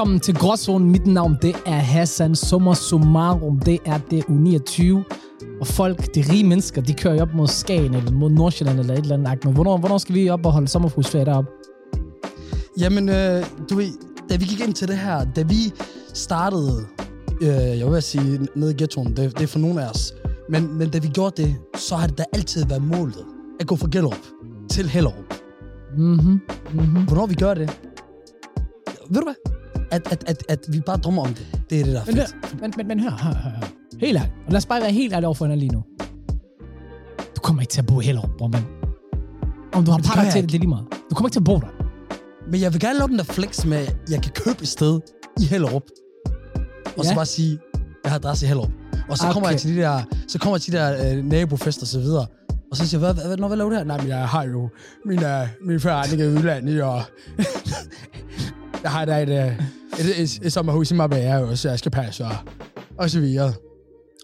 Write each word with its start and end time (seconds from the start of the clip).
Velkommen 0.00 0.20
til 0.20 0.34
Gråzonen. 0.34 0.90
Mit 0.90 1.06
navn 1.06 1.36
det 1.42 1.56
er 1.66 1.78
Hassan 1.78 2.34
Summer 2.34 2.74
Summarum. 2.74 3.58
Det 3.58 3.78
er 3.84 3.98
det 4.10 4.24
U29. 4.24 5.02
Og 5.60 5.66
folk, 5.66 6.14
de 6.14 6.24
rige 6.32 6.44
mennesker, 6.44 6.82
de 6.82 6.94
kører 6.94 7.14
jo 7.14 7.20
op 7.20 7.34
mod 7.34 7.46
Skagen 7.46 7.94
eller 7.94 8.12
mod 8.12 8.30
Nordsjælland 8.30 8.80
eller 8.80 8.94
et 8.94 8.98
eller 8.98 9.14
andet. 9.14 9.44
Men 9.44 9.54
hvornår, 9.54 9.76
hvornår 9.76 9.98
skal 9.98 10.14
vi 10.14 10.28
op 10.28 10.46
og 10.46 10.52
holde 10.52 10.68
sommerhusferie 10.68 11.24
deroppe? 11.24 11.50
Jamen, 12.78 13.08
øh, 13.08 13.44
du 13.70 13.76
ved, 13.76 13.92
da 14.30 14.36
vi 14.36 14.44
gik 14.44 14.60
ind 14.60 14.74
til 14.74 14.88
det 14.88 14.98
her, 14.98 15.24
da 15.24 15.42
vi 15.42 15.72
startede, 16.14 16.86
øh, 17.42 17.78
jeg 17.78 17.92
vil 17.92 18.02
sige, 18.02 18.48
nede 18.56 18.70
i 18.70 18.74
ghettoen, 18.74 19.16
det, 19.16 19.38
det 19.38 19.42
er 19.42 19.46
for 19.46 19.58
nogle 19.58 19.84
af 19.84 19.90
os, 19.90 20.14
men, 20.50 20.78
men 20.78 20.90
da 20.90 20.98
vi 20.98 21.08
gjorde 21.08 21.42
det, 21.42 21.56
så 21.76 21.96
har 21.96 22.06
det 22.06 22.18
da 22.18 22.24
altid 22.32 22.66
været 22.66 22.82
målet 22.82 23.24
at 23.60 23.66
gå 23.66 23.76
fra 23.76 23.88
Gellerup 23.92 24.26
til 24.70 24.88
Hellerup. 24.88 25.34
Mhm. 25.98 26.40
Mm-hmm. 26.72 27.04
Hvornår 27.04 27.26
vi 27.26 27.34
gør 27.34 27.54
det? 27.54 27.80
Ved 29.10 29.20
du 29.20 29.24
hvad? 29.24 29.49
At, 29.90 30.02
at, 30.12 30.24
at, 30.26 30.42
at 30.48 30.58
vi 30.68 30.80
bare 30.80 30.96
drømmer 30.96 31.22
om 31.22 31.34
det. 31.34 31.46
Det 31.70 31.80
er 31.80 31.84
det, 31.84 31.94
der 31.94 32.00
er 32.00 32.04
Men, 32.06 32.16
fedt. 32.16 32.60
men, 32.60 32.72
men, 32.76 32.88
men 32.88 33.00
hør, 33.00 33.10
hør, 33.10 33.16
hør, 33.34 33.50
hør. 33.50 33.68
Helt 34.00 34.16
ærligt. 34.18 34.32
Og 34.46 34.52
lad 34.52 34.56
os 34.56 34.66
bare 34.66 34.80
være 34.80 34.92
helt 34.92 35.12
ærlige 35.12 35.26
over 35.26 35.34
for 35.34 35.44
hinanden 35.44 35.58
lige 35.68 35.72
nu. 35.72 35.82
Du 37.36 37.40
kommer 37.42 37.62
ikke 37.62 37.70
til 37.70 37.80
at 37.80 37.86
bo 37.86 38.00
i 38.00 38.04
Hellerup, 38.04 38.30
bror, 38.38 38.48
mand. 38.48 38.64
Om 39.72 39.84
du 39.84 39.90
har 39.90 40.22
jeg 40.22 40.32
til 40.32 40.42
det, 40.42 40.48
det 40.50 40.56
er 40.56 40.60
lige 40.60 40.68
meget. 40.68 40.84
Du 41.10 41.14
kommer 41.14 41.28
ikke 41.28 41.34
til 41.34 41.40
at 41.40 41.44
bo 41.44 41.54
der. 41.58 41.84
Men 42.50 42.60
jeg 42.60 42.72
vil 42.72 42.80
gerne 42.80 42.98
lave 42.98 43.08
den 43.08 43.18
der 43.18 43.24
flex 43.24 43.64
med, 43.64 43.76
at 43.76 43.96
jeg 44.10 44.22
kan 44.22 44.32
købe 44.34 44.62
et 44.62 44.68
sted 44.68 45.00
i 45.40 45.44
Hellerup. 45.44 45.82
Og 46.96 47.04
så 47.04 47.10
Ja. 47.10 47.14
bare 47.14 47.26
sige, 47.26 47.58
jeg 48.04 48.12
har 48.12 48.18
adresse 48.18 48.46
i 48.46 48.48
Hellerup. 48.48 48.70
Og 49.08 49.18
så 49.18 49.24
kommer 49.32 49.40
Okay. 49.48 49.52
jeg 49.52 49.60
til 49.60 49.76
de 49.76 49.80
der, 49.80 50.02
så 50.28 50.38
kommer 50.38 50.56
jeg 50.56 50.60
til 50.62 50.72
de 50.72 50.78
der 50.78 51.16
øh, 51.16 51.24
nabofester 51.24 51.82
og 51.82 51.88
så 51.88 52.00
videre. 52.00 52.26
Og 52.70 52.76
så 52.76 52.88
siger 52.88 53.00
jeg, 53.06 53.12
hvad, 53.12 53.24
hvad, 53.24 53.36
hvad, 53.36 53.48
hvad 53.48 53.56
laver 53.56 53.70
du 53.70 53.76
her? 53.76 53.84
Nej, 53.84 53.98
men 53.98 54.08
jeg 54.08 54.28
har 54.28 54.44
jo 54.44 54.68
min, 55.06 55.18
uh, 55.18 55.66
min 55.66 55.80
forretning 55.80 56.22
i 56.22 56.26
udlandet, 56.26 56.82
og 56.82 57.02
jeg 58.82 58.90
har 58.90 59.04
da 59.04 59.22
et, 59.22 59.28
uh, 59.28 59.64
et, 60.00 60.20
et, 60.22 60.38
et, 60.42 60.52
sommerhus 60.52 60.90
i 60.90 60.94
Marbella 60.94 61.38
også, 61.38 61.68
jeg 61.68 61.78
skal 61.78 61.90
passe, 61.92 62.24
og, 62.24 62.36
og 62.98 63.10
så 63.10 63.20
videre. 63.20 63.52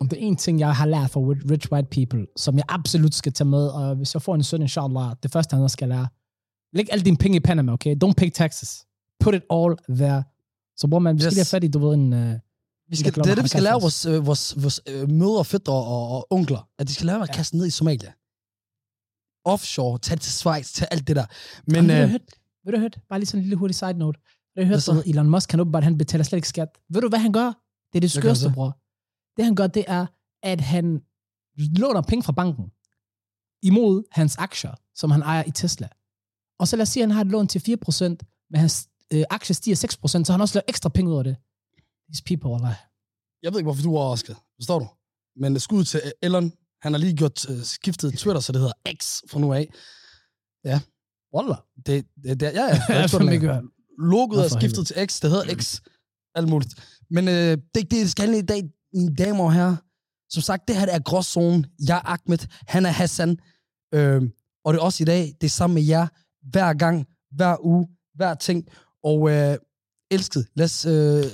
Om 0.00 0.08
det 0.08 0.18
er 0.22 0.22
en 0.26 0.36
ting, 0.36 0.60
jeg 0.60 0.76
har 0.76 0.86
lært 0.86 1.10
fra 1.10 1.20
Rich- 1.20 1.72
White 1.72 1.88
People, 1.90 2.26
som 2.36 2.56
jeg 2.56 2.64
absolut 2.68 3.14
skal 3.14 3.32
tage 3.32 3.48
med, 3.48 3.66
og 3.68 3.94
hvis 3.96 4.14
jeg 4.14 4.22
får 4.22 4.34
en 4.34 4.42
søn, 4.42 4.62
inshallah, 4.62 5.12
det 5.22 5.32
første, 5.32 5.56
han 5.56 5.68
skal 5.68 5.88
lære, 5.88 6.08
læg 6.72 6.86
alle 6.92 7.04
dine 7.04 7.16
penge 7.16 7.36
i 7.36 7.40
Panama, 7.40 7.72
okay? 7.72 7.96
Don't 8.04 8.12
pay 8.16 8.30
taxes. 8.30 8.86
Put 9.20 9.34
it 9.34 9.42
all 9.50 9.74
there. 9.88 10.22
Så 10.76 10.86
bror 10.88 10.98
man, 10.98 11.16
vi 11.16 11.20
skal 11.20 11.26
Yes. 11.28 11.34
lige 11.34 11.40
have 11.40 11.44
fat 11.60 11.64
i, 11.64 11.68
du 11.68 11.78
ved, 11.88 11.94
en... 11.94 12.12
Uh, 12.12 12.32
Vi 12.88 12.96
skal, 12.96 13.14
det 13.14 13.30
er 13.30 13.34
det, 13.34 13.42
vi 13.44 13.48
skal 13.48 13.62
lære 13.62 13.80
vores, 13.80 14.06
øh, 14.06 14.26
vores, 14.26 14.54
vores 14.62 14.80
øh, 14.88 15.10
mødre, 15.10 15.44
fædre 15.44 15.72
og, 15.72 16.08
og 16.08 16.26
onkler. 16.30 16.68
At 16.78 16.88
de 16.88 16.94
skal 16.94 17.06
lære 17.06 17.22
at 17.22 17.28
Ja. 17.28 17.34
kaste 17.34 17.56
ned 17.56 17.66
i 17.66 17.70
Somalia. 17.70 18.12
Offshore, 19.44 19.98
tage 19.98 20.18
til 20.18 20.32
Schweiz, 20.32 20.72
tage 20.72 20.92
alt 20.92 21.08
det 21.08 21.16
der. 21.16 21.24
Men 21.66 21.86
Men, 21.86 21.88
ved, 21.88 21.96
du 21.96 22.02
øh, 22.02 22.10
hørt, 22.10 22.20
ved 22.64 22.72
du 22.72 22.78
hørt, 22.78 22.98
bare 23.08 23.18
lige 23.18 23.26
sådan 23.26 23.38
en 23.38 23.42
lille 23.44 23.56
hurtig 23.56 23.74
side 23.74 23.92
note. 23.98 24.20
Ved 24.56 24.64
du 24.64 24.68
Hvad 24.68 24.76
hørt, 24.76 24.82
så? 24.82 25.02
Elon 25.06 25.30
Musk, 25.30 25.50
han 25.50 25.60
åbenbart, 25.60 25.84
han 25.84 25.98
betaler 25.98 26.24
slet 26.24 26.36
ikke 26.36 26.48
skat. 26.48 26.68
Ved 26.90 27.00
du, 27.00 27.08
hvad 27.08 27.18
han 27.18 27.32
gør? 27.32 27.46
Det 27.92 27.98
er 27.98 28.00
det 28.00 28.10
skørste, 28.10 28.50
bror. 28.54 28.78
Det 29.36 29.44
han 29.44 29.54
gør, 29.54 29.66
det 29.66 29.84
er, 29.88 30.06
at 30.42 30.60
han 30.60 31.02
låner 31.56 32.00
penge 32.02 32.22
fra 32.22 32.32
banken 32.32 32.64
imod 33.62 34.02
hans 34.12 34.36
aktier, 34.36 34.74
som 34.94 35.10
han 35.10 35.22
ejer 35.22 35.44
i 35.46 35.50
Tesla. 35.50 35.88
Og 36.58 36.68
så 36.68 36.76
lad 36.76 36.82
os 36.82 36.88
sige, 36.88 37.02
at 37.02 37.08
han 37.08 37.14
har 37.14 37.20
et 37.24 37.30
lån 37.30 37.46
til 37.48 37.58
4%, 37.58 38.04
men 38.50 38.60
hans 38.60 38.88
øh, 39.12 39.24
aktier 39.30 39.54
stiger 39.54 39.76
6%, 39.76 40.08
så 40.08 40.24
har 40.26 40.32
han 40.32 40.40
også 40.40 40.54
lavet 40.58 40.64
ekstra 40.68 40.88
penge 40.88 41.10
ud 41.12 41.18
af 41.18 41.24
det. 41.24 41.36
These 42.08 42.22
people, 42.26 42.54
Allah. 42.54 42.76
jeg 43.42 43.52
ved 43.52 43.58
ikke, 43.60 43.66
hvorfor 43.66 43.82
du 43.82 43.94
er 43.94 44.00
overrasket. 44.00 44.36
Forstår 44.60 44.78
du? 44.78 44.86
Men 45.40 45.60
skud 45.60 45.84
til 45.84 46.00
Elon. 46.22 46.52
Han 46.82 46.92
har 46.92 46.98
lige 46.98 47.16
gjort 47.16 47.48
uh, 47.50 47.60
skiftet 47.62 48.18
Twitter, 48.18 48.40
så 48.40 48.52
det 48.52 48.60
hedder 48.60 48.74
X 49.02 49.20
fra 49.30 49.40
nu 49.40 49.52
af. 49.52 49.68
Wallah. 51.34 51.58
Det, 51.86 52.06
det, 52.22 52.40
det, 52.40 52.46
ja, 52.46 52.50
ja. 52.50 52.66
Jeg 52.66 52.82
Jeg 52.88 53.00
har 53.00 53.08
tror, 53.08 53.18
fandme 53.18 53.26
den 53.26 53.34
ikke 53.34 53.46
er. 53.46 53.54
hørt. 53.54 53.64
Logoet 53.98 54.44
er 54.44 54.58
skiftet 54.58 54.86
til 54.86 54.96
X. 55.06 55.20
Det 55.20 55.30
hedder 55.30 55.54
X. 55.54 55.80
Alt 56.34 56.48
muligt. 56.48 56.74
Men 57.10 57.28
øh, 57.28 57.34
det 57.34 57.74
er 57.74 57.78
ikke 57.78 57.90
det, 57.90 58.02
det 58.02 58.10
skal 58.10 58.34
i 58.34 58.42
dag, 58.42 58.62
mine 58.94 59.14
damer 59.14 59.44
og 59.44 59.52
herrer. 59.52 59.76
Som 60.30 60.42
sagt, 60.42 60.68
det 60.68 60.76
her 60.76 60.86
er 60.86 60.98
gråzone. 60.98 61.64
Jeg 61.88 61.96
er 61.96 62.08
Ahmed. 62.08 62.38
Han 62.66 62.86
er 62.86 62.90
Hassan. 62.90 63.38
Øh, 63.94 64.22
og 64.64 64.72
det 64.72 64.78
er 64.78 64.84
også 64.84 65.02
i 65.02 65.04
dag. 65.04 65.34
Det 65.40 65.46
er 65.46 65.50
sammen 65.50 65.74
med 65.74 65.82
jer. 65.82 66.06
Hver 66.50 66.74
gang, 66.74 67.06
hver 67.30 67.64
uge, 67.64 67.88
hver 68.14 68.34
ting. 68.34 68.68
Og 69.04 69.30
øh, 69.30 69.56
elsket, 70.10 70.46
lad 70.54 70.64
os 70.64 70.84
øh, 70.86 71.24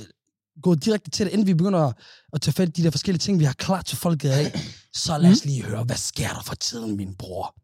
gå 0.62 0.74
direkte 0.74 1.10
til 1.10 1.26
det, 1.26 1.32
inden 1.32 1.46
vi 1.46 1.54
begynder 1.54 1.80
at, 1.80 1.94
at 2.32 2.40
tage 2.40 2.52
fat 2.52 2.68
i 2.68 2.70
de 2.70 2.82
der 2.82 2.90
forskellige 2.90 3.18
ting, 3.18 3.38
vi 3.38 3.44
har 3.44 3.52
klar 3.52 3.82
til 3.82 3.96
folket 3.96 4.30
af. 4.30 4.58
Så 4.94 5.18
lad 5.18 5.30
os 5.30 5.44
lige 5.44 5.62
høre, 5.62 5.84
hvad 5.84 5.96
sker 5.96 6.28
der 6.28 6.42
for 6.42 6.54
tiden, 6.54 6.96
min 6.96 7.14
bror? 7.14 7.61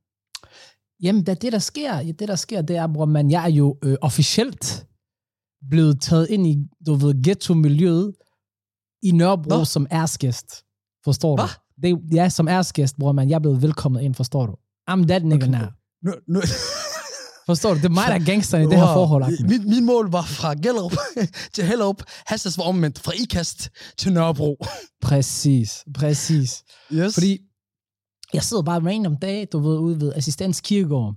Jamen, 1.03 1.25
da 1.25 1.35
det 1.35 1.53
der 1.53 1.59
sker, 1.59 2.03
det 2.03 2.29
der 2.29 2.37
sker, 2.37 2.63
det 2.63 2.77
er, 2.77 2.87
bror, 2.87 3.05
man, 3.05 3.31
jeg 3.31 3.45
er 3.45 3.51
jo 3.51 3.79
øh, 3.85 3.97
officielt 4.01 4.87
blevet 5.71 6.01
taget 6.01 6.27
ind 6.31 6.47
i, 6.47 6.57
du 6.87 6.95
ved, 6.95 7.23
ghetto-miljøet 7.23 8.13
i 9.03 9.11
Nørrebro 9.11 9.57
Hvad? 9.57 9.65
som 9.65 9.87
æresgæst. 9.93 10.65
Forstår 11.05 11.37
du? 11.37 11.43
Hvad? 11.43 11.91
Det, 11.91 12.15
ja, 12.15 12.29
som 12.29 12.49
æresgæst, 12.49 12.97
bror, 12.99 13.13
man, 13.13 13.29
jeg 13.29 13.35
er 13.35 13.39
blevet 13.41 13.63
velkommet 13.63 14.01
ind, 14.03 14.15
forstår 14.15 14.47
du? 14.47 14.53
I'm 14.91 15.07
that 15.07 15.25
nigga 15.25 15.47
Okay. 15.47 15.59
now. 15.59 15.67
Nu, 16.05 16.13
nu, 16.29 16.41
Forstår 17.47 17.75
du? 17.75 17.77
Det 17.77 17.85
er 17.85 17.89
mig, 17.89 18.05
der 18.07 18.15
er 18.15 18.25
gangsteren 18.25 18.63
i 18.65 18.71
det 18.71 18.79
her 18.79 18.87
forhold. 18.87 19.23
Ahmed. 19.23 19.39
Mit, 19.39 19.69
mit 19.69 19.83
mål 19.83 20.11
var 20.11 20.23
fra 20.23 20.55
Gellerup 20.55 20.93
til 21.55 21.65
Hellerup. 21.65 22.03
Hassas 22.27 22.59
var 22.59 22.65
omvendt. 22.65 22.99
Fra 22.99 23.13
Ikast 23.13 23.71
til 23.99 24.13
Nørrebro. 24.13 24.65
Præcis, 25.03 25.85
præcis. 25.95 26.65
Yes. 26.93 27.15
Fordi 27.15 27.39
jeg 28.35 28.43
sidder 28.43 28.63
bare 28.63 28.81
random 28.89 29.17
dag, 29.17 29.49
du 29.53 29.59
ved, 29.59 29.79
ude 29.79 30.01
ved 30.01 30.13
assistens 30.15 30.61
kirkegård, 30.61 31.15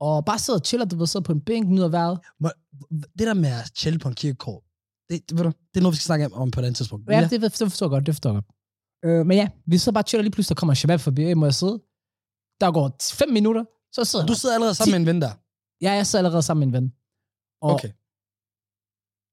og 0.00 0.24
bare 0.24 0.38
sidder 0.38 0.60
og 0.60 0.66
chiller, 0.66 0.86
du 0.86 0.96
ved, 0.96 1.06
sidder 1.06 1.24
på 1.24 1.32
en 1.32 1.40
bænk, 1.40 1.68
nyder 1.68 1.88
vejret. 1.88 2.18
det 3.18 3.26
der 3.26 3.34
med 3.34 3.48
at 3.60 3.72
chille 3.76 3.98
på 3.98 4.08
en 4.08 4.14
kirkegård, 4.14 4.64
det, 5.10 5.30
det, 5.30 5.36
ved 5.38 5.44
du, 5.44 5.50
det 5.50 5.76
er 5.76 5.82
noget, 5.82 5.92
vi 5.92 5.96
skal 5.96 6.04
snakke 6.10 6.32
om 6.32 6.50
på 6.50 6.60
et 6.60 6.64
andet 6.64 6.76
tidspunkt. 6.76 7.10
Ja, 7.10 7.28
det, 7.30 7.40
det 7.42 7.52
forstår 7.52 7.86
jeg 7.86 7.90
godt, 7.90 8.06
det 8.06 8.14
forstår 8.14 8.30
jeg 8.30 8.42
godt. 8.42 8.50
Øh, 9.04 9.26
men 9.26 9.36
ja, 9.36 9.48
vi 9.66 9.78
sidder 9.78 9.92
bare 9.96 10.02
og 10.04 10.08
chiller, 10.08 10.22
lige 10.22 10.32
pludselig 10.32 10.56
der 10.56 10.60
kommer 10.60 10.74
shabab 10.74 11.00
forbi, 11.00 11.34
må 11.34 11.46
jeg 11.46 11.54
sidde? 11.54 11.76
Der 12.60 12.72
går 12.72 12.96
fem 13.20 13.28
minutter, 13.38 13.64
så 13.92 14.04
sidder 14.04 14.26
Du 14.26 14.32
jeg. 14.32 14.36
sidder 14.36 14.54
allerede 14.54 14.74
sammen 14.74 14.92
med 14.92 15.00
en 15.00 15.06
ven 15.06 15.20
der. 15.22 15.32
Ja, 15.84 15.92
jeg 15.92 16.06
sidder 16.06 16.20
allerede 16.24 16.42
sammen 16.42 16.60
med 16.60 16.66
en 16.78 16.82
ven. 16.82 16.92
Og 17.62 17.70
Okay. 17.74 17.90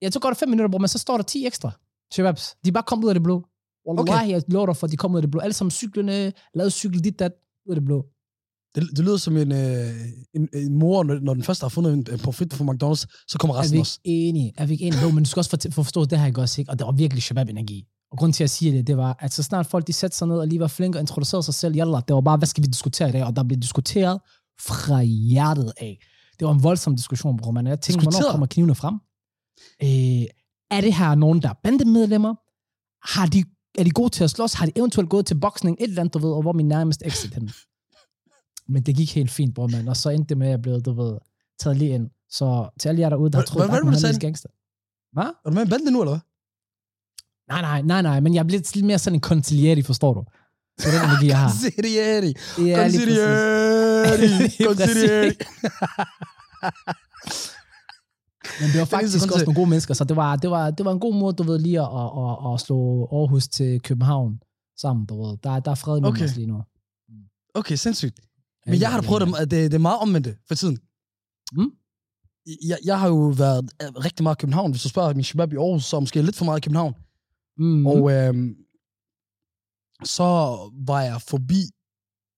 ja, 0.01 0.09
så 0.11 0.19
går 0.19 0.29
der 0.29 0.35
fem 0.35 0.49
minutter, 0.49 0.71
bror, 0.71 0.79
men 0.79 0.87
så 0.87 0.97
står 0.99 1.17
der 1.17 1.23
10 1.23 1.45
ekstra 1.45 1.71
shababs. 2.13 2.55
De 2.63 2.67
er 2.69 2.71
bare 2.73 2.83
kommet 2.83 3.03
ud 3.05 3.09
af 3.09 3.15
det 3.15 3.23
blå. 3.23 3.37
Wallahi, 3.87 4.17
okay. 4.17 4.29
jeg 4.31 4.41
lover 4.47 4.65
dig 4.65 4.77
for, 4.77 4.87
at 4.87 4.91
de 4.91 4.97
kommer 4.97 5.15
ud 5.15 5.19
af 5.19 5.21
det 5.21 5.31
blå. 5.31 5.39
Alle 5.39 5.53
sammen 5.53 5.71
cyklerne, 5.71 6.33
lavet 6.55 6.73
cykel 6.73 7.03
dit, 7.03 7.19
dat, 7.19 7.31
ud 7.65 7.71
af 7.71 7.75
det 7.75 7.85
blå. 7.85 8.05
Det, 8.75 8.83
det 8.97 8.99
lyder 9.05 9.17
som 9.17 9.37
en, 9.37 9.51
øh, 9.51 9.89
en, 10.33 10.49
en 10.53 10.79
mor, 10.79 11.03
når, 11.03 11.33
den 11.33 11.43
første 11.43 11.63
har 11.63 11.69
fundet 11.69 11.93
en, 11.93 12.07
en 12.11 12.19
profit 12.19 12.53
fra 12.53 12.65
McDonald's, 12.65 13.25
så 13.27 13.37
kommer 13.39 13.55
Er 13.55 13.59
vi 13.59 13.61
resten 13.61 13.75
ikke 13.75 13.81
også. 13.81 13.99
enige? 14.03 14.53
Er 14.57 14.65
vi 14.65 14.73
ikke 14.73 14.85
enige? 14.85 15.01
Bro, 15.01 15.11
men 15.11 15.23
du 15.23 15.29
skal 15.29 15.39
også 15.39 15.49
for, 15.49 15.57
for 15.71 15.83
forstå, 15.83 16.05
det 16.05 16.19
her 16.19 16.25
ikke 16.25 16.41
også, 16.41 16.61
ikke? 16.61 16.71
Og 16.71 16.79
det 16.79 16.85
var 16.85 16.91
virkelig 16.91 17.23
shabab-energi. 17.23 17.85
Og 18.11 18.17
grunden 18.17 18.33
til, 18.33 18.43
at 18.43 18.45
jeg 18.45 18.49
siger 18.49 18.71
det, 18.71 18.87
det 18.87 18.97
var, 18.97 19.15
at 19.19 19.33
så 19.33 19.43
snart 19.43 19.65
folk 19.65 19.87
de 19.87 19.93
satte 19.93 20.17
sig 20.17 20.27
ned 20.27 20.37
og 20.37 20.47
lige 20.47 20.59
var 20.59 20.67
flinke 20.67 20.97
og 20.97 21.01
introducerede 21.01 21.43
sig 21.43 21.53
selv, 21.53 21.75
yalla, 21.75 21.99
det 22.07 22.13
var 22.13 22.21
bare, 22.21 22.37
hvad 22.37 22.47
skal 22.47 22.63
vi 22.63 22.67
diskutere 22.67 23.09
i 23.09 23.11
dag? 23.11 23.23
Og 23.23 23.35
der 23.35 23.43
blev 23.43 23.59
diskuteret 23.59 24.19
fra 24.59 25.01
hjertet 25.01 25.73
af. 25.77 25.99
Det 26.39 26.47
var 26.47 26.53
en 26.53 26.63
voldsom 26.63 26.95
diskussion, 26.95 27.37
bror. 27.37 27.51
Man, 27.51 27.67
jeg 27.67 27.81
tænkte, 27.81 28.01
hvornår 28.03 28.09
Diskuteret? 28.11 28.31
kommer 28.31 28.47
knivene 28.47 28.75
frem? 28.75 28.93
Øh, 29.83 30.25
er 30.77 30.81
det 30.81 30.93
her 30.93 31.15
nogen, 31.15 31.41
der 31.41 31.49
er 31.49 31.53
bandemedlemmer? 31.63 32.35
Har 33.13 33.25
de, 33.25 33.43
er 33.77 33.83
de 33.83 33.91
gode 33.91 34.09
til 34.09 34.23
at 34.23 34.29
slås? 34.29 34.53
Har 34.53 34.65
de 34.65 34.71
eventuelt 34.75 35.09
gået 35.09 35.25
til 35.25 35.35
boksning? 35.39 35.77
Et 35.79 35.83
eller 35.87 36.01
andet, 36.01 36.13
du 36.13 36.19
ved, 36.19 36.31
og 36.33 36.41
hvor 36.41 36.51
min 36.51 36.67
nærmeste 36.67 37.05
exit 37.05 37.33
henne? 37.33 37.51
Men 38.73 38.83
det 38.83 38.95
gik 38.95 39.15
helt 39.15 39.31
fint, 39.31 39.55
bror, 39.55 39.67
man. 39.67 39.87
Og 39.87 39.97
så 39.97 40.09
endte 40.09 40.29
det 40.29 40.37
med, 40.37 40.47
at 40.47 40.51
jeg 40.51 40.61
blev, 40.61 40.81
du 40.81 40.93
ved, 40.93 41.17
taget 41.59 41.77
lige 41.77 41.93
ind. 41.95 42.09
Så 42.29 42.69
til 42.79 42.89
alle 42.89 43.01
jer 43.01 43.09
derude, 43.09 43.31
der 43.31 43.37
troede, 43.45 43.67
hvad- 43.67 43.79
at 43.79 43.85
han 43.85 44.15
er 44.15 44.19
gangster. 44.19 44.49
Hvad? 45.13 45.23
Er 45.23 45.49
du 45.49 45.53
med 45.53 45.61
i 45.61 45.63
en 45.65 45.69
bande 45.69 45.91
nu, 45.91 46.01
eller 46.01 46.11
hvad? 46.11 46.19
Nej, 47.47 47.61
nej, 47.61 47.81
nej, 47.81 48.01
nej, 48.01 48.19
men 48.19 48.35
jeg 48.35 48.47
blevet 48.47 48.75
lidt 48.75 48.85
mere 48.85 48.99
sådan 48.99 49.17
en 49.17 49.21
concilieri, 49.21 49.81
forstår 49.81 50.13
du? 50.13 50.23
Det 50.77 50.85
er 50.87 50.91
den 50.91 51.09
energi, 51.09 51.27
jeg 51.27 51.39
har. 51.39 51.49
Consiglieri. 51.49 52.33
Ja, 52.69 52.87
lige 52.87 53.05
præcis. 53.05 53.17
Men 58.59 58.69
det 58.71 58.79
var 58.79 58.85
faktisk 58.85 59.13
så 59.13 59.17
også 59.17 59.27
koncept. 59.27 59.47
nogle 59.47 59.55
gode 59.55 59.69
mennesker, 59.69 59.93
så 59.93 60.03
det 60.03 60.15
var, 60.15 60.35
det 60.35 60.49
var, 60.49 60.71
det 60.71 60.85
var 60.85 60.91
en 60.91 60.99
god 60.99 61.15
måde, 61.15 61.33
du 61.33 61.43
ved, 61.43 61.59
lige 61.59 61.81
at, 61.81 61.87
at, 62.01 62.09
at, 62.23 62.53
at 62.53 62.59
slå 62.65 63.07
Aarhus 63.11 63.47
til 63.47 63.81
København 63.81 64.41
sammen, 64.77 65.05
du 65.05 65.23
ved. 65.23 65.37
Der, 65.43 65.59
der 65.59 65.71
er 65.71 65.75
fred 65.75 66.01
med 66.01 66.09
Okay. 66.09 66.29
lige 66.35 66.47
nu. 66.47 66.63
Okay, 67.53 67.75
sindssygt. 67.75 68.19
Men 68.65 68.79
jeg 68.81 68.91
har 68.91 69.01
da 69.01 69.07
prøvet 69.07 69.27
det, 69.27 69.35
at 69.39 69.51
det, 69.51 69.71
det 69.71 69.77
er 69.77 69.81
meget 69.89 69.99
omvendt 69.99 70.27
for 70.47 70.55
tiden. 70.55 70.77
Mm? 71.51 71.71
Jeg, 72.67 72.77
jeg 72.85 72.99
har 72.99 73.07
jo 73.07 73.33
været 73.37 73.71
øh, 73.81 73.87
rigtig 74.05 74.23
meget 74.23 74.35
i 74.35 74.41
København. 74.41 74.71
Hvis 74.71 74.83
du 74.83 74.89
spørger 74.89 75.13
min 75.13 75.23
shabab 75.23 75.53
i 75.53 75.55
Aarhus, 75.55 75.85
så 75.85 75.99
måske 75.99 76.21
lidt 76.21 76.35
for 76.35 76.45
meget 76.45 76.59
i 76.59 76.65
København. 76.65 76.93
Mm. 77.57 77.85
Og, 77.87 77.93
Og 77.93 78.11
øhm, 78.11 78.55
så 80.03 80.23
var 80.87 81.01
jeg 81.01 81.21
forbi 81.21 81.61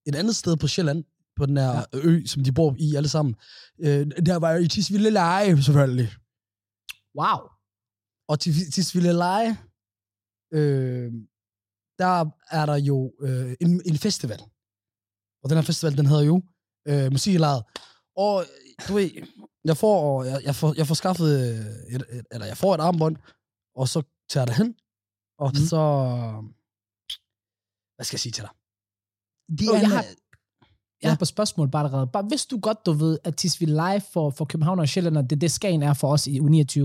et 0.08 0.16
andet 0.16 0.36
sted 0.36 0.58
på 0.58 0.68
Sjælland, 0.68 1.04
på 1.38 1.46
den 1.46 1.58
her 1.58 1.72
Ja. 1.94 2.00
ø, 2.04 2.26
som 2.26 2.44
de 2.44 2.52
bor 2.54 2.76
i 2.80 2.96
alle 2.96 3.10
sammen. 3.10 3.36
Øh, 3.80 4.08
der 4.26 4.36
var 4.40 4.52
jeg 4.52 4.62
i 4.62 4.68
Tisvilde 4.68 5.10
Leje, 5.10 5.62
selvfølgelig. 5.62 6.10
wow. 7.20 7.40
Og 8.28 8.40
til 8.40 8.54
Tisvilde 8.72 9.14
Leje, 9.14 9.50
øh, 10.54 11.12
der 12.00 12.14
er 12.52 12.66
der 12.66 12.76
jo 12.76 13.14
øh, 13.22 13.56
en, 13.62 13.82
en 13.86 13.98
festival. 13.98 14.40
Og 15.44 15.50
den 15.50 15.58
her 15.58 15.64
festival, 15.72 15.98
den 15.98 16.06
hedder 16.06 16.24
jo 16.24 16.42
øh, 16.88 17.12
Musiklejet. 17.12 17.64
Og 18.18 18.44
du 18.88 18.94
ved, 18.94 19.10
Jeg 19.66 19.78
får, 19.78 20.24
jeg, 20.24 20.42
jeg 20.44 20.56
får, 20.56 20.74
jeg 20.78 20.88
får 20.88 20.96
skaffet, 20.96 21.30
øh, 21.40 21.96
et, 21.96 22.02
et, 22.18 22.26
eller 22.32 22.46
jeg 22.46 22.58
får 22.58 22.74
et 22.76 22.82
armbånd, 22.88 23.16
og 23.76 23.88
så 23.94 24.00
tager 24.30 24.42
jeg 24.44 24.48
det 24.48 24.56
hen, 24.62 24.70
og 25.44 25.50
mm. 25.54 25.66
så, 25.72 25.82
hvad 27.96 28.06
skal 28.06 28.16
jeg 28.18 28.24
sige 28.26 28.32
til 28.38 28.44
dig? 28.44 28.54
Det 29.58 29.66
er 29.68 29.74
jeg 29.74 29.84
en, 29.84 29.90
har- 29.92 30.06
Jeg 31.02 31.12
har 31.12 31.16
på 31.18 31.26
spørgsmål 31.26 31.70
bare 31.72 31.84
allerede. 31.86 32.08
Bare 32.14 32.24
hvis 32.28 32.46
du 32.46 32.60
godt, 32.60 32.86
du 32.86 32.92
ved, 32.94 33.18
at 33.24 33.36
Tisvi 33.38 33.66
Live 33.66 34.02
for, 34.14 34.30
for 34.30 34.46
København 34.46 34.80
og 34.80 34.88
Sjælland, 34.90 35.16
det 35.18 35.32
er 35.32 35.40
det 35.40 35.52
Skagen 35.52 35.84
er 35.84 35.94
for 35.94 36.12
os 36.12 36.28
i 36.28 36.40
U29. 36.40 36.82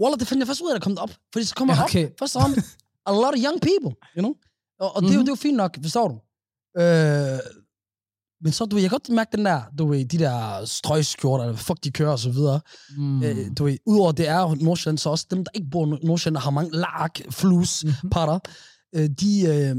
Wallah, 0.00 0.18
det 0.20 0.28
fandt 0.28 0.40
jeg 0.40 0.46
først 0.46 0.60
ud 0.60 0.70
af, 0.70 0.74
at 0.74 0.80
der 0.80 0.84
kom 0.84 0.98
op. 0.98 1.10
Fordi 1.32 1.44
så 1.44 1.54
kommer 1.54 1.74
Ja, 1.74 1.78
ja, 1.80 1.84
okay. 1.84 2.06
op, 2.06 2.12
først 2.18 2.36
om, 2.36 2.54
a 3.06 3.12
lot 3.12 3.34
of 3.34 3.40
young 3.44 3.60
people, 3.60 3.96
you 4.16 4.20
know? 4.22 4.32
Og, 4.80 4.96
og 4.96 5.02
mm-hmm. 5.02 5.06
det, 5.06 5.10
er 5.10 5.14
jo, 5.14 5.20
Mhm. 5.20 5.24
det 5.26 5.30
er 5.30 5.32
jo 5.32 5.36
fint 5.36 5.56
nok, 5.56 5.76
forstår 5.82 6.08
du? 6.08 6.14
Øh, 6.82 7.38
men 8.42 8.52
så, 8.52 8.64
du 8.64 8.76
ved, 8.76 8.82
jeg 8.82 8.90
kan 8.90 8.98
godt 8.98 9.08
mærke 9.08 9.36
den 9.36 9.44
der, 9.44 9.62
du 9.78 9.86
ved, 9.88 10.04
de 10.04 10.18
der 10.18 10.64
strøgskjorter, 10.64 11.44
eller 11.44 11.56
fuck 11.56 11.84
de 11.84 11.90
kører 11.90 12.10
og 12.12 12.18
så 12.18 12.30
videre. 12.30 12.60
Mm. 12.96 13.22
Øh, 13.22 13.36
du 13.58 13.64
ved, 13.64 13.78
udover 13.86 14.12
det 14.12 14.28
er 14.28 14.54
Nordsjælland, 14.64 14.98
så 14.98 15.10
også 15.10 15.26
dem, 15.30 15.44
der 15.44 15.50
ikke 15.54 15.68
bor 15.70 15.86
i 15.86 16.06
Nordsjælland, 16.06 16.42
har 16.42 16.50
mange 16.50 16.70
lark, 16.76 17.20
flus, 17.30 17.84
Mhm. 17.84 18.10
patter, 18.10 18.38
øh, 18.94 19.08
de, 19.20 19.40
øh, 19.42 19.76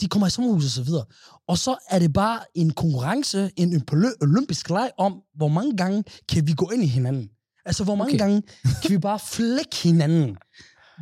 de 0.00 0.08
kommer 0.08 0.26
i 0.26 0.30
sommerhus 0.30 0.64
og 0.64 0.70
så 0.70 0.82
videre. 0.82 1.04
Og 1.48 1.58
så 1.58 1.76
er 1.90 1.98
det 1.98 2.12
bare 2.12 2.40
en 2.54 2.70
konkurrence, 2.72 3.50
en 3.56 3.72
olymp- 3.76 4.16
olympisk 4.22 4.70
leg 4.70 4.90
om, 4.98 5.22
hvor 5.34 5.48
mange 5.48 5.76
gange 5.76 6.04
kan 6.28 6.46
vi 6.46 6.52
gå 6.54 6.70
ind 6.70 6.82
i 6.82 6.86
hinanden. 6.86 7.28
Altså, 7.64 7.84
hvor 7.84 7.94
mange 7.94 8.10
Okay. 8.10 8.18
gange 8.18 8.42
kan 8.82 8.90
vi 8.90 8.98
bare 8.98 9.18
flække 9.18 9.76
hinanden. 9.82 10.36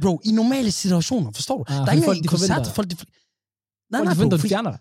Bro, 0.03 0.21
i 0.25 0.33
normale 0.33 0.71
situationer, 0.73 1.33
forstår 1.33 1.59
du? 1.59 1.65
Ah, 1.69 1.77
der 1.77 1.87
er 1.87 1.93
ikke 1.93 2.05
folk, 2.05 2.23
de 2.23 2.29
forventer- 2.29 2.73
folk 2.73 2.91
de... 2.91 2.95
Nej, 2.97 3.05
Folk 3.99 4.05
nej, 4.05 4.15
forventer, 4.15 4.37
bro, 4.37 4.41
fordi- 4.41 4.49
fjerner. 4.49 4.77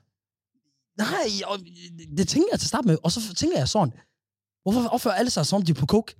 Nej, 0.97 1.29
og 1.51 1.59
det 2.17 2.27
tænker 2.27 2.47
jeg 2.51 2.59
til 2.59 2.65
at 2.65 2.69
starte 2.69 2.87
med. 2.87 2.97
Og 3.03 3.11
så 3.11 3.33
tænker 3.35 3.57
jeg 3.57 3.69
sådan, 3.69 3.93
hvorfor 4.63 4.87
opfører 4.87 5.13
alle 5.15 5.31
sig 5.31 5.45
som 5.45 5.55
om 5.57 5.65
de 5.65 5.71
er 5.71 5.75
på 5.75 5.85
coke? 5.85 6.15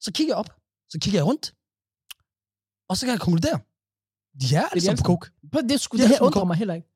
Så 0.00 0.12
kigger 0.12 0.32
jeg 0.34 0.38
op, 0.38 0.50
så 0.88 0.98
kigger 1.02 1.18
jeg 1.20 1.26
rundt, 1.26 1.54
og 2.88 2.96
så 2.96 3.06
kan 3.06 3.12
jeg 3.12 3.20
konkludere, 3.20 3.58
de 4.40 4.54
er 4.56 4.62
alle 4.68 4.80
de 4.80 4.84
sammen 4.84 4.98
på 5.02 5.06
coke. 5.06 5.30
Det, 5.42 5.54
Ja, 5.54 5.60
det 5.98 6.08
her 6.08 6.16
som 6.16 6.26
undrer 6.26 6.44
mig 6.44 6.56
heller 6.56 6.74
ikke. 6.74 6.88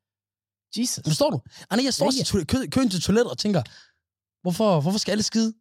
Jesus. 0.78 1.04
Forstår 1.06 1.30
du? 1.30 1.40
Anna, 1.70 1.84
jeg 1.84 1.94
står 1.94 2.04
Ja, 2.16 2.20
i 2.20 2.24
to- 2.24 2.44
kø- 2.48 2.66
køen 2.66 2.90
til 2.90 3.00
toilettet 3.02 3.30
og 3.30 3.38
tænker, 3.38 3.62
hvorfor, 4.42 4.80
hvorfor 4.80 4.98
skal 4.98 5.12
alle 5.12 5.22
skide? 5.22 5.52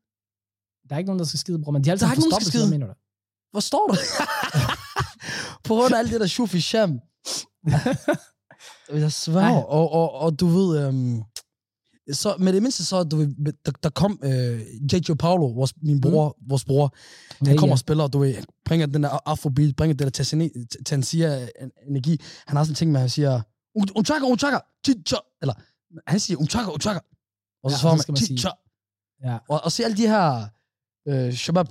Der 0.89 0.95
er 0.95 0.97
ikke 0.99 1.07
nogen, 1.07 1.19
der 1.19 1.25
skal 1.25 1.39
skide, 1.39 1.59
bror, 1.63 1.71
men 1.71 1.83
de 1.83 1.89
har 1.89 1.91
alle 1.93 1.99
Der 1.99 2.07
er 2.07 2.11
ikke 2.11 2.19
nogen, 2.21 2.31
der 2.31 2.35
forstoppet, 2.35 2.47
skal 2.53 2.59
så 2.59 2.67
hvad 2.67 2.77
mener 2.79 2.87
du? 2.87 2.93
Forstår 3.55 3.87
du? 3.87 3.95
på 5.67 5.73
grund 5.75 5.93
af 5.93 5.99
alt 5.99 6.11
det 6.11 6.19
der 6.21 6.27
shufi 6.27 6.61
sham. 6.61 6.99
jeg 9.03 9.11
svær. 9.11 9.49
Og, 9.49 9.91
og, 9.91 10.11
og 10.11 10.39
du 10.39 10.47
ved, 10.47 10.87
øhm, 10.87 11.21
så 12.11 12.35
med 12.39 12.53
det 12.53 12.61
mindste 12.61 12.85
så, 12.85 13.03
du 13.03 13.15
ved, 13.17 13.53
der, 13.65 13.71
der 13.83 13.89
kom 13.89 14.19
øh, 14.23 14.61
J.J. 14.93 15.13
Paolo, 15.19 15.45
vores, 15.47 15.73
min 15.81 16.01
bror, 16.01 16.37
mm. 16.41 16.49
vores 16.49 16.65
bror, 16.65 16.95
han 17.39 17.47
Ja, 17.47 17.55
kommer 17.55 17.67
ja. 17.67 17.73
og 17.73 17.79
spiller, 17.79 18.07
du 18.07 18.19
ved, 18.19 18.35
bringer 18.65 18.87
den 18.87 19.03
der 19.03 19.09
afrobeat, 19.25 19.75
bringer 19.75 19.93
den 19.95 20.07
der 20.11 20.23
Tanzania- 20.23 20.83
Tanzania-energi. 20.85 22.21
Han 22.47 22.57
har 22.57 22.63
sådan 22.63 22.71
en 22.71 22.75
ting 22.75 22.91
med, 22.91 22.99
at 22.99 23.01
han 23.01 23.09
siger, 23.09 23.39
"Un- 23.41 23.52
unchaka, 23.75 24.25
unchaka, 24.25 24.59
chicha, 24.85 25.17
eller 25.41 25.53
han 26.07 26.19
siger, 26.19 26.37
unchaka, 26.37 26.69
unchaka. 26.71 26.99
Og 27.63 27.71
så 27.71 27.75
Ja, 27.77 27.81
svarer 27.81 27.95
man, 28.07 28.17
chicha. 28.17 28.49
Ja. 29.23 29.37
Og, 29.49 29.61
og 29.63 29.71
se 29.71 29.83
alle 29.83 29.97
de 29.97 30.07
her 30.07 30.47
øh, 31.07 31.33
shabab, 31.33 31.67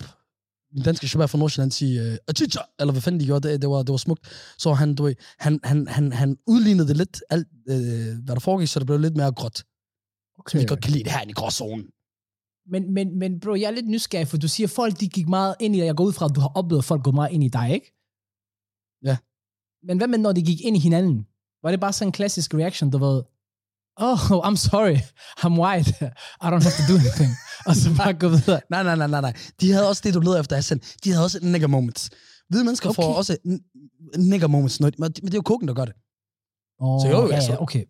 danske 0.85 1.09
shabab 1.09 1.31
fra 1.31 1.39
Nordsjælland 1.39 1.71
sige, 1.71 2.03
øh, 2.03 2.35
chicha, 2.37 2.61
eller 2.79 2.93
hvad 2.93 3.03
fanden 3.03 3.21
de 3.21 3.27
gjorde, 3.27 3.49
det, 3.49 3.63
det, 3.63 3.71
var, 3.71 3.83
det 3.83 3.91
var 3.91 3.97
smukt. 3.97 4.55
Så 4.59 4.73
han, 4.73 4.95
du 4.95 5.03
ved, 5.03 5.15
han, 5.39 5.61
han, 5.65 5.89
han, 5.89 6.13
han 6.13 6.39
udlignede 6.47 6.89
det 6.89 6.97
lidt, 6.97 7.23
alt, 7.31 7.49
øh, 7.69 8.25
hvad 8.25 8.35
der 8.35 8.41
foregik, 8.41 8.69
så 8.69 8.79
det 8.79 8.87
blev 8.87 8.99
lidt 8.99 9.17
mere 9.17 9.33
gråt. 9.33 9.65
Okay. 10.39 10.59
Så 10.59 10.59
vi 10.59 10.65
godt 10.65 10.83
kan 10.83 10.93
lide 10.93 11.05
det 11.05 11.13
her 11.13 11.29
i 11.29 11.33
gråzonen. 11.33 11.87
Men, 12.67 12.95
men, 12.95 13.19
men 13.19 13.41
bro, 13.41 13.55
jeg 13.55 13.63
er 13.63 13.71
lidt 13.71 13.89
nysgerrig, 13.89 14.29
for 14.29 14.37
du 14.37 14.49
siger, 14.49 14.67
folk 14.67 15.01
de 15.01 15.09
gik 15.09 15.29
meget 15.29 15.55
ind 15.61 15.77
i 15.77 15.79
dig. 15.79 15.87
Jeg 15.87 15.97
går 15.97 16.05
ud 16.05 16.13
fra, 16.13 16.25
at 16.27 16.35
du 16.35 16.41
har 16.41 16.53
oplevet, 16.55 16.81
at 16.81 16.85
folk 16.85 17.05
går 17.05 17.11
meget 17.11 17.33
ind 17.33 17.45
i 17.45 17.49
dig, 17.49 17.71
ikke? 17.73 17.89
Ja. 19.05 19.17
Men 19.87 19.97
hvad 19.99 20.09
med, 20.09 20.19
når 20.19 20.33
de 20.33 20.43
gik 20.43 20.61
ind 20.61 20.77
i 20.77 20.81
hinanden? 20.81 21.27
Var 21.63 21.71
det 21.71 21.81
bare 21.81 21.93
sådan 21.93 22.09
en 22.09 22.13
klassisk 22.13 22.55
reaction, 22.55 22.91
du 22.91 22.99
ved, 22.99 23.23
oh, 23.97 24.19
I'm 24.49 24.57
sorry, 24.57 24.97
I'm 25.45 25.59
white, 25.61 25.91
I 26.45 26.47
don't 26.53 26.65
have 26.67 26.77
to 26.81 26.85
do 26.93 26.95
anything. 27.03 27.31
Og 27.69 27.77
så 27.77 27.95
bare 27.97 28.13
gå 28.15 28.29
videre. 28.29 28.61
Nej, 28.71 28.83
nej, 28.83 28.97
nej, 28.97 29.07
nej, 29.07 29.21
nej. 29.21 29.35
De 29.61 29.73
havde 29.73 29.89
også 29.89 30.03
det, 30.05 30.15
du 30.15 30.21
leder 30.21 30.41
efter, 30.41 30.57
Hassan. 30.57 30.81
De 31.05 31.11
havde 31.11 31.25
også 31.25 31.39
nigger 31.43 31.69
moments. 31.69 32.11
Hvide 32.49 32.65
mennesker 32.65 32.89
okay. 32.89 33.03
får 33.03 33.15
også 33.15 33.37
nigger 34.19 34.47
moments, 34.47 34.81
men 34.81 34.93
det 35.13 35.35
er 35.35 35.35
jo 35.35 35.43
koken, 35.43 35.69
der 35.69 35.75
gør 35.75 35.85
det. 35.85 35.95
Oh, 36.81 37.01
Så 37.03 37.09
jo, 37.09 37.29
ja, 37.29 37.35
altså. 37.35 37.57
okay. 37.61 37.85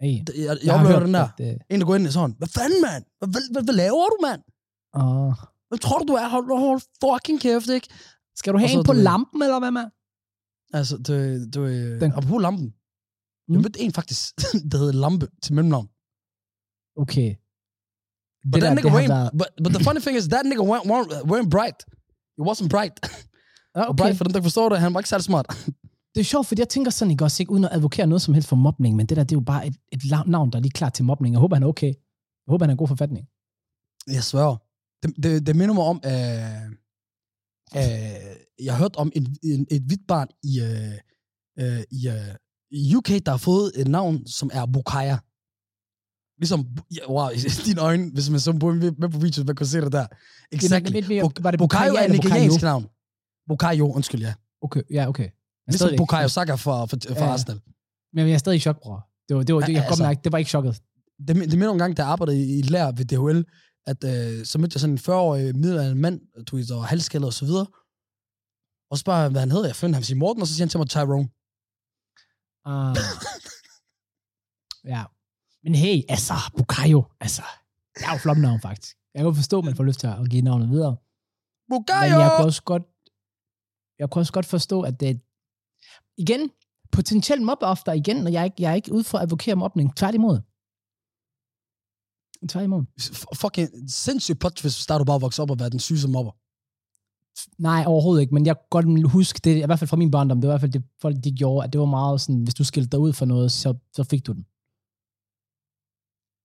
Hey. 0.00 0.12
Jeg, 0.18 0.34
jeg, 0.36 0.58
Jeg 0.64 0.74
oplever 0.74 1.00
den 1.00 1.14
der. 1.14 1.28
at, 1.38 1.40
øh, 1.40 1.54
En, 1.70 1.80
der 1.80 1.86
går 1.86 1.94
ind 1.96 2.06
og 2.06 2.12
sådan, 2.12 2.34
hvad 2.38 2.48
fanden, 2.48 2.82
mand? 2.82 3.04
Hvad, 3.18 3.28
hvad, 3.28 3.42
hvad, 3.52 3.62
hvad 3.62 3.74
laver 3.74 4.06
du, 4.06 4.16
mand? 4.26 4.40
åh. 5.00 5.34
Hvad 5.68 5.78
tror 5.78 5.98
du, 5.98 6.04
du 6.08 6.12
er? 6.12 6.28
Hold, 6.28 6.58
hold 6.58 6.80
fucking 7.04 7.40
kæft, 7.40 7.68
ikke? 7.68 7.88
skal 8.36 8.52
du 8.52 8.58
have 8.58 8.70
en 8.70 8.84
på 8.84 8.92
lampen, 8.92 9.42
eller 9.42 9.58
hvad 9.58 9.70
med? 9.70 9.84
Altså, 10.72 10.96
du, 10.96 11.12
du, 11.54 11.68
den. 12.00 12.12
apropos 12.12 12.42
lampen. 12.42 12.72
Mm. 13.48 13.54
Jeg 13.54 13.62
mødte 13.62 13.80
en 13.80 13.92
faktisk, 13.92 14.22
der 14.70 14.78
hedder 14.78 14.92
Lampe 14.92 15.26
til 15.42 15.54
mellemnavn. 15.54 15.88
Okay. 17.02 17.30
But 18.50 18.54
Det 18.54 18.62
that 18.62 18.70
der, 18.70 18.74
nigga 18.78 18.90
weren't, 18.96 19.14
været... 19.16 19.30
but, 19.40 19.48
but 19.64 19.70
the 19.76 19.82
funny 19.88 20.00
thing 20.04 20.16
is, 20.20 20.24
that 20.34 20.44
nigga 20.50 20.64
weren't, 20.70 20.86
weren't, 20.90 21.10
weren't 21.30 21.50
bright. 21.56 21.78
He 22.38 22.42
wasn't 22.48 22.68
bright. 22.74 22.96
Og 23.74 23.82
okay. 23.90 23.96
bright, 24.00 24.16
for 24.18 24.24
dem, 24.24 24.32
der 24.32 24.42
forstår 24.48 24.68
det, 24.68 24.80
han 24.80 24.94
var 24.94 25.00
ikke 25.00 25.12
særlig 25.14 25.24
smart. 25.24 25.46
Det 26.14 26.20
er 26.20 26.24
sjovt, 26.24 26.46
fordi 26.46 26.60
jeg 26.60 26.68
tænker 26.68 26.90
sådan, 26.90 27.10
ikke 27.10 27.24
også, 27.24 27.42
ikke 27.42 27.52
uden 27.52 27.64
at 27.64 27.72
advokere 27.72 28.06
noget 28.06 28.22
som 28.22 28.34
helst 28.34 28.48
for 28.48 28.56
mobning, 28.56 28.96
men 28.96 29.06
det 29.06 29.16
der, 29.16 29.24
det 29.24 29.32
er 29.32 29.36
jo 29.36 29.44
bare 29.54 29.66
et, 29.66 29.76
et 29.92 30.00
navn, 30.26 30.50
der 30.52 30.58
er 30.58 30.62
lige 30.62 30.78
klar 30.80 30.88
til 30.88 31.04
mobning. 31.04 31.32
Jeg 31.32 31.40
håber, 31.40 31.56
han 31.56 31.62
er 31.62 31.66
okay. 31.66 31.92
Jeg 32.46 32.50
håber, 32.52 32.64
han 32.64 32.70
er 32.70 32.74
i 32.74 32.78
god 32.78 32.88
forfatning. 32.88 33.26
Jeg 34.16 34.24
sværger. 34.24 34.56
Det, 35.02 35.08
det, 35.22 35.46
det 35.46 35.56
minder 35.56 35.74
mig 35.74 35.84
om, 35.84 36.00
øh, 36.04 36.62
øh, 37.78 38.36
jeg 38.64 38.72
har 38.74 38.78
hørt 38.78 38.96
om 38.96 39.12
en, 39.14 39.36
en, 39.42 39.66
et 39.70 39.82
hvidt 39.82 40.06
barn 40.08 40.28
i, 40.50 40.52
øh, 40.68 40.96
øh, 41.60 41.82
i, 41.98 42.08
øh, 42.08 42.34
i 42.45 42.45
UK, 42.96 43.08
der 43.08 43.30
har 43.30 43.36
fået 43.38 43.72
et 43.76 43.88
navn, 43.88 44.26
som 44.26 44.50
er 44.52 44.66
Bukaya. 44.66 45.16
Ligesom, 46.38 46.66
ja, 46.96 47.10
wow, 47.10 47.28
i 47.28 47.36
dine 47.68 47.80
øjne, 47.80 48.10
hvis 48.12 48.30
man 48.30 48.40
så 48.40 48.52
på 48.52 48.72
med 48.72 49.08
på 49.10 49.18
video, 49.18 49.44
man 49.44 49.56
kunne 49.56 49.66
se 49.66 49.80
det 49.80 49.92
der. 49.92 50.06
Exactly. 50.52 51.02
Var 51.40 51.50
det 51.50 51.58
Bukayo 51.58 51.94
er 51.94 52.02
en 52.04 52.10
nigeriansk 52.10 52.62
navn. 52.62 52.86
Bukayo, 53.48 53.92
undskyld, 53.92 54.20
ja. 54.20 54.34
Okay, 54.62 54.82
ja, 54.90 55.08
okay. 55.08 55.22
Men 55.66 55.72
Ligesom. 55.72 55.90
Bukayo 55.96 56.28
Saka 56.28 56.54
for, 56.54 56.86
for, 56.86 56.96
for 57.08 57.24
Ja. 57.24 57.32
Arsenal. 57.32 57.60
Men 58.12 58.26
jeg 58.26 58.34
er 58.34 58.38
stadig 58.38 58.56
i 58.56 58.60
chok, 58.60 58.80
bror. 58.82 59.06
Det 59.28 59.36
var, 59.36 59.42
det 59.42 59.54
var, 59.54 59.60
det, 59.60 59.72
jeg 59.72 59.82
kan 59.82 59.88
Altså. 59.88 60.02
mærke, 60.02 60.20
det 60.24 60.32
var 60.32 60.38
ikke 60.38 60.48
chokket. 60.48 60.82
Det, 61.28 61.36
det 61.36 61.58
minder 61.58 61.72
en 61.72 61.78
gang, 61.78 61.96
da 61.96 62.02
jeg 62.02 62.10
arbejdede 62.10 62.38
i, 62.42 62.58
i 62.58 62.62
lær 62.62 62.92
ved 62.92 63.04
DHL, 63.04 63.44
at 63.86 64.04
øh, 64.04 64.46
så 64.46 64.58
mødte 64.58 64.74
jeg 64.74 64.80
sådan 64.80 64.94
en 64.94 64.98
40-årig 64.98 65.56
middelalderen 65.56 65.98
mand, 66.00 66.20
du 66.46 66.56
ved, 66.56 66.74
var 66.74 66.80
halvskaldet 66.80 67.26
og 67.26 67.32
så 67.32 67.44
videre. 67.44 67.66
Og 68.90 68.96
så 68.96 69.00
spørger 69.00 69.20
jeg, 69.20 69.30
hvad 69.30 69.40
han 69.40 69.50
hedder. 69.50 69.66
Jeg 69.66 69.76
finder 69.76 69.94
ham 69.94 70.02
sige 70.02 70.16
Morten, 70.16 70.40
og 70.42 70.48
så 70.48 70.54
siger 70.54 70.64
han 70.64 70.68
til 70.70 70.78
mig 70.78 70.88
Tyrone. 70.88 71.28
Ah. 72.66 72.94
ja. 74.94 75.02
Men 75.64 75.74
hey, 75.74 76.02
altså, 76.08 76.34
Bukayo, 76.58 77.00
altså, 77.20 77.42
det 77.94 78.02
er 78.08 78.12
jo 78.12 78.18
flot 78.18 78.38
navn, 78.38 78.60
faktisk. 78.60 78.96
Jeg 79.14 79.24
kan 79.24 79.34
forstå, 79.34 79.58
at 79.58 79.64
man 79.64 79.76
får 79.76 79.84
lyst 79.84 80.00
til 80.00 80.06
at 80.06 80.30
give 80.30 80.42
navnet 80.42 80.68
videre. 80.70 80.96
Bukayo! 81.70 82.10
Men 82.10 82.20
jeg 82.20 82.30
kunne 82.36 82.46
også 82.46 82.62
godt, 82.62 82.82
jeg 83.98 84.10
kunne 84.10 84.22
også 84.22 84.32
godt 84.32 84.46
forstå, 84.46 84.80
at 84.82 85.00
det 85.00 85.20
igen, 86.18 86.50
potentielt 86.92 87.42
mobbeoffer 87.42 87.92
igen, 87.92 88.26
og 88.26 88.32
jeg 88.32 88.40
er 88.40 88.44
ikke, 88.44 88.62
jeg 88.62 88.70
er 88.70 88.74
ikke 88.74 88.92
ude 88.92 89.04
for 89.04 89.18
at 89.18 89.22
advokere 89.24 89.56
mobning. 89.56 89.96
Tværtimod. 89.96 90.40
Tværtimod. 92.48 92.82
F- 93.00 93.24
Fucking 93.42 93.90
sindssygt 93.90 94.38
plot 94.40 94.60
hvis 94.60 94.86
du 94.86 95.04
bare 95.04 95.20
vokser 95.20 95.42
op 95.42 95.50
og 95.50 95.58
være 95.60 95.70
den 95.70 95.80
syge 95.80 95.98
som 96.00 96.10
mobber. 96.10 96.32
Nej, 97.58 97.84
overhovedet 97.86 98.22
ikke, 98.22 98.34
men 98.34 98.46
jeg 98.46 98.56
kan 98.56 98.66
godt 98.70 99.10
huske, 99.10 99.40
det, 99.44 99.56
i 99.56 99.66
hvert 99.66 99.78
fald 99.78 99.88
fra 99.88 99.96
min 99.96 100.10
barndom, 100.10 100.40
det 100.40 100.48
var 100.48 100.52
i 100.52 100.54
hvert 100.54 100.60
fald 100.60 100.72
det, 100.72 100.84
folk 101.00 101.16
de 101.24 101.32
gjorde, 101.32 101.64
at 101.64 101.72
det 101.72 101.80
var 101.80 101.86
meget 101.86 102.20
sådan, 102.20 102.42
hvis 102.42 102.54
du 102.54 102.64
skilte 102.64 102.90
dig 102.90 102.98
ud 102.98 103.12
for 103.12 103.24
noget, 103.24 103.52
så, 103.52 103.74
så 103.92 104.04
fik 104.04 104.26
du 104.26 104.32
den. 104.32 104.46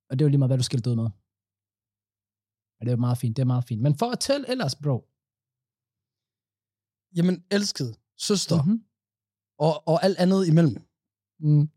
Og 0.09 0.19
det 0.19 0.25
var 0.25 0.29
lige 0.29 0.37
meget, 0.37 0.49
hvad 0.49 0.57
du 0.57 0.63
skilte 0.63 0.89
ud 0.89 0.95
med. 0.95 1.09
Og 2.77 2.85
det 2.85 2.91
er 2.91 3.05
meget 3.07 3.17
fint, 3.17 3.37
det 3.37 3.41
er 3.41 3.51
meget 3.53 3.67
fint. 3.67 3.81
Men 3.81 3.97
for 3.97 4.09
at 4.11 4.19
tælle 4.19 4.49
ellers, 4.49 4.75
bro. 4.75 4.97
Jamen, 7.15 7.43
elsket, 7.51 7.95
søster, 8.17 8.63
mm-hmm. 8.63 8.83
Og, 9.65 9.87
og 9.87 10.03
alt 10.05 10.17
andet 10.17 10.47
imellem. 10.47 10.75
Mm. 11.39 11.69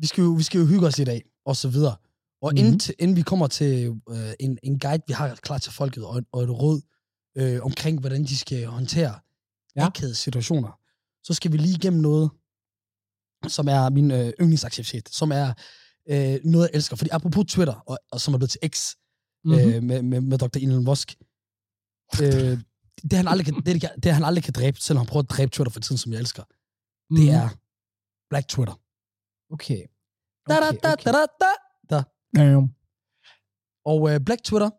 Vi 0.00 0.06
skal, 0.06 0.22
jo, 0.22 0.30
vi 0.30 0.42
skal 0.42 0.58
jo 0.60 0.66
hygge 0.66 0.86
os 0.86 0.98
i 0.98 1.04
dag, 1.04 1.20
og 1.44 1.56
så 1.56 1.68
videre. 1.68 1.96
Og 2.42 2.52
mm-hmm. 2.52 2.66
Mhm. 2.66 2.72
inden, 2.72 2.94
inden 2.98 3.16
vi 3.16 3.22
kommer 3.22 3.46
til 3.46 4.00
øh, 4.08 4.32
en, 4.40 4.58
en 4.62 4.78
guide, 4.78 5.02
vi 5.06 5.12
har 5.12 5.34
klar 5.34 5.58
til 5.58 5.72
folket, 5.72 6.04
og, 6.06 6.22
og 6.32 6.42
et 6.42 6.50
råd 6.50 6.80
øh, 7.36 7.62
omkring, 7.62 8.00
hvordan 8.00 8.24
de 8.24 8.38
skal 8.38 8.66
håndtere 8.66 9.20
Ja. 9.76 9.88
situationer, 10.14 10.78
så 11.22 11.34
skal 11.34 11.52
vi 11.52 11.56
lige 11.56 11.76
igennem 11.76 12.02
noget, 12.02 12.30
som 13.48 13.68
er 13.68 13.90
min 13.90 14.10
øh, 14.10 14.32
yndlingsaktivitet, 14.40 15.08
som 15.08 15.32
er 15.32 15.54
øh, 16.10 16.40
noget, 16.44 16.68
jeg 16.68 16.76
elsker. 16.76 16.96
Fordi 16.96 17.10
apropos 17.12 17.44
Twitter, 17.48 17.74
og, 17.74 17.98
og 18.12 18.20
som 18.20 18.34
er 18.34 18.38
blevet 18.38 18.50
til 18.50 18.60
X, 18.68 18.94
Mm-hmm. 19.46 19.60
øh, 19.74 19.82
med, 19.82 20.02
med, 20.02 20.20
med 20.20 20.38
Dr. 20.38 20.58
Elon 20.58 20.84
Musk, 20.84 21.14
øh, 22.22 22.58
det, 23.02 23.12
han 23.12 23.28
aldrig 23.28 23.44
kan, 23.44 23.54
det, 23.66 23.90
det, 24.02 24.12
han 24.14 24.24
aldrig 24.24 24.44
kan 24.44 24.52
dræbe, 24.52 24.80
selvom 24.80 24.98
han 24.98 25.06
prøver 25.06 25.22
at 25.22 25.30
dræbe 25.30 25.50
Twitter 25.50 25.72
for 25.72 25.80
tiden, 25.80 25.98
som 25.98 26.12
jeg 26.12 26.18
elsker, 26.20 26.42
det 27.16 27.30
er 27.30 27.48
Black 28.30 28.48
Twitter. 28.48 28.74
Okay. 29.52 29.82
Da, 30.48 30.54
da, 30.54 30.68
Okay, 30.68 30.78
da, 30.82 30.92
okay. 30.92 31.04
da, 31.04 31.26
da, 31.40 31.50
da. 31.90 32.02
Damn. 32.36 32.74
Og 33.84 34.10
øh, 34.10 34.20
Black 34.20 34.42
Twitter, 34.44 34.70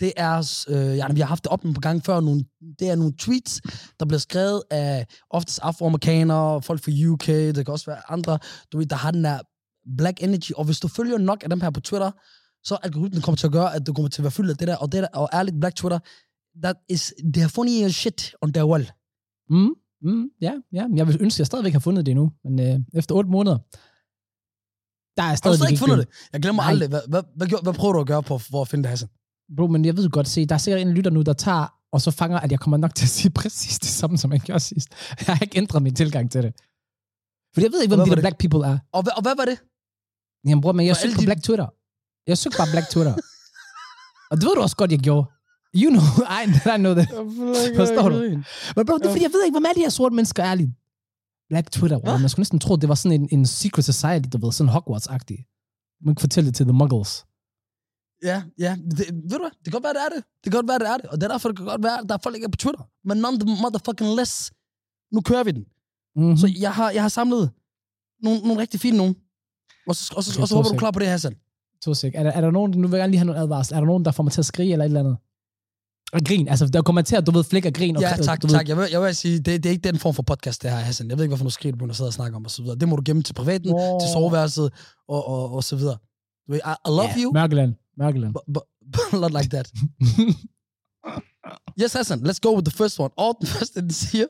det 0.00 0.12
er, 0.16 0.64
øh, 0.68 0.96
ja, 0.96 1.12
vi 1.12 1.20
har 1.20 1.26
haft 1.26 1.44
det 1.44 1.52
op 1.52 1.60
på 1.74 1.80
gang 1.80 2.04
før, 2.04 2.20
nogle, 2.20 2.44
det 2.78 2.88
er 2.88 2.94
nogle 2.94 3.12
tweets, 3.18 3.60
der 4.00 4.06
bliver 4.06 4.18
skrevet 4.18 4.62
af 4.70 5.06
oftest 5.30 5.58
afroamerikanere, 5.62 6.62
folk 6.62 6.84
fra 6.84 6.92
UK, 7.08 7.26
det 7.26 7.64
kan 7.64 7.68
også 7.68 7.86
være 7.86 8.10
andre, 8.10 8.38
du 8.72 8.78
ved, 8.78 8.86
der 8.86 8.96
har 8.96 9.10
den 9.10 9.24
der 9.24 9.38
black 9.96 10.22
energy, 10.22 10.52
og 10.56 10.64
hvis 10.64 10.80
du 10.80 10.88
følger 10.88 11.18
nok 11.18 11.42
af 11.42 11.50
dem 11.50 11.60
her 11.60 11.70
på 11.70 11.80
Twitter, 11.80 12.10
så 12.64 12.78
algoritmen 12.82 13.22
kommer 13.22 13.36
til 13.36 13.46
at 13.46 13.52
gøre, 13.52 13.74
at 13.74 13.86
du 13.86 13.92
kommer 13.92 14.08
til 14.08 14.20
at 14.22 14.24
være 14.24 14.30
fyldt 14.30 14.50
af 14.50 14.56
det 14.56 14.68
der, 14.68 14.76
og 14.76 14.92
det 14.92 15.02
der, 15.02 15.08
og 15.14 15.28
ærligt, 15.32 15.56
black 15.60 15.76
Twitter, 15.76 15.98
that 16.62 16.76
is, 16.88 17.14
they 17.34 17.42
are 17.42 17.48
funny 17.48 17.84
as 17.84 17.94
shit 17.94 18.34
on 18.42 18.52
their 18.52 18.66
wall. 18.66 18.90
Mm, 19.50 19.74
mm, 20.02 20.24
ja, 20.40 20.52
ja. 20.72 20.86
Jeg 20.94 21.06
vil 21.06 21.16
ønske, 21.20 21.36
at 21.36 21.38
jeg 21.38 21.46
stadigvæk 21.46 21.72
har 21.72 21.80
fundet 21.80 22.06
det 22.06 22.14
nu. 22.16 22.32
Men 22.44 22.60
øh, 22.60 22.80
efter 22.94 23.14
otte 23.14 23.30
måneder, 23.30 23.58
der 25.16 25.22
er 25.22 25.26
Har 25.26 25.32
du 25.32 25.36
stadig 25.36 25.56
stadig 25.56 25.70
ikke 25.72 25.80
fundet 25.80 25.98
det. 25.98 26.08
det? 26.08 26.28
Jeg 26.32 26.42
glemmer 26.42 26.62
Nej. 26.62 26.70
aldrig. 26.70 26.88
Hvad, 26.88 27.00
hvad, 27.08 27.22
hvad, 27.36 27.48
hvad, 27.48 27.62
hvad 27.62 27.72
prøver 27.72 27.92
du 27.92 28.00
at 28.00 28.06
gøre 28.06 28.22
på, 28.22 28.38
for 28.38 28.62
at 28.62 28.68
finde 28.68 28.82
det, 28.82 28.90
Hassan? 28.90 29.08
Bro, 29.56 29.66
men 29.66 29.84
jeg 29.84 29.96
ved 29.96 30.10
godt 30.10 30.28
se, 30.28 30.46
der 30.46 30.54
er 30.54 30.58
sikkert 30.58 30.80
en 30.80 30.92
lytter 30.92 31.10
nu, 31.10 31.22
der 31.22 31.32
tager, 31.32 31.66
og 31.92 32.00
så 32.00 32.10
fanger, 32.10 32.38
at 32.40 32.52
jeg 32.52 32.60
kommer 32.60 32.76
nok 32.76 32.94
til 32.94 33.04
at 33.04 33.08
sige 33.08 33.30
præcis 33.40 33.78
det 33.78 33.88
samme, 33.88 34.18
som 34.18 34.32
jeg 34.32 34.40
gjorde 34.40 34.60
sidst. 34.60 34.88
Jeg 35.18 35.26
har 35.36 35.38
ikke 35.42 35.58
ændret 35.58 35.82
min 35.82 35.94
tilgang 35.94 36.30
til 36.30 36.42
det. 36.42 36.52
For 37.54 37.60
jeg 37.60 37.72
ved 37.72 37.82
ikke, 37.82 37.94
hvem 37.96 38.04
de 38.04 38.10
der 38.10 38.14
det? 38.14 38.22
black 38.22 38.38
people 38.38 38.66
er. 38.68 38.78
Og, 38.92 39.04
og 39.16 39.22
hvad 39.22 39.36
var 39.36 39.44
det? 39.44 39.58
Jamen 40.48 40.60
bror, 40.62 40.72
men 40.72 40.86
jeg 40.86 40.96
søgte 40.96 41.04
alle 41.06 41.14
på 41.16 41.20
de- 41.20 41.26
black 41.26 41.42
Twitter. 41.42 41.66
Jeg 42.26 42.38
søgte 42.38 42.58
bare 42.58 42.68
black 42.72 42.88
Twitter. 42.90 43.14
og 44.30 44.36
det 44.36 44.44
ved 44.46 44.54
du 44.54 44.60
også 44.62 44.76
godt, 44.76 44.92
jeg 44.92 44.98
gjorde. 45.00 45.26
You 45.82 45.90
know, 45.90 46.06
I, 46.40 46.42
I 46.74 46.76
know 46.84 46.94
that. 46.94 47.08
Forstår 47.76 48.08
du? 48.08 48.14
Men 48.76 48.86
bro, 48.86 48.94
det 48.98 49.06
er 49.06 49.10
fordi, 49.10 49.22
jeg 49.22 49.32
ved 49.32 49.44
ikke, 49.44 49.54
hvem 49.54 49.64
er 49.70 49.72
de 49.74 49.80
her 49.80 49.88
sorte 49.88 50.14
mennesker, 50.14 50.44
ærligt. 50.44 50.70
Black 51.48 51.70
Twitter, 51.70 51.98
bro. 51.98 52.10
Man 52.20 52.28
skulle 52.28 52.40
næsten 52.40 52.58
tro, 52.58 52.76
det 52.76 52.88
var 52.88 52.94
sådan 52.94 53.20
en, 53.20 53.28
en 53.32 53.46
secret 53.46 53.84
society, 53.84 54.28
du 54.32 54.38
ved, 54.44 54.52
sådan 54.52 54.72
Hogwarts-agtig. 54.76 55.38
Man 56.04 56.14
kan 56.14 56.20
fortælle 56.20 56.46
det 56.48 56.56
til 56.56 56.66
the 56.66 56.72
muggles. 56.72 57.24
Ja, 58.22 58.42
ja. 58.58 58.76
Det, 58.90 58.98
ved 58.98 59.38
du 59.38 59.38
hvad? 59.38 59.50
Det 59.50 59.64
kan 59.64 59.72
godt 59.72 59.84
være, 59.84 59.94
det 59.94 60.00
er 60.06 60.08
det. 60.16 60.24
Det 60.44 60.52
kan 60.52 60.58
godt 60.58 60.68
være, 60.68 60.78
det 60.78 60.88
er 60.88 60.96
det. 60.96 61.06
Og 61.06 61.20
det 61.20 61.22
er 61.26 61.28
derfor, 61.30 61.48
det 61.48 61.56
kan 61.58 61.66
godt 61.66 61.82
være, 61.82 61.98
der 62.08 62.14
er 62.14 62.18
folk, 62.22 62.34
ikke 62.36 62.44
er 62.44 62.48
på 62.50 62.56
Twitter. 62.56 62.82
Men 63.04 63.16
none 63.18 63.38
the 63.38 63.48
motherfucking 63.62 64.10
less. 64.18 64.52
Nu 65.12 65.20
kører 65.20 65.44
vi 65.44 65.50
den. 65.50 65.64
Mm-hmm. 66.16 66.36
Så 66.36 66.52
jeg 66.60 66.72
har, 66.74 66.90
jeg 66.90 67.02
har 67.02 67.08
samlet 67.08 67.50
nogle, 68.22 68.40
nogle 68.40 68.60
rigtig 68.60 68.80
fine 68.80 68.96
nogen. 68.96 69.14
Og 69.88 69.96
så, 69.96 70.12
og 70.16 70.24
så, 70.24 70.30
Okay, 70.32 70.42
og 70.42 70.48
så 70.48 70.54
håber 70.54 70.64
to 70.68 70.68
du 70.68 70.74
sek. 70.74 70.78
klar 70.78 70.90
på 70.90 70.98
det, 70.98 71.08
Hassan. 71.08 71.34
To 71.84 71.94
sek. 71.94 72.14
Er 72.14 72.22
der, 72.22 72.30
er 72.32 72.40
der 72.40 72.50
nogen, 72.50 72.70
nu 72.70 72.88
vil 72.88 72.96
jeg 72.96 73.02
gerne 73.02 73.10
lige 73.10 73.18
have 73.18 73.26
nogle 73.26 73.40
advarsel. 73.40 73.74
Er 73.74 73.80
der 73.80 73.86
nogen, 73.86 74.04
der 74.04 74.10
får 74.10 74.22
mig 74.22 74.32
til 74.32 74.40
at 74.40 74.46
skrige 74.46 74.72
eller 74.72 74.84
et 74.84 74.88
eller 74.88 75.00
andet? 75.00 75.16
Og 76.12 76.20
grin, 76.28 76.48
altså 76.48 76.66
der 76.66 76.82
kommer 76.82 77.02
til 77.02 77.16
at, 77.16 77.26
du 77.26 77.30
ved, 77.30 77.44
flække 77.44 77.68
og 77.68 77.74
grin. 77.74 77.96
Og, 77.96 78.02
Ja, 78.02 78.16
tak, 78.22 78.42
du 78.42 78.46
ved, 78.46 78.54
tak. 78.54 78.68
Jeg 78.68 78.76
vil, 78.76 78.86
jeg 78.92 79.02
vil 79.02 79.14
sige, 79.16 79.36
det, 79.38 79.46
det 79.62 79.66
er 79.66 79.70
ikke 79.70 79.88
den 79.88 79.98
form 79.98 80.14
for 80.14 80.22
podcast, 80.22 80.62
det 80.62 80.70
her, 80.70 80.78
Hassan. 80.78 81.08
Jeg 81.08 81.16
ved 81.18 81.24
ikke, 81.24 81.30
hvorfor 81.30 81.44
du 81.44 81.50
skriver, 81.50 81.72
du 81.72 81.76
begynder 81.76 81.92
at 81.92 81.96
sidde 81.96 82.08
og 82.08 82.12
snakke 82.12 82.36
om, 82.36 82.44
og 82.44 82.50
så 82.50 82.62
videre. 82.62 82.76
Det 82.78 82.88
må 82.88 82.96
du 82.96 83.02
gemme 83.06 83.22
til 83.22 83.34
privaten, 83.34 83.70
Wow. 83.72 84.00
til 84.00 84.08
soveværelset, 84.12 84.72
og, 85.08 85.28
og, 85.28 85.52
og 85.52 85.64
så 85.64 85.76
videre. 85.76 85.96
Ved, 86.48 86.56
I, 86.56 86.60
I 86.86 86.90
love 86.90 87.02
ja, 87.02 87.22
you, 87.22 87.32
Mørkeland. 87.32 87.74
Mørkeland. 87.98 88.32
but, 88.32 88.42
but, 88.54 88.62
but 89.12 89.20
not 89.20 89.32
like 89.40 89.50
that. 89.56 89.66
Yes, 91.80 91.92
Hassan, 91.92 92.20
let's 92.20 92.40
go 92.40 92.54
with 92.56 92.64
the 92.64 92.76
first 92.76 92.98
one. 92.98 93.10
All 93.16 93.34
the 93.40 93.46
first 93.58 93.74
den 93.74 93.90
siger, 93.90 94.26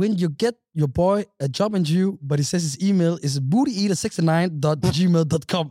when 0.00 0.12
you 0.20 0.28
get 0.38 0.54
your 0.74 0.88
boy 0.88 1.24
a 1.40 1.46
job 1.58 1.74
interview, 1.74 2.12
but 2.28 2.38
he 2.38 2.44
says 2.44 2.62
his 2.62 2.78
email 2.88 3.18
is 3.22 3.40
bootyeater69.gmail.com. 3.40 5.70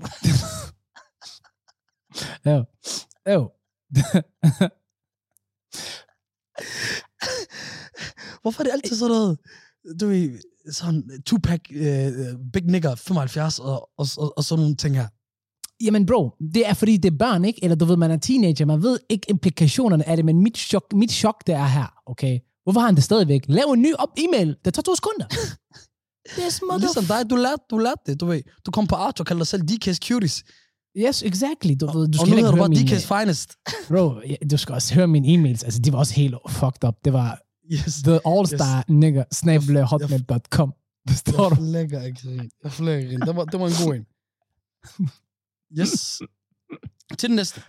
Jo. 2.45 2.65
Jo. 3.29 3.51
Hvorfor 8.41 8.62
er 8.62 8.63
det 8.63 8.72
altid 8.72 8.95
sådan 8.95 9.12
noget, 9.12 9.38
du 10.00 10.07
ved, 10.07 10.39
sådan 10.72 11.22
Tupac, 11.25 11.60
uh, 11.69 12.51
Big 12.53 12.65
Nigger, 12.65 12.95
75, 12.95 13.60
og, 13.60 13.89
og, 13.98 14.07
og, 14.17 14.38
og 14.38 14.43
sådan 14.43 14.62
nogle 14.62 14.75
ting 14.75 14.95
her. 14.95 15.07
Jamen 15.82 16.06
bro, 16.06 16.30
det 16.53 16.68
er 16.70 16.74
fordi, 16.74 16.98
det 16.98 17.13
er 17.13 17.18
børn, 17.18 17.46
ikke? 17.46 17.63
Eller 17.63 17.75
du 17.75 17.86
ved, 17.86 17.98
man 17.98 18.12
er 18.12 18.18
teenager, 18.18 18.65
man 18.65 18.84
ved 18.84 19.00
ikke 19.10 19.30
implikationerne 19.30 20.10
af 20.10 20.15
det, 20.15 20.25
men 20.25 20.39
mit 20.44 20.58
chok, 20.58 20.84
mit 20.94 21.12
chok 21.12 21.48
det 21.48 21.56
er 21.56 21.65
her, 21.65 21.94
okay? 22.06 22.39
Hvorfor 22.63 22.80
har 22.80 22.88
han 22.88 22.96
det 22.96 23.03
stadigvæk? 23.03 23.46
Lav 23.48 23.65
en 23.65 23.82
ny 23.82 23.94
op 23.94 24.10
e-mail. 24.18 24.56
Det 24.65 24.74
tager 24.74 24.82
to 24.84 24.96
sekunder. 24.96 25.25
Det 26.36 26.46
er 26.46 26.50
smart. 26.50 26.80
Ligesom 26.82 27.06
dig, 27.06 27.30
du 27.30 27.36
lærte, 27.36 27.63
du 27.72 27.77
lærte 27.77 28.01
det, 28.06 28.20
du 28.22 28.25
ved. 28.25 28.42
Du 28.65 28.72
kom 28.72 28.88
på 28.88 28.96
Arch 28.96 29.15
og 29.20 29.25
kaldte 29.25 29.39
dig 29.39 29.48
selv 29.48 29.63
DK's 29.72 29.98
Cuties. 30.08 30.44
Yes, 30.98 31.24
exactly. 31.24 31.74
Du, 31.80 31.86
ved, 31.86 32.08
du 32.08 32.20
og 32.20 32.27
skal 32.27 32.30
nu 32.32 32.36
ikke 32.36 32.36
hedder 32.36 32.51
du 32.51 32.56
høre 32.56 32.62
bare 32.62 32.70
min, 32.70 32.77
DK's 32.77 33.20
Finest. 33.20 33.50
Bro, 33.88 34.13
ja, 34.30 34.36
du 34.51 34.58
skal 34.58 34.75
også 34.75 34.94
høre 34.94 35.08
mine 35.08 35.27
e-mails. 35.27 35.63
Altså, 35.63 35.80
de 35.80 35.92
var 35.94 35.98
også 36.00 36.13
helt 36.13 36.36
fucked 36.50 36.84
up. 36.88 36.96
Det 37.06 37.13
var 37.13 37.39
Yes. 37.72 37.94
the 38.03 38.20
allstar 38.25 38.77
yes. 38.77 38.86
nigger, 38.89 39.24
snabel 39.32 39.84
hotmail.com. 39.84 40.74
Forstår 41.10 41.50
du? 41.50 41.56
Jeg 41.56 41.58
flækker 41.58 42.01
ikke. 42.01 42.50
Jeg 42.63 42.72
flækker 42.72 43.12
ikke. 43.12 43.25
Det 43.25 43.36
var, 43.36 43.46
det 43.46 43.60
var 43.60 43.68
en 43.68 43.74
god 43.86 43.96
en. 43.96 44.06
Yes. 45.80 46.22
Næste. 47.30 47.62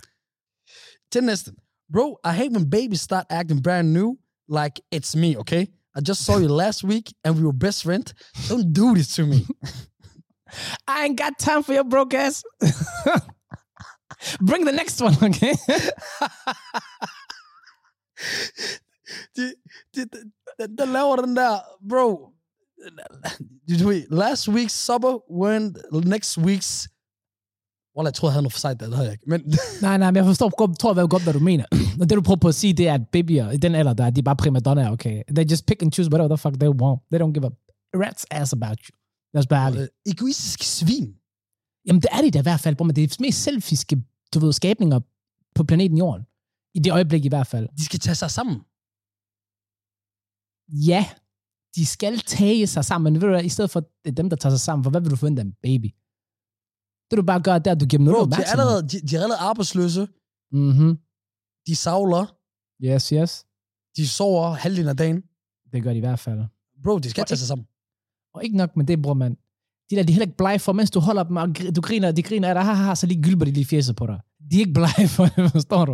Til 1.10 1.20
den 1.20 1.26
næste. 1.26 1.52
Bro, 1.92 2.18
I 2.24 2.32
hate 2.32 2.50
when 2.50 2.70
babies 2.70 3.00
start 3.00 3.26
acting 3.30 3.62
brand 3.62 3.92
new 3.92 4.16
like 4.48 4.80
it's 4.94 5.16
me, 5.16 5.36
okay? 5.38 5.66
I 5.96 6.00
just 6.00 6.24
saw 6.24 6.38
you 6.38 6.48
last 6.48 6.84
week 6.84 7.14
and 7.24 7.36
we 7.36 7.44
were 7.44 7.52
best 7.52 7.82
friends. 7.84 8.14
Don't 8.48 8.72
do 8.72 8.94
this 8.94 9.14
to 9.14 9.26
me. 9.26 9.46
I 10.88 11.04
ain't 11.04 11.18
got 11.18 11.38
time 11.38 11.62
for 11.62 11.72
your 11.72 11.84
broke 11.84 12.14
ass. 12.14 12.42
Bring 14.40 14.64
the 14.64 14.72
next 14.72 15.00
one, 15.00 15.14
okay? 15.22 15.54
der 20.76 20.84
laver 20.84 21.16
den 21.16 21.36
der, 21.36 21.60
bro. 21.88 22.32
Last 24.10 24.48
week's 24.48 24.74
supper 24.74 25.18
when 25.28 25.74
next 25.92 26.38
week's... 26.38 26.88
Well, 27.96 28.06
jeg 28.06 28.14
troede, 28.14 28.30
jeg 28.30 28.34
havde 28.34 28.42
noget 28.42 28.52
for 28.52 28.58
sejt 28.60 28.80
der, 28.80 28.86
det 28.86 28.96
havde 28.96 29.08
jeg 29.08 29.12
ikke. 29.12 29.24
Men 29.26 29.40
nej, 29.86 29.98
nej, 29.98 30.10
men 30.10 30.16
jeg 30.16 30.24
forstår 30.24 30.56
godt, 30.56 30.78
tror 30.78 30.94
jeg 31.00 31.08
godt, 31.08 31.22
hvad 31.22 31.32
du 31.32 31.38
mener. 31.38 31.64
Og 32.00 32.10
det, 32.10 32.16
du 32.16 32.22
prøver 32.22 32.40
på 32.46 32.48
at 32.48 32.54
sige, 32.54 32.72
det 32.72 32.88
er, 32.88 32.94
at 32.94 33.08
babyer 33.12 33.50
i 33.50 33.56
den 33.56 33.74
alder, 33.74 33.94
der 33.94 34.04
er, 34.04 34.10
de 34.10 34.18
er 34.18 34.22
bare 34.22 34.36
primadonnaer, 34.36 34.90
okay? 34.90 35.22
They 35.36 35.50
just 35.50 35.66
pick 35.66 35.82
and 35.82 35.92
choose 35.92 36.10
whatever 36.10 36.28
the 36.28 36.38
fuck 36.38 36.54
they 36.60 36.68
want. 36.68 37.00
They 37.10 37.20
don't 37.22 37.32
give 37.32 37.46
a 37.46 37.52
rat's 38.04 38.24
ass 38.30 38.52
about 38.52 38.78
you. 38.86 38.92
Lad 39.34 39.40
os 39.40 39.46
bare 39.46 39.66
ærligt. 39.66 39.82
øh, 39.82 40.12
egoistiske 40.12 40.64
svin. 40.64 41.14
Jamen, 41.86 42.02
det 42.02 42.08
er 42.12 42.20
de 42.22 42.30
da 42.30 42.38
i 42.38 42.42
hvert 42.42 42.60
fald, 42.60 42.76
bro, 42.76 42.84
men 42.84 42.96
det 42.96 43.04
er 43.04 43.08
de 43.08 43.22
mest 43.22 43.42
selfiske, 43.42 44.02
du 44.34 44.38
ved, 44.38 44.52
skabninger 44.52 45.00
på 45.54 45.64
planeten 45.64 45.98
Jorden. 45.98 46.22
I 46.74 46.78
det 46.78 46.92
øjeblik 46.92 47.24
i 47.24 47.28
hvert 47.28 47.46
fald. 47.46 47.68
De 47.78 47.84
skal 47.84 48.00
tage 48.00 48.14
sig 48.14 48.30
sammen. 48.30 48.56
Ja, 50.90 51.06
de 51.76 51.86
skal 51.86 52.18
tage 52.18 52.66
sig 52.66 52.84
sammen, 52.84 53.12
men 53.12 53.20
ved 53.20 53.28
du 53.28 53.34
hvad, 53.34 53.44
i 53.44 53.48
stedet 53.48 53.70
for 53.70 53.80
det 53.80 54.10
er 54.10 54.14
dem, 54.14 54.28
der 54.30 54.36
tager 54.36 54.50
sig 54.56 54.60
sammen, 54.60 54.84
for 54.84 54.90
hvad 54.90 55.00
vil 55.00 55.10
du 55.10 55.16
forvente 55.16 55.40
af 55.40 55.44
en 55.44 55.54
baby? 55.62 55.90
Det 57.10 57.16
du 57.16 57.22
bare 57.22 57.40
gør, 57.40 57.58
det 57.58 57.66
er, 57.66 57.74
at 57.74 57.80
du 57.80 57.86
giver 57.86 57.98
dem 57.98 58.06
Bro, 58.06 58.12
noget 58.12 58.30
de 58.36 58.42
er, 58.42 58.50
allerede, 58.50 58.82
de, 58.88 59.00
de 59.06 59.16
er 59.16 59.20
allerede 59.22 59.40
arbejdsløse. 59.40 60.08
Mhm. 60.52 60.98
De 61.66 61.76
savler. 61.76 62.26
Yes, 62.84 63.08
yes. 63.08 63.46
De 63.96 64.08
sover 64.08 64.50
halvdelen 64.52 64.88
af 64.88 64.96
dagen. 64.96 65.22
Det 65.72 65.82
gør 65.82 65.90
de 65.90 65.96
i 65.96 66.00
hvert 66.00 66.18
fald. 66.18 66.40
Bro, 66.84 66.98
de 66.98 67.10
skal 67.10 67.20
Og 67.20 67.26
tage 67.26 67.38
sig 67.38 67.48
sammen. 67.48 67.66
Og 68.34 68.44
ikke 68.44 68.56
nok 68.56 68.76
med 68.76 68.84
det, 68.84 69.02
bror, 69.02 69.14
mand. 69.14 69.36
De 69.90 69.96
der, 69.96 70.02
de 70.02 70.08
er 70.10 70.14
heller 70.14 70.26
ikke 70.26 70.36
blege 70.36 70.58
for, 70.58 70.72
mens 70.72 70.90
du 70.90 71.00
holder 71.00 71.22
dem, 71.22 71.36
og 71.36 71.48
du 71.76 71.80
griner, 71.80 72.12
de 72.12 72.22
griner 72.22 72.48
af 72.48 72.54
dig, 72.54 72.64
haha, 72.64 72.94
så 72.94 73.06
lige 73.06 73.22
gylper 73.22 73.44
de 73.44 73.50
lige 73.50 73.66
fjeset 73.66 73.96
på 73.96 74.06
dig. 74.06 74.20
De 74.50 74.56
er 74.56 74.60
ikke 74.60 74.72
blege 74.72 75.08
for 75.08 75.26
det, 75.26 75.50
forstår 75.56 75.84
du? 75.84 75.92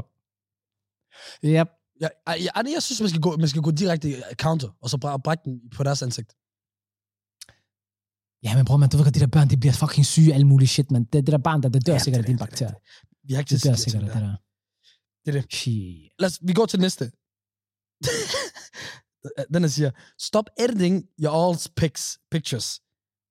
Yep. 1.45 1.45
Jeg, 1.45 1.67
jeg, 2.00 2.11
jeg, 2.26 2.64
jeg 2.75 2.83
synes, 2.83 3.00
man 3.00 3.09
skal, 3.09 3.21
gå, 3.21 3.37
man 3.37 3.49
skal 3.49 3.62
gå 3.62 3.71
direkte 3.71 4.23
counter, 4.35 4.69
og 4.83 4.90
så 4.90 4.97
bræ- 5.05 5.17
brække 5.25 5.43
den 5.45 5.61
på 5.76 5.83
deres 5.83 6.02
ansigt. 6.02 6.37
Ja, 8.42 8.56
men 8.56 8.64
bror, 8.64 8.76
man, 8.76 8.88
du 8.88 8.97
ved 8.97 9.04
godt, 9.04 9.14
de 9.14 9.20
der 9.20 9.26
børn, 9.26 9.50
de 9.50 9.56
bliver 9.56 9.73
fucking 9.73 10.06
syge 10.06 10.35
alle 10.35 10.47
mulige 10.47 10.68
shit, 10.68 10.90
man. 10.90 11.04
Det, 11.04 11.12
det 11.12 11.26
der 11.26 11.38
barn, 11.38 11.62
der, 11.62 11.68
det 11.68 11.87
dør 11.87 11.92
Ja, 11.92 11.99
sikkert 11.99 12.18
af 12.18 12.25
dine 12.26 12.38
bakterier. 12.38 12.75
Vi 13.26 13.35
har 13.35 13.40
ikke 13.40 13.54
Det 13.54 13.64
dør 13.64 13.75
sikkert 13.75 14.02
af 14.04 14.11
det 14.14 14.23
der. 14.23 14.37
Det 15.25 15.37
er 15.37 15.40
det. 15.40 15.52
Shit. 15.54 16.12
Lad 16.18 16.26
os, 16.28 16.38
vi 16.42 16.52
går 16.52 16.66
til 16.66 16.80
næste. 16.80 17.04
den 19.54 19.62
her 19.62 19.68
siger, 19.68 19.90
stop 20.18 20.44
editing 20.61 21.04
your 21.23 21.32
all's 21.54 21.66
pics, 21.76 22.18
pictures. 22.30 22.80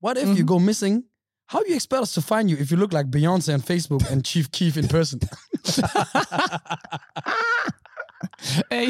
What 0.05 0.17
if 0.17 0.23
you 0.27 0.33
Mhm. 0.33 0.47
go 0.47 0.57
missing? 0.57 1.03
How 1.51 1.59
you 1.69 1.75
expect 1.75 2.01
us 2.01 2.13
to 2.13 2.21
find 2.21 2.51
you 2.51 2.57
if 2.63 2.71
you 2.71 2.77
look 2.77 2.93
like 2.93 3.11
Beyonce 3.11 3.53
on 3.53 3.61
Facebook 3.61 4.11
and 4.11 4.23
Chief 4.25 4.47
Keef 4.51 4.77
in 4.77 4.87
person? 4.87 5.19
Hey. 8.71 8.87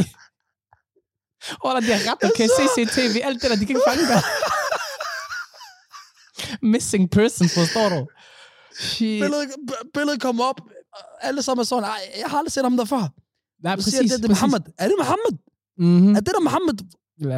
Åh, 1.65 1.71
der 1.71 1.93
er 1.95 2.11
ret, 2.11 2.23
okay, 2.29 2.47
CCTV, 2.57 3.15
alt 3.23 3.41
det 3.41 3.49
der, 3.51 3.55
de 3.55 3.65
kan 3.65 3.69
ikke 3.75 3.81
fange 3.87 4.07
dig. 4.13 4.21
Missing 6.61 7.11
person, 7.11 7.47
forstår 7.49 7.89
du? 7.89 8.07
Shit. 8.79 9.21
billedet, 9.23 9.49
billedet 9.93 10.21
kommer 10.21 10.43
op, 10.43 10.61
alle 11.21 11.41
sammen 11.41 11.61
er 11.61 11.65
sådan, 11.65 11.83
"Ej, 11.83 11.99
jeg 12.21 12.29
har 12.29 12.37
aldrig 12.37 12.51
set 12.51 12.63
ham 12.63 12.77
der 12.77 12.85
før. 12.85 13.03
Nej, 13.63 13.75
præcis, 13.75 13.93
siger, 13.93 14.03
det, 14.03 14.17
det 14.17 14.23
er. 14.23 14.27
Mohammed. 14.29 14.59
Er 14.77 14.87
det 14.87 14.95
Mohammed? 14.97 15.33
Mm-hmm. 15.77 16.15
Er 16.15 16.19
det 16.19 16.31
der 16.35 16.39
Mohammed? 16.39 16.73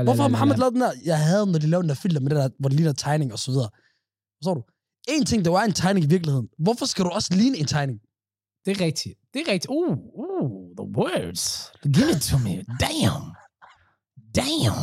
Hvorfor 0.04 0.22
har 0.22 0.30
Mohammed 0.30 0.56
lavet 0.58 0.74
den 0.74 0.82
der? 0.82 0.92
Jeg 1.06 1.20
havde, 1.20 1.46
når 1.52 1.60
de 1.60 1.68
lavede 1.68 1.84
den 1.84 1.90
der 1.90 1.96
filter 1.96 2.20
med 2.22 2.30
det 2.30 2.38
der, 2.38 2.50
hvor 2.60 2.70
det 2.70 2.76
ligner 2.78 2.94
tegning 2.94 3.34
og 3.34 3.40
så 3.40 3.52
videre. 3.52 3.70
Forstår 4.40 4.54
du? 4.54 4.64
En 5.08 5.26
ting, 5.26 5.46
der 5.46 5.52
var 5.52 5.64
en 5.64 5.74
tegning 5.74 6.06
i 6.06 6.10
virkeligheden. 6.10 6.48
Hvorfor 6.60 6.86
skal 6.86 7.06
du 7.06 7.10
også 7.10 7.30
ligne 7.34 7.58
en 7.58 7.66
tegning? 7.66 8.00
Det 8.66 8.72
er 8.82 8.86
rigtigt. 8.86 9.16
Det 9.34 9.42
er 9.48 9.52
rigtigt. 9.52 9.70
Uh, 9.70 9.98
uh, 10.24 10.52
the 10.80 10.88
words. 10.98 11.72
Give 11.84 12.10
it 12.16 12.22
to 12.22 12.38
me. 12.38 12.56
Damn. 12.80 13.24
Damn. 14.36 14.82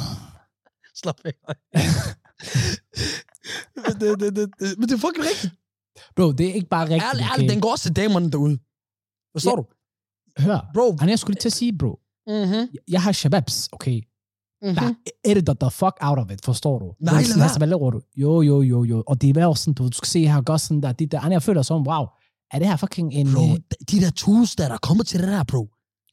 Slap 1.01 1.21
af. 1.25 1.33
men, 3.77 3.85
det, 4.01 4.21
det, 4.21 4.37
det, 4.37 4.51
det, 4.61 4.79
men 4.79 4.89
det 4.89 4.95
er 4.95 4.99
fucking 5.07 5.25
rigtigt. 5.31 5.53
Bro, 6.17 6.33
det 6.33 6.49
er 6.51 6.55
ikke 6.55 6.69
bare 6.69 6.83
rigtigt, 6.85 7.03
Ærligt, 7.05 7.25
okay? 7.27 7.33
ærligt, 7.35 7.51
den 7.53 7.61
går 7.61 7.71
også 7.71 7.83
til 7.85 7.97
damerne 7.97 8.31
derude. 8.31 8.59
Forstår 9.35 9.51
Ja. 9.51 9.57
du? 9.57 9.65
hør. 10.47 10.71
Bro. 10.75 10.97
Han 11.01 11.09
jeg 11.09 11.19
skulle 11.19 11.35
lige 11.35 11.41
til 11.41 11.49
at 11.49 11.53
sige, 11.53 11.79
bro. 11.79 11.99
Mm-hmm. 12.27 12.69
Jeg 12.89 13.03
har 13.03 13.13
shababs, 13.13 13.69
okay? 13.73 14.01
Der 14.63 14.95
editor 15.25 15.55
the 15.55 15.71
fuck 15.71 15.97
out 16.01 16.19
of 16.19 16.31
it, 16.31 16.45
forstår 16.45 16.79
du? 16.79 16.95
Nej, 17.01 17.15
lad 17.23 17.39
være. 17.39 17.59
hvad 17.59 17.69
laver 17.69 17.91
du? 17.91 18.01
Jo, 18.17 18.43
jo, 18.43 18.63
jo, 18.63 18.85
jo. 18.85 19.05
Og 19.07 19.21
det 19.23 19.37
er 19.37 19.47
også 19.47 19.63
sådan, 19.65 19.75
du, 19.75 19.87
du 19.87 19.93
skal 19.93 20.07
se 20.07 20.27
her, 20.27 20.43
gør 20.43 20.57
sådan 20.57 20.81
der, 20.83 20.93
det 20.93 21.13
der. 21.13 21.29
Jeg 21.29 21.43
føler 21.43 21.63
som, 21.63 21.87
wow, 21.87 22.05
er 22.51 22.59
det 22.59 22.69
her 22.69 22.77
fucking 22.77 23.13
en... 23.15 23.27
Bro, 23.35 23.43
øh, 23.43 23.57
de 23.91 24.01
der 24.01 24.11
tools, 24.11 24.57
der 24.57 24.69
er 24.69 24.79
kommet 24.79 25.07
til 25.07 25.21
det 25.21 25.29
der, 25.29 25.45
bro. 25.45 25.63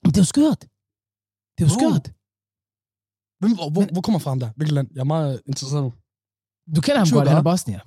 Men 0.03 0.11
det 0.11 0.17
er 0.17 0.21
jo 0.21 0.25
skørt. 0.25 0.61
Det 1.55 1.61
er 1.63 1.67
jo 1.69 1.73
skørt. 1.79 2.05
Hvem, 3.39 3.55
hvor, 3.55 3.69
hvor, 3.69 3.83
hvor 3.93 4.01
kommer 4.01 4.19
fra 4.19 4.31
ham 4.31 4.39
der? 4.39 4.49
Hvilket 4.55 4.73
land? 4.73 4.87
Jeg 4.93 4.99
er 4.99 5.03
meget 5.15 5.41
interesseret 5.47 5.83
nu. 5.83 5.93
Du 6.75 6.81
kender 6.81 6.99
ham 6.99 7.07
godt, 7.11 7.27
han 7.27 7.37
er 7.37 7.41
Bosnier. 7.43 7.79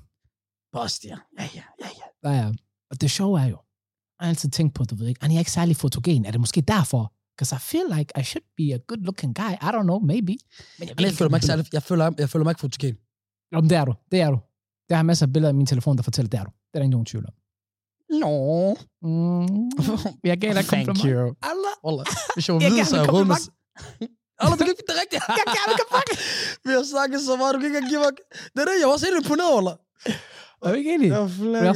Bosnia. 0.73 1.17
Ja, 1.39 1.49
ja, 1.55 1.63
ja, 1.83 1.89
ja. 2.01 2.31
Ja, 2.31 2.37
ja. 2.43 2.53
Og 2.91 3.01
det 3.01 3.11
sjove 3.11 3.41
er 3.41 3.45
jo, 3.45 3.59
jeg 4.19 4.25
har 4.25 4.29
altid 4.29 4.51
tænkt 4.51 4.75
på, 4.75 4.85
du 4.85 4.95
ved 4.95 5.07
ikke, 5.09 5.23
han 5.23 5.31
er 5.33 5.39
ikke 5.39 5.51
særlig 5.53 5.77
fotogen. 5.77 6.25
Er 6.27 6.31
det 6.31 6.41
måske 6.41 6.61
derfor? 6.61 7.13
Because 7.37 7.55
I 7.57 7.59
feel 7.59 7.87
like 7.99 8.21
I 8.21 8.23
should 8.23 8.47
be 8.57 8.75
a 8.75 8.79
good 8.89 8.99
looking 9.09 9.35
guy. 9.35 9.53
I 9.67 9.69
don't 9.75 9.83
know, 9.83 9.99
maybe. 9.99 10.35
Men 10.79 10.89
jeg, 10.89 11.01
jeg 11.01 11.13
føler 11.13 11.31
mig 11.31 11.37
ikke 11.39 11.47
særlig, 11.47 11.67
jeg 11.73 11.83
føler, 11.83 12.13
jeg 12.19 12.29
føler 12.31 12.45
mig 12.45 12.51
ikke 12.51 12.61
fotogen. 12.61 12.97
Om 13.53 13.69
det 13.69 13.77
er 13.79 13.85
du. 13.85 13.95
Det 14.13 14.21
er 14.21 14.31
du. 14.31 14.39
Der 14.89 14.97
har 14.97 15.03
masser 15.03 15.27
af 15.27 15.33
billeder 15.33 15.53
i 15.53 15.57
min 15.57 15.67
telefon, 15.67 15.97
der 15.97 16.03
fortæller, 16.03 16.31
det 16.31 16.41
er 16.41 16.45
du. 16.45 16.51
Det 16.51 16.75
er 16.75 16.79
der 16.79 16.83
ikke 16.83 16.91
nogen 16.91 17.07
tvivl 17.07 17.27
om. 17.27 17.35
Nå. 18.23 18.77
Mm. 19.03 19.71
Jeg 20.25 20.41
gav 20.41 20.55
dig 20.55 20.65
Thank 20.65 20.87
kompliment. 20.87 21.17
you. 21.19 21.35
Allah. 21.51 21.75
Allah. 21.89 22.07
Hvis 22.35 22.49
jeg 22.49 22.55
var 22.55 22.61
Jeg 22.63 22.87
så 22.87 22.97
er 22.97 23.01
jeg 23.01 24.09
Allah, 24.41 24.59
du 24.59 24.65
kan 24.65 24.75
er 24.89 25.01
rigtigt. 25.03 25.23
Jeg 25.41 25.47
gav 25.57 25.65
dig 25.71 25.77
kompliment. 25.83 26.11
Vi 26.65 26.71
har 26.77 26.85
snakket 26.95 27.21
så 27.29 27.37
meget, 27.37 27.55
du 27.55 27.59
kan 27.61 27.67
ikke 27.67 27.79
engang 27.79 27.91
give. 27.93 28.03
Det 28.55 28.61
er 28.63 28.67
det, 28.71 28.75
jeg 28.81 28.87
var 28.89 28.95
også 28.97 29.07
helt 29.07 29.19
imponeret, 29.25 29.53
Allah. 29.61 29.77
Er 30.63 30.75
ikke 30.75 30.95
enig? 30.95 31.09
Jeg 31.09 31.31
Jeg, 31.69 31.75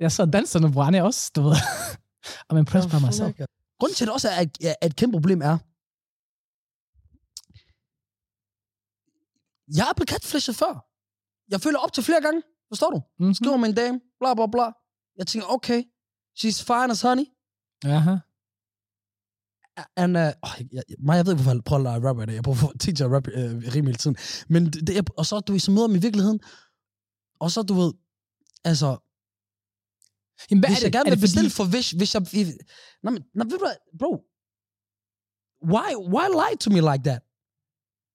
jeg 0.00 0.12
så 0.12 0.24
danserne 0.36 0.72
brænde 0.72 1.02
også, 1.02 1.30
du 1.36 1.40
ved. 1.42 1.56
I'm 2.52 2.58
impressed 2.64 2.90
by 2.90 2.98
myself. 3.06 3.30
Grunden 3.78 3.96
til, 3.96 4.04
at 4.04 4.06
det 4.08 4.14
også 4.18 4.28
er, 4.28 4.36
at, 4.44 4.48
at 4.82 4.90
et 4.90 4.96
kæmpe 4.96 5.14
problem 5.16 5.40
er, 5.42 5.56
jeg 9.78 9.86
er 9.90 9.94
blevet 9.96 10.10
catfishet 10.10 10.56
før. 10.56 10.74
Jeg 11.52 11.60
føler 11.60 11.78
op 11.78 11.92
til 11.92 12.02
flere 12.02 12.20
gange. 12.20 12.42
Forstår 12.68 12.90
du? 12.90 13.00
Mm-hmm. 13.18 13.34
Skriver 13.34 13.56
med 13.56 13.68
en 13.68 13.74
dame, 13.74 14.00
bla 14.20 14.34
bla 14.34 14.46
bla. 14.46 14.66
Jeg 15.16 15.26
tænker, 15.26 15.48
okay, 15.48 15.82
she's 16.38 16.58
fine 16.70 16.90
as 16.90 17.00
honey. 17.02 17.26
Aha. 17.84 18.14
And, 19.96 20.16
uh, 20.16 20.22
oh, 20.22 20.50
jeg, 20.58 20.68
jeg, 20.72 20.82
mig, 20.98 21.16
jeg 21.16 21.26
ved 21.26 21.32
ikke, 21.32 21.42
hvorfor 21.42 21.56
jeg 21.56 21.64
prøver 21.64 21.80
at 21.80 21.84
lade 22.00 22.08
rappe 22.08 22.22
i 22.22 22.26
dag. 22.26 22.34
Jeg 22.34 22.42
prøver 22.42 22.68
at 22.74 22.80
teach 22.80 23.02
at 23.04 23.10
rappe 23.10 23.30
uh, 23.38 23.40
rimelig 23.74 23.84
hele 23.84 23.94
tiden. 24.04 24.16
Men 24.48 24.60
det, 24.86 24.94
jeg- 24.94 25.18
og 25.18 25.26
så, 25.26 25.40
du 25.40 25.52
ved, 25.52 25.60
så 25.60 25.70
møder 25.70 25.86
dem 25.86 25.96
i 25.96 25.98
virkeligheden. 26.06 26.40
Og 27.40 27.50
så, 27.50 27.62
du 27.62 27.74
ved, 27.74 27.92
altså, 28.64 28.90
Jamen, 30.50 30.60
hvad 30.60 30.68
hvis 30.70 30.78
er 30.78 30.86
jeg 30.86 30.92
det? 30.92 30.98
gerne 30.98 31.08
er 31.08 31.14
vil 31.14 31.18
fordi, 31.18 31.22
bestille 31.28 31.50
for, 31.58 31.64
hvis, 31.74 31.90
hvis 31.98 32.14
jeg... 32.14 32.22
Nej, 33.02 33.12
men, 33.14 33.22
nej, 33.38 33.44
ved 33.50 33.58
du 33.58 33.66
bro, 34.00 34.12
why, 35.72 35.90
why 36.14 36.26
lie 36.40 36.56
to 36.62 36.68
me 36.76 36.80
like 36.90 37.02
that? 37.08 37.20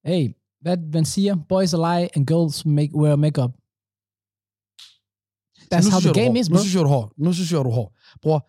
hey, 0.09 0.23
hvad 0.61 0.77
man 0.93 1.05
siger, 1.05 1.33
boys 1.49 1.73
are 1.73 1.81
lie 1.89 2.09
and 2.15 2.23
girls 2.27 2.65
make, 2.65 2.91
wear 3.01 3.15
makeup. 3.15 3.51
That's 5.71 5.85
nu 5.87 5.91
how 5.93 5.99
the 5.99 6.09
jeg, 6.09 6.17
er 6.17 6.25
game 6.25 6.39
is, 6.39 6.49
Nu 6.49 6.53
bro. 6.55 6.59
synes 6.63 6.73
jeg, 6.75 6.81
du 6.83 6.89
er 6.89 6.93
hård. 6.97 7.13
Nu 7.17 7.33
synes 7.33 7.51
jeg, 7.51 7.57
du 7.65 7.69
er 7.69 7.73
hård. 7.79 7.91
Bror, 8.21 8.39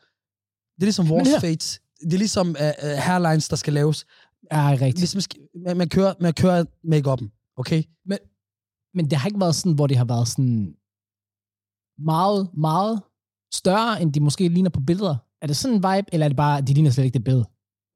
det 0.77 0.83
er 0.85 0.89
ligesom 0.91 1.09
vores 1.09 1.29
fates. 1.41 1.81
Det 2.01 2.15
er 2.15 2.19
ligesom 2.19 2.49
uh, 2.49 2.99
hairlines, 2.99 3.49
der 3.49 3.57
skal 3.57 3.73
laves. 3.73 4.07
Ja, 4.53 4.71
rigtigt. 4.71 5.15
Hvis 5.15 5.29
man, 5.67 5.77
man, 5.77 5.89
kører, 5.89 6.15
man 6.21 6.35
kører 6.35 6.65
make-up'en, 6.65 7.55
okay? 7.57 7.83
Men 8.95 9.11
det 9.11 9.19
har 9.19 9.29
ikke 9.29 9.41
været 9.41 9.55
sådan, 9.55 9.73
hvor 9.73 9.87
det 9.87 9.97
har 9.97 10.05
været 10.05 10.29
sådan 10.29 10.75
meget, 11.99 12.51
meget 12.57 13.03
større, 13.53 14.03
end 14.03 14.13
de 14.13 14.21
måske 14.21 14.49
ligner 14.49 14.71
på 14.71 14.81
billeder. 14.81 15.17
Er 15.43 15.47
det 15.47 15.57
sådan 15.57 15.77
en 15.77 15.83
vibe, 15.83 16.09
eller 16.13 16.27
er 16.27 16.29
det 16.29 16.37
bare, 16.37 16.59
at 16.59 16.67
de 16.67 16.75
ligner 16.75 16.91
slet 16.91 17.05
ikke 17.05 17.15
det 17.15 17.25
billede? 17.25 17.45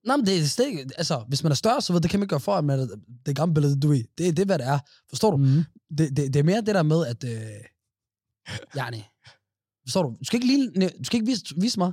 Nej, 0.07 0.17
men 0.17 0.27
det 0.27 0.39
er 0.39 0.45
slet 0.45 0.67
ikke, 0.67 0.91
altså, 0.97 1.25
hvis 1.29 1.43
man 1.43 1.53
er 1.53 1.57
større, 1.57 1.81
så 1.81 1.93
ved 1.93 2.01
det 2.01 2.11
kan 2.11 2.21
man 2.21 2.25
ikke 2.25 2.33
gøre 2.33 2.41
for, 2.41 2.55
at 2.55 2.65
man 2.65 2.81
er 2.81 2.87
det 3.27 3.37
gamle 3.37 3.55
billede, 3.55 3.81
du 3.81 3.89
ved. 3.89 4.05
Det, 4.19 4.37
det 4.37 4.39
er, 4.39 4.45
hvad 4.45 4.59
det 4.59 4.67
er. 4.67 4.79
Forstår 5.09 5.31
du? 5.31 5.37
Mm. 5.37 5.65
Det, 5.99 6.17
det, 6.17 6.35
det 6.35 6.37
er 6.37 6.43
mere 6.43 6.61
det 6.61 6.75
der 6.75 6.83
med, 6.83 7.07
at, 7.07 7.25
øh, 7.25 7.65
yani, 8.77 9.05
forstår 9.87 10.03
du? 10.03 10.09
Du 10.09 10.25
skal 10.25 10.37
ikke, 10.37 10.47
ligne, 10.47 10.89
du 10.89 11.05
skal 11.05 11.17
ikke 11.17 11.31
vise, 11.31 11.45
vise 11.61 11.79
mig 11.79 11.93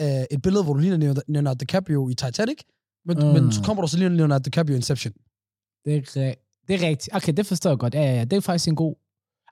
øh, 0.00 0.24
et 0.30 0.42
billede, 0.42 0.64
hvor 0.64 0.72
du 0.72 0.78
ligner 0.80 1.22
Leonardo- 1.28 1.54
DiCaprio 1.54 2.08
i 2.08 2.14
Titanic, 2.14 2.58
men, 3.04 3.16
Mm. 3.18 3.24
men 3.24 3.52
så 3.52 3.62
kommer 3.62 3.82
du 3.82 3.88
så 3.88 3.98
lige 3.98 4.08
Leonardo 4.08 4.42
DiCaprio 4.42 4.74
i 4.74 4.76
Inception. 4.76 5.12
Det 5.84 5.96
er, 5.96 6.34
det 6.68 6.74
er 6.82 6.88
rigtigt. 6.88 7.16
Okay, 7.16 7.32
det 7.32 7.46
forstår 7.46 7.70
jeg 7.70 7.78
godt. 7.78 7.94
Ja, 7.94 8.00
ja, 8.02 8.14
ja. 8.14 8.24
Det 8.24 8.36
er 8.36 8.40
faktisk 8.40 8.68
en 8.68 8.76
god... 8.76 8.94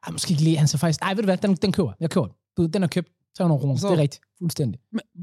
Ej, 0.07 0.13
måske 0.13 0.31
ikke 0.31 0.43
lige. 0.43 0.57
Han 0.59 0.69
så 0.69 0.79
faktisk... 0.79 1.01
Ej, 1.03 1.15
ved 1.15 1.23
du 1.23 1.27
hvad? 1.27 1.37
Den, 1.37 1.55
den 1.55 1.73
køber. 1.73 1.93
Jeg 2.01 2.11
køber 2.11 2.27
den. 2.27 2.37
Du, 2.57 2.67
den 2.67 2.83
er 2.83 2.87
købt. 2.87 3.09
300 3.37 3.61
kroner. 3.61 3.77
Så- 3.77 3.89
Det 3.89 3.95
er 3.95 3.99
rigtigt. 4.03 4.23
Fuldstændig. 4.39 4.81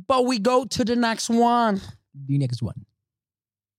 But 0.07 0.21
we 0.29 0.43
go 0.43 0.63
to 0.63 0.83
the 0.83 0.95
next 0.95 1.29
one. 1.29 1.77
The 2.29 2.37
next 2.37 2.61
one. 2.61 2.73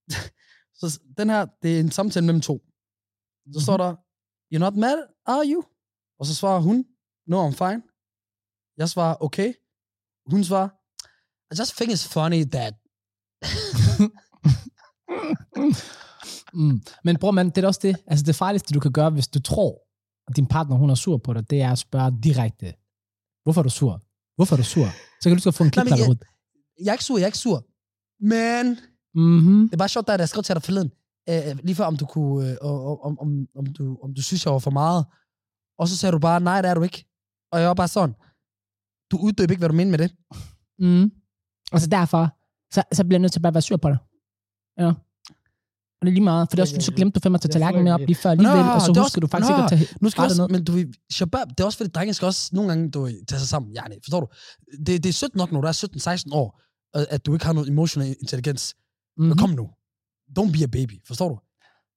Så 0.80 1.00
den 1.18 1.30
her, 1.30 1.46
det 1.62 1.76
er 1.76 1.80
en 1.80 1.90
samtale 1.90 2.26
mellem 2.26 2.40
to. 2.40 2.62
Så 3.52 3.60
står 3.60 3.76
der, 3.76 3.94
you're 4.54 4.58
not 4.58 4.76
mad, 4.76 4.98
are 5.26 5.42
you? 5.46 5.64
Og 6.18 6.26
så 6.26 6.34
svarer 6.34 6.60
hun, 6.60 6.84
no, 7.26 7.48
I'm 7.48 7.52
fine. 7.52 7.82
Jeg 8.76 8.88
svarer, 8.88 9.16
okay. 9.24 9.52
Hun 10.26 10.44
svarer, 10.44 10.68
I 11.54 11.60
just 11.60 11.76
think 11.76 11.90
it's 11.92 12.06
funny 12.16 12.44
that... 12.54 12.74
Mm. 16.54 16.80
Men 17.04 17.16
bror, 17.18 17.30
man, 17.30 17.50
det 17.50 17.64
er 17.64 17.66
også 17.66 17.80
det. 17.82 17.96
Altså, 18.06 18.24
det 18.24 18.34
farligste, 18.36 18.74
du 18.74 18.80
kan 18.80 18.92
gøre, 18.92 19.10
hvis 19.10 19.28
du 19.28 19.40
tror, 19.40 19.78
at 20.28 20.36
din 20.36 20.46
partner, 20.46 20.76
hun 20.76 20.90
er 20.90 20.94
sur 20.94 21.16
på 21.18 21.32
dig, 21.32 21.50
det 21.50 21.60
er 21.62 21.72
at 21.72 21.78
spørge 21.78 22.18
direkte. 22.22 22.74
Hvorfor 23.44 23.60
er 23.60 23.62
du 23.62 23.70
sur? 23.70 24.02
Hvorfor 24.36 24.56
er 24.56 24.56
du 24.56 24.62
sur? 24.64 24.86
Så 25.20 25.28
kan 25.28 25.36
du 25.36 25.40
skal 25.40 25.52
få 25.52 25.64
en 25.64 25.72
Nej, 25.76 25.84
klip 25.84 25.98
jeg- 25.98 26.10
ud. 26.10 26.16
Jeg 26.84 26.88
er 26.88 26.92
ikke 26.92 27.04
sur, 27.04 27.16
jeg 27.18 27.22
er 27.22 27.26
ikke 27.26 27.38
sur. 27.38 27.64
Men 28.20 28.78
Mhm. 29.14 29.62
det 29.68 29.72
er 29.72 29.76
bare 29.76 29.88
sjovt, 29.88 30.06
da 30.06 30.12
jeg 30.12 30.28
skrev 30.28 30.42
til 30.42 30.54
dig 30.54 30.62
forleden, 30.62 30.90
øh, 31.28 31.58
lige 31.64 31.74
før 31.76 31.84
om 31.84 31.96
du 31.96 32.06
kunne, 32.06 32.50
øh, 32.50 32.56
om, 33.06 33.18
om, 33.18 33.46
om, 33.56 33.66
du, 33.66 33.98
om 34.02 34.14
du 34.14 34.22
synes, 34.22 34.44
jeg 34.44 34.52
var 34.52 34.58
for 34.58 34.70
meget. 34.70 35.04
Og 35.78 35.88
så 35.88 35.96
sagde 35.96 36.12
du 36.12 36.18
bare, 36.18 36.40
nej, 36.40 36.62
det 36.62 36.70
er 36.70 36.74
du 36.74 36.82
ikke. 36.82 37.04
Og 37.52 37.60
jeg 37.60 37.68
var 37.68 37.74
bare 37.74 37.88
sådan, 37.88 38.14
du 39.10 39.16
uddyber 39.18 39.50
ikke, 39.50 39.60
hvad 39.60 39.68
du 39.68 39.74
mener 39.74 39.90
med 39.90 39.98
det. 39.98 40.10
Mm. 40.78 41.10
Og 41.72 41.80
så 41.80 41.86
derfor, 41.86 42.28
så, 42.74 42.82
så 42.92 43.04
bliver 43.04 43.16
jeg 43.18 43.20
nødt 43.22 43.32
til 43.32 43.40
bare 43.40 43.48
at 43.50 43.54
være 43.54 43.62
sur 43.62 43.76
på 43.76 43.88
dig. 43.88 43.98
Ja. 44.78 44.86
Og 46.00 46.02
det 46.06 46.08
er 46.08 46.14
lige 46.18 46.24
meget, 46.24 46.48
for 46.50 46.56
det 46.56 46.58
er 46.58 46.62
også, 46.62 46.74
fordi 46.74 46.84
så 46.84 46.92
glemte 46.92 47.14
du 47.14 47.22
fandme 47.22 47.36
at 47.36 47.40
tage 47.40 47.52
tallerkenen 47.52 47.84
med 47.84 47.92
op 47.92 48.00
lige 48.00 48.14
før 48.14 48.30
alligevel, 48.30 48.58
og 48.60 48.80
så 48.80 48.86
er 48.86 48.88
husker 48.88 49.02
også- 49.02 49.20
du 49.20 49.26
faktisk 49.26 49.50
Nå, 49.50 49.56
ikke 49.56 49.64
at 49.64 49.70
tage 49.70 49.98
Nu 50.00 50.10
skal 50.10 50.22
også, 50.24 50.42
ned. 50.42 50.48
men 50.48 50.64
du 50.64 50.72
ved, 50.72 50.86
shabab, 51.12 51.46
det 51.48 51.60
er 51.60 51.64
også 51.64 51.78
fordi, 51.78 51.90
drenge 51.90 52.14
skal 52.14 52.26
også 52.26 52.50
nogle 52.52 52.68
gange 52.70 52.90
du, 52.90 53.02
ved, 53.02 53.26
tage 53.26 53.38
sig 53.38 53.48
sammen. 53.48 53.72
Ja, 53.72 53.80
nej, 53.82 53.98
forstår 54.04 54.20
du? 54.20 54.26
Det, 54.86 55.02
det 55.04 55.08
er 55.08 55.12
sødt 55.12 55.34
nok, 55.36 55.52
når 55.52 55.60
du 55.60 55.66
er 55.66 55.72
17-16 55.72 56.32
år, 56.32 56.60
at- 56.94 57.26
du 57.26 57.32
ikke 57.34 57.44
har 57.46 57.52
noget 57.52 57.68
emotional 57.68 58.16
intelligens. 58.20 58.74
Mm-hmm. 59.16 59.28
Mhm. 59.30 59.38
Kom 59.38 59.50
nu. 59.50 59.64
Don't 60.38 60.52
be 60.52 60.62
a 60.62 60.66
baby, 60.66 60.96
forstår 61.06 61.28
du? 61.28 61.36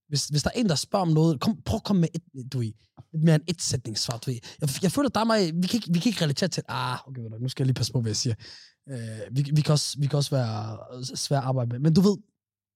Hvis, 0.07 0.27
hvis 0.27 0.43
der 0.43 0.49
er 0.55 0.59
en, 0.59 0.69
der 0.69 0.75
spørger 0.75 1.05
om 1.05 1.13
noget, 1.13 1.39
kom, 1.39 1.61
prøv 1.65 1.75
at 1.75 1.83
komme 1.83 1.99
med 1.99 2.09
et, 2.13 2.51
du 2.53 2.59
ved, 2.59 2.73
mere 3.13 3.35
end 3.35 3.43
et 3.47 3.61
sætningssvar, 3.61 4.17
du 4.17 4.31
ved. 4.31 4.39
Jeg, 4.61 4.69
jeg 4.83 4.91
føler, 4.91 5.09
der 5.09 5.19
er 5.19 5.25
mig, 5.25 5.39
vi 5.61 5.67
kan, 5.67 5.77
ikke, 5.77 5.93
vi 5.93 5.99
kan 5.99 6.09
ikke 6.09 6.23
relatere 6.23 6.49
til, 6.49 6.63
ah, 6.67 7.07
okay, 7.07 7.21
du, 7.23 7.37
nu 7.39 7.49
skal 7.49 7.63
jeg 7.63 7.67
lige 7.67 7.73
passe 7.75 7.93
på, 7.93 8.01
hvad 8.01 8.09
jeg 8.09 8.15
siger. 8.15 8.35
Uh, 8.91 9.35
vi, 9.35 9.51
vi, 9.55 9.61
kan 9.61 9.71
også, 9.71 9.99
vi 9.99 10.07
kan 10.07 10.17
også 10.17 10.31
være 10.31 10.77
svære 11.03 11.39
at 11.39 11.45
arbejde 11.45 11.69
med, 11.71 11.79
men 11.79 11.93
du 11.93 12.01
ved, 12.01 12.17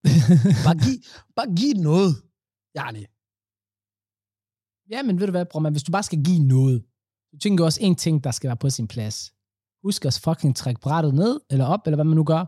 bare 0.66 0.78
giv, 0.84 0.98
bare 1.36 1.56
giv 1.56 1.74
noget. 1.74 2.16
Ja, 2.76 2.92
nej. 2.92 3.06
Ja, 4.92 5.04
men 5.04 5.20
ved 5.20 5.28
du 5.28 5.32
hvad, 5.32 5.46
bror, 5.46 5.60
man, 5.60 5.72
hvis 5.72 5.84
du 5.84 5.92
bare 5.92 6.04
skal 6.04 6.24
give 6.24 6.40
noget, 6.40 6.84
så 7.32 7.40
tænker 7.40 7.66
også 7.66 7.80
en 7.82 7.96
ting, 7.96 8.24
der 8.24 8.32
skal 8.32 8.48
være 8.48 8.58
på 8.58 8.70
sin 8.70 8.88
plads. 8.88 9.34
Husk 9.84 10.06
at 10.06 10.20
fucking 10.24 10.56
trække 10.56 10.82
brættet 10.82 11.14
ned, 11.14 11.40
eller 11.50 11.66
op, 11.66 11.80
eller 11.86 11.98
hvad 11.98 12.06
man 12.06 12.16
nu 12.16 12.24
gør. 12.24 12.46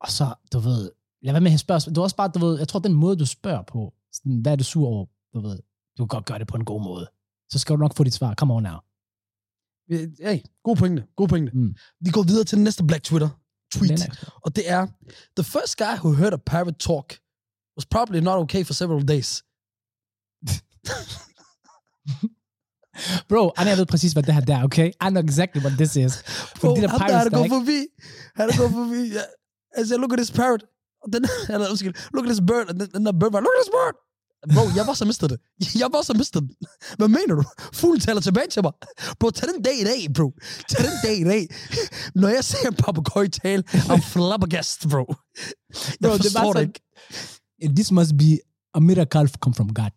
Og 0.00 0.10
så, 0.10 0.34
du 0.52 0.58
ved, 0.58 0.90
lad 1.26 1.32
være 1.34 1.40
med 1.40 1.52
at 1.52 1.60
spørgsmål. 1.60 1.94
Du 1.94 2.00
er 2.00 2.04
også 2.04 2.16
bare, 2.16 2.28
du 2.34 2.38
ved, 2.46 2.58
jeg 2.58 2.68
tror, 2.68 2.80
den 2.80 2.92
måde, 2.92 3.16
du 3.16 3.26
spørger 3.26 3.62
på, 3.62 3.94
sådan, 4.12 4.40
hvad 4.40 4.52
er 4.52 4.56
du 4.56 4.64
sur 4.64 4.86
over, 4.88 5.06
du 5.34 5.40
ved, 5.40 5.58
du 5.98 6.06
kan 6.06 6.16
godt 6.16 6.24
gøre 6.26 6.38
det 6.38 6.46
på 6.46 6.56
en 6.56 6.64
god 6.64 6.82
måde. 6.84 7.10
Så 7.50 7.58
skal 7.58 7.76
du 7.76 7.80
nok 7.80 7.96
få 7.96 8.04
dit 8.04 8.14
svar. 8.14 8.34
Come 8.34 8.54
on 8.54 8.62
now. 8.62 8.78
Hey, 10.20 10.38
god 10.64 10.76
pointe, 10.76 11.04
god 11.16 11.28
pointe. 11.28 11.52
Mm. 11.54 11.74
Vi 12.00 12.10
går 12.10 12.22
videre 12.22 12.44
til 12.44 12.56
den 12.56 12.64
næste 12.64 12.84
Black 12.84 13.04
Twitter 13.04 13.28
tweet, 13.74 13.90
er- 13.92 14.30
og 14.44 14.56
det 14.56 14.70
er, 14.70 14.86
the 15.36 15.44
first 15.44 15.76
guy 15.78 15.94
who 16.02 16.12
heard 16.12 16.32
a 16.32 16.36
parrot 16.46 16.74
talk 16.78 17.18
was 17.76 17.86
probably 17.90 18.20
not 18.20 18.38
okay 18.38 18.64
for 18.64 18.74
several 18.74 19.08
days. 19.08 19.42
Bro, 23.28 23.52
Anja, 23.56 23.74
ved 23.76 23.86
præcis, 23.86 24.12
hvad 24.12 24.22
det 24.22 24.34
her 24.34 24.40
der 24.40 24.56
er, 24.56 24.64
okay? 24.64 24.88
I 24.88 25.08
know 25.08 25.22
exactly 25.22 25.60
what 25.64 25.72
this 25.78 25.96
is. 25.96 26.22
Bro, 26.60 26.76
de 26.76 26.80
der 26.80 26.88
ham 26.88 26.98
der, 27.00 27.06
pirates, 27.06 27.12
han 27.12 27.26
er 27.26 27.30
der, 27.30 27.38
gået 27.38 27.50
forbi, 27.50 27.80
han 28.36 28.48
er 28.50 28.56
gået 28.60 28.70
forbi, 28.70 29.00
ja. 29.16 29.22
Jeg 29.76 29.86
siger, 29.86 29.98
look 29.98 30.12
at 30.12 30.18
this 30.18 30.30
parrot. 30.32 30.62
Den, 31.12 31.24
eller, 31.52 31.70
undskyld, 31.70 31.94
look 32.14 32.24
at 32.26 32.30
this 32.32 32.42
bird, 32.48 32.66
den, 32.68 32.88
den 32.94 33.06
der 33.06 33.12
bird 33.20 33.32
var, 33.32 33.40
look 33.40 33.54
at 33.58 33.62
this 33.64 33.72
bird. 33.78 33.96
Bro, 34.54 34.64
jeg 34.76 34.86
var 34.86 34.94
så 34.94 35.04
mistet 35.04 35.30
det. 35.30 35.38
Jeg 35.82 35.88
var 35.92 36.02
så 36.02 36.14
mistet 36.14 36.42
det. 36.42 36.50
Hvad 36.98 37.08
mener 37.08 37.34
du? 37.34 37.44
Fuglen 37.72 38.00
taler 38.00 38.20
tilbage 38.20 38.48
til 38.48 38.62
mig. 38.62 38.72
Bro, 39.18 39.30
tag 39.30 39.48
den 39.54 39.62
dag 39.62 39.76
i 39.80 39.84
dag, 39.84 40.00
bro. 40.14 40.32
Tag 40.68 40.84
den 40.84 40.96
dag 41.02 41.16
i 41.18 41.24
dag. 41.24 41.48
Når 42.14 42.28
jeg 42.28 42.44
ser 42.44 42.68
en 42.68 42.74
papagøj 42.74 43.28
tale, 43.28 43.62
I'm 43.68 44.02
flabbergast, 44.12 44.88
bro. 44.90 45.04
Jeg 45.08 46.10
Bro, 46.10 46.16
forstår 46.16 46.52
det 46.52 46.52
sådan, 46.52 46.62
ikke. 46.62 47.74
this 47.74 47.92
must 47.92 48.12
be 48.18 48.38
a 48.74 48.80
miracle 48.80 49.28
come 49.28 49.54
from 49.54 49.68
God. 49.74 49.94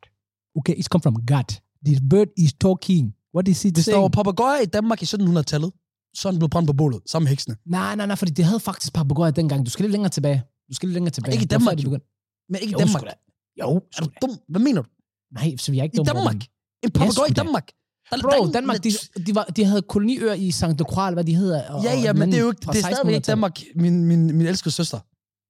Okay, 0.60 0.76
it's 0.76 0.90
come 0.94 1.02
from 1.02 1.16
God. 1.28 1.50
This 1.86 2.00
bird 2.10 2.28
is 2.38 2.54
talking. 2.54 3.14
What 3.36 3.48
is 3.48 3.66
it 3.66 3.76
Hvis 3.76 3.86
der 3.86 3.92
var 3.96 4.00
saying? 4.02 4.12
papagøjer 4.12 4.60
i 4.62 4.66
Danmark 4.66 5.02
i 5.02 5.06
1700-tallet, 5.06 5.72
så 6.16 6.28
er 6.28 6.32
den 6.32 6.40
blevet 6.40 6.52
brændt 6.52 6.68
på 6.68 6.74
bålet, 6.74 7.02
sammen 7.08 7.26
med 7.26 7.30
heksene. 7.30 7.56
Nej, 7.66 7.96
nej, 7.96 8.06
nej, 8.06 8.16
fordi 8.16 8.32
det 8.32 8.46
havde 8.46 8.60
faktisk 8.60 8.94
papegøjer 8.94 9.32
dengang. 9.32 9.66
Du 9.66 9.72
skal 9.72 9.84
lidt 9.84 9.92
længere 9.92 10.10
tilbage. 10.10 10.44
Du 10.70 10.74
skal 10.74 10.88
lidt 10.90 10.94
længere 10.94 11.12
tilbage. 11.12 11.34
Ikke 11.34 11.44
i 11.44 11.48
Danmark, 11.48 11.78
de 11.78 11.82
jo. 11.84 11.90
begyndte- 11.90 12.08
Men 12.50 12.62
ikke 12.62 12.70
i 12.72 12.74
Jo, 12.74 12.78
Danmark. 12.78 13.04
da. 13.04 13.14
Jo, 13.62 13.70
Er 13.98 14.02
du 14.04 14.10
dum? 14.22 14.30
Hvad 14.48 14.62
mener 14.62 14.82
du? 14.82 14.90
Nej, 15.32 15.58
så 15.58 15.72
vi 15.72 15.80
er 15.80 15.84
ikke 15.84 15.96
I 15.96 15.98
dumme. 15.98 16.10
Danmark? 16.10 16.26
Roman. 16.34 16.42
En 16.84 16.92
papegøje 16.92 17.12
sgu 17.12 17.24
i 17.26 17.30
da. 17.30 17.42
Danmark? 17.44 17.68
Der, 18.12 18.18
er 18.18 18.22
Bro, 18.22 18.52
Danmark, 18.52 18.84
de, 18.84 18.90
de, 19.28 19.36
var, 19.36 19.44
de 19.46 19.64
havde 19.66 19.82
koloniøer 19.82 20.34
i 20.34 20.52
St. 20.52 20.64
Lucral, 20.80 21.14
hvad 21.14 21.24
de 21.24 21.36
hedder. 21.36 21.70
Og, 21.74 21.84
Ja, 21.84 21.94
ja, 22.06 22.14
men 22.14 22.32
det 22.32 22.38
er 22.38 22.42
jo 22.42 22.48
ikke, 22.52 22.60
det 22.60 22.68
er 22.68 22.74
stadigvæk 22.74 23.16
ikke 23.16 23.18
1600-tallet. 23.18 23.28
Danmark. 23.28 23.60
Min, 23.76 24.06
min, 24.06 24.38
min 24.38 24.48
elskede 24.48 24.72
søster 24.74 25.00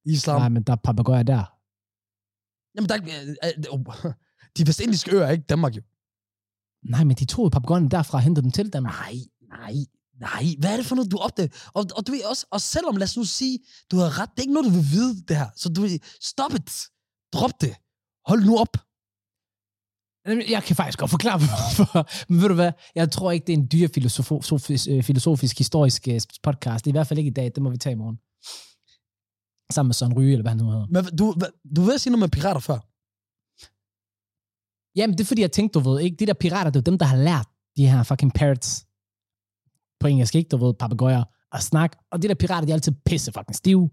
i 0.05 0.11
islam. 0.11 0.39
Nej, 0.41 0.49
men 0.49 0.63
der 0.63 0.73
er 0.73 0.77
papegøjer 0.83 1.23
der. 1.23 1.43
Jamen, 2.75 2.89
der, 2.89 2.95
er 3.41 3.55
oh, 3.69 4.11
de 4.57 4.67
vestindiske 4.67 5.15
øer 5.15 5.25
er 5.25 5.31
ikke 5.31 5.43
Danmark, 5.49 5.75
jo. 5.75 5.81
Nej, 6.89 7.03
men 7.03 7.15
de 7.15 7.25
tog 7.25 7.43
jo 7.45 7.49
papegøjerne 7.49 7.89
derfra 7.89 8.17
og 8.17 8.21
hentede 8.21 8.43
dem 8.43 8.51
til 8.51 8.69
Danmark. 8.73 8.93
Nej, 8.93 9.15
nej, 9.49 9.73
nej. 10.19 10.45
Hvad 10.59 10.71
er 10.73 10.77
det 10.77 10.85
for 10.85 10.95
noget, 10.95 11.11
du 11.11 11.17
opdager? 11.17 11.49
Og, 11.73 11.85
og 11.95 12.07
du 12.07 12.11
ved 12.11 12.23
også, 12.25 12.45
og 12.51 12.61
selvom, 12.61 12.95
lad 12.95 13.07
os 13.07 13.17
nu 13.17 13.23
sige, 13.23 13.59
du 13.91 13.97
har 13.97 14.19
ret, 14.19 14.29
det 14.31 14.39
er 14.39 14.41
ikke 14.41 14.53
noget, 14.53 14.69
du 14.69 14.75
vil 14.79 14.91
vide, 14.91 15.21
det 15.27 15.37
her. 15.37 15.49
Så 15.55 15.69
du 15.69 15.81
ved, 15.81 15.99
stop 16.21 16.53
it. 16.53 16.71
Drop 17.33 17.61
det. 17.61 17.75
Hold 18.25 18.45
nu 18.45 18.57
op. 18.57 18.77
Jeg 20.25 20.63
kan 20.63 20.75
faktisk 20.75 20.99
godt 20.99 21.11
forklare, 21.11 21.39
hvorfor. 21.43 22.31
Men 22.31 22.41
ved 22.41 22.49
du 22.49 22.55
hvad? 22.55 22.71
Jeg 22.95 23.11
tror 23.11 23.31
ikke, 23.31 23.47
det 23.47 23.53
er 23.53 23.57
en 23.57 23.67
dyr 23.71 23.87
filosofisk, 23.95 24.87
øh, 24.89 25.03
filosofisk 25.03 25.57
historisk 25.57 26.07
øh, 26.07 26.21
podcast. 26.43 26.85
Det 26.85 26.91
i 26.91 26.97
hvert 26.97 27.07
fald 27.07 27.19
ikke 27.19 27.29
i 27.29 27.33
dag. 27.33 27.51
Det 27.55 27.63
må 27.63 27.69
vi 27.69 27.77
tage 27.77 27.93
i 27.93 27.95
morgen. 27.95 28.17
Sammen 29.71 29.89
med 29.89 29.93
Søren 29.93 30.13
Ryge, 30.17 30.31
eller 30.31 30.43
hvad 30.43 30.49
han 30.49 30.57
nu 30.57 30.71
hedder. 30.71 30.87
Men 30.89 31.17
du, 31.17 31.35
du 31.75 31.81
vil 31.81 31.99
sige 31.99 32.11
noget 32.11 32.19
med 32.19 32.29
pirater 32.29 32.59
før. 32.59 32.79
Jamen, 34.95 35.17
det 35.17 35.23
er 35.23 35.27
fordi, 35.27 35.41
jeg 35.41 35.51
tænkte, 35.51 35.79
du 35.79 35.89
ved, 35.89 35.99
ikke? 36.01 36.15
De 36.15 36.25
der 36.25 36.33
pirater, 36.33 36.71
det 36.71 36.79
er 36.79 36.83
dem, 36.83 36.97
der 36.97 37.05
har 37.05 37.17
lært 37.17 37.47
de 37.77 37.87
her 37.87 38.03
fucking 38.03 38.33
parrots 38.33 38.85
på 39.99 40.07
engelsk, 40.07 40.35
ikke? 40.35 40.47
Du 40.49 40.65
ved, 40.65 40.73
papegøjer 40.73 41.23
at 41.51 41.63
snakke. 41.63 41.97
Og 42.11 42.21
de 42.21 42.27
der 42.27 42.33
pirater, 42.35 42.65
de 42.65 42.71
er 42.71 42.75
altid 42.75 42.91
pisse 43.05 43.31
fucking 43.31 43.55
stive. 43.55 43.89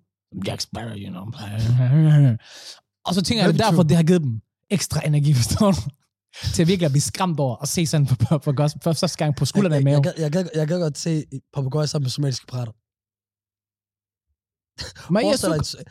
Jack 0.46 0.60
Sparrow, 0.60 0.94
you 0.96 1.08
know. 1.10 1.24
Og 3.04 3.14
så 3.14 3.22
tænker 3.22 3.44
jeg, 3.44 3.54
det 3.54 3.60
er 3.60 3.70
derfor, 3.70 3.82
det 3.82 3.96
har 3.96 4.04
givet 4.04 4.22
dem 4.22 4.40
ekstra 4.70 5.00
energi, 5.06 5.34
forstår 5.34 5.70
du? 5.72 5.78
Til 6.54 6.62
at 6.62 6.68
virkelig 6.68 6.86
at 6.86 6.92
blive 6.92 7.02
skræmt 7.02 7.40
over 7.40 7.56
og 7.56 7.68
se 7.68 7.86
sådan 7.86 8.06
på, 8.06 8.38
på, 8.38 8.52
gospel. 8.52 8.82
For 8.82 8.92
første 8.92 9.16
gang 9.18 9.36
på 9.36 9.44
skuldrene 9.44 9.74
i 9.74 9.78
jeg, 9.78 9.84
maven. 9.84 10.04
jeg, 10.04 10.12
jeg, 10.16 10.22
jeg, 10.22 10.32
gad- 10.32 10.48
jeg 10.54 10.68
kan 10.68 10.80
godt 10.80 10.98
se 10.98 11.24
papegøjer 11.52 11.86
sammen 11.86 12.04
med 12.04 12.10
somaliske 12.10 12.46
pirater. 12.46 12.72
Men 15.12 15.26
jeg 15.30 15.38
så... 15.38 15.84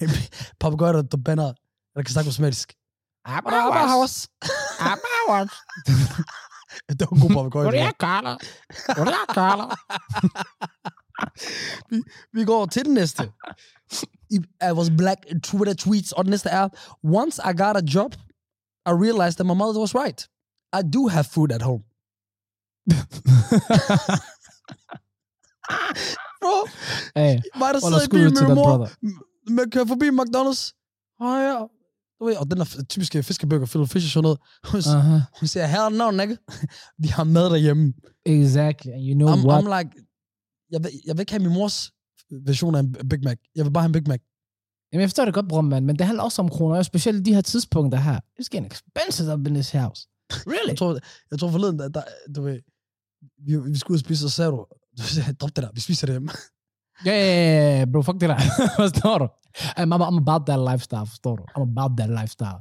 en 0.00 0.08
papegøje, 0.60 0.92
der, 0.92 1.02
der 1.02 1.16
banner, 1.16 1.52
der 1.94 2.02
kan 2.02 2.12
snakke 2.12 2.28
på 2.28 2.32
somalisk. 2.32 2.74
Abawas. 3.24 4.28
Abawas. 4.80 5.50
Var 6.88 7.06
en 7.12 7.20
god 7.20 7.28
papegøje. 7.28 7.70
Hvor 7.70 7.78
er. 7.78 7.92
Carla? 8.00 8.36
Hvor 8.96 9.04
er 9.04 9.34
Carla? 9.34 9.64
Vi 12.36 12.44
går 12.44 12.66
til 12.66 12.84
den 12.84 12.94
næste. 12.94 13.32
I, 14.30 14.36
I 14.62 14.72
was 14.72 14.90
black 14.98 15.20
Twitter 15.42 15.74
tweets, 15.74 16.12
og 16.12 16.24
den 16.24 16.30
næste 16.30 16.48
er, 16.48 16.68
Once 17.02 17.42
I 17.44 17.52
got 17.56 17.76
a 17.76 17.82
job, 17.94 18.14
I 18.86 18.90
realized 19.04 19.36
that 19.36 19.46
my 19.46 19.54
mother 19.54 19.80
was 19.80 19.94
right. 19.94 20.28
I 20.78 20.82
do 20.94 21.08
have 21.08 21.24
food 21.24 21.52
at 21.52 21.62
home. 21.62 21.82
Bro, 26.42 26.56
Hey, 27.16 27.38
mig 27.56 27.74
der 27.74 27.80
sidder 27.80 28.02
i 28.02 28.08
til 28.36 28.46
med 28.48 28.54
mor, 28.54 28.88
man 29.50 29.70
kører 29.70 29.86
forbi 29.86 30.08
McDonald's. 30.08 30.72
Åh 31.20 31.40
ja. 31.48 31.56
Du 32.18 32.24
ved, 32.24 32.36
og 32.36 32.50
den 32.50 32.58
der 32.58 32.84
typiske 32.88 33.22
fiskeburger, 33.22 33.66
Philip 33.66 33.88
Fish 33.88 34.06
og 34.06 34.10
sådan 34.10 34.22
noget. 34.22 34.38
Hun, 34.70 34.80
uh. 34.80 34.98
Uh-huh. 34.98 35.38
hun 35.40 35.46
siger, 35.48 35.66
hell 35.66 35.98
no, 35.98 36.10
nigga. 36.10 36.36
Vi 37.02 37.08
har 37.08 37.24
mad 37.24 37.50
derhjemme. 37.50 37.94
Exactly. 38.26 38.90
And 38.90 39.02
you 39.08 39.14
know 39.14 39.28
I'm, 39.34 39.46
what? 39.46 39.64
I'm 39.64 39.78
like, 39.78 39.90
jeg 40.70 40.84
vil, 40.84 40.90
jeg 41.06 41.16
vil 41.16 41.20
ikke 41.20 41.32
have 41.32 41.42
min 41.42 41.54
mors 41.54 41.92
version 42.46 42.74
af 42.74 42.80
en 42.80 42.92
Big 43.10 43.20
Mac. 43.24 43.38
Jeg 43.56 43.64
vil 43.64 43.70
bare 43.70 43.82
have 43.82 43.88
en 43.88 43.92
Big 43.92 44.08
Mac. 44.08 44.20
Jamen, 44.92 45.00
jeg 45.00 45.08
forstår 45.08 45.24
det 45.24 45.34
godt, 45.34 45.48
bror, 45.48 45.60
mand, 45.60 45.84
men 45.84 45.96
det 45.98 46.06
handler 46.06 46.24
også 46.24 46.42
om 46.42 46.48
kroner, 46.48 46.76
og 46.76 46.84
specielt 46.84 47.26
de 47.26 47.34
her 47.34 47.40
tidspunkter 47.40 47.98
her. 47.98 48.20
It's 48.40 48.48
getting 48.50 48.72
expensive 48.72 49.32
up 49.32 49.46
in 49.46 49.54
this 49.54 49.70
house. 49.70 50.08
Really? 50.32 50.68
Jeg 50.68 50.78
tror, 50.78 50.98
jeg 51.30 51.38
tror 51.38 51.50
forleden, 51.50 51.78
der, 51.78 51.88
der, 51.88 52.02
du 52.36 52.42
ved, 52.42 52.58
vi, 53.46 53.70
vi 53.70 53.78
skulle 53.78 53.94
ud 53.94 53.98
og 53.98 54.04
spise, 54.06 54.26
og 54.26 54.30
så 54.30 54.36
sagde 54.36 54.50
du, 54.50 54.66
du 54.98 55.02
sagde, 55.16 55.32
drop 55.32 55.56
det 55.56 55.62
der, 55.64 55.70
vi 55.74 55.80
spiser 55.80 56.06
det 56.06 56.14
hjemme. 56.14 56.30
Ja, 57.06 57.84
bro, 57.92 58.02
fuck 58.02 58.20
det 58.20 58.28
der. 58.28 58.38
forstår 58.76 59.18
du? 59.18 59.28
I'm, 59.78 59.92
I'm, 59.92 60.02
I'm 60.02 60.18
about 60.18 60.46
that 60.46 60.58
lifestyle, 60.72 61.06
forstår 61.06 61.36
du? 61.36 61.42
I'm 61.56 61.62
about 61.62 61.96
that 61.98 62.10
lifestyle. 62.20 62.60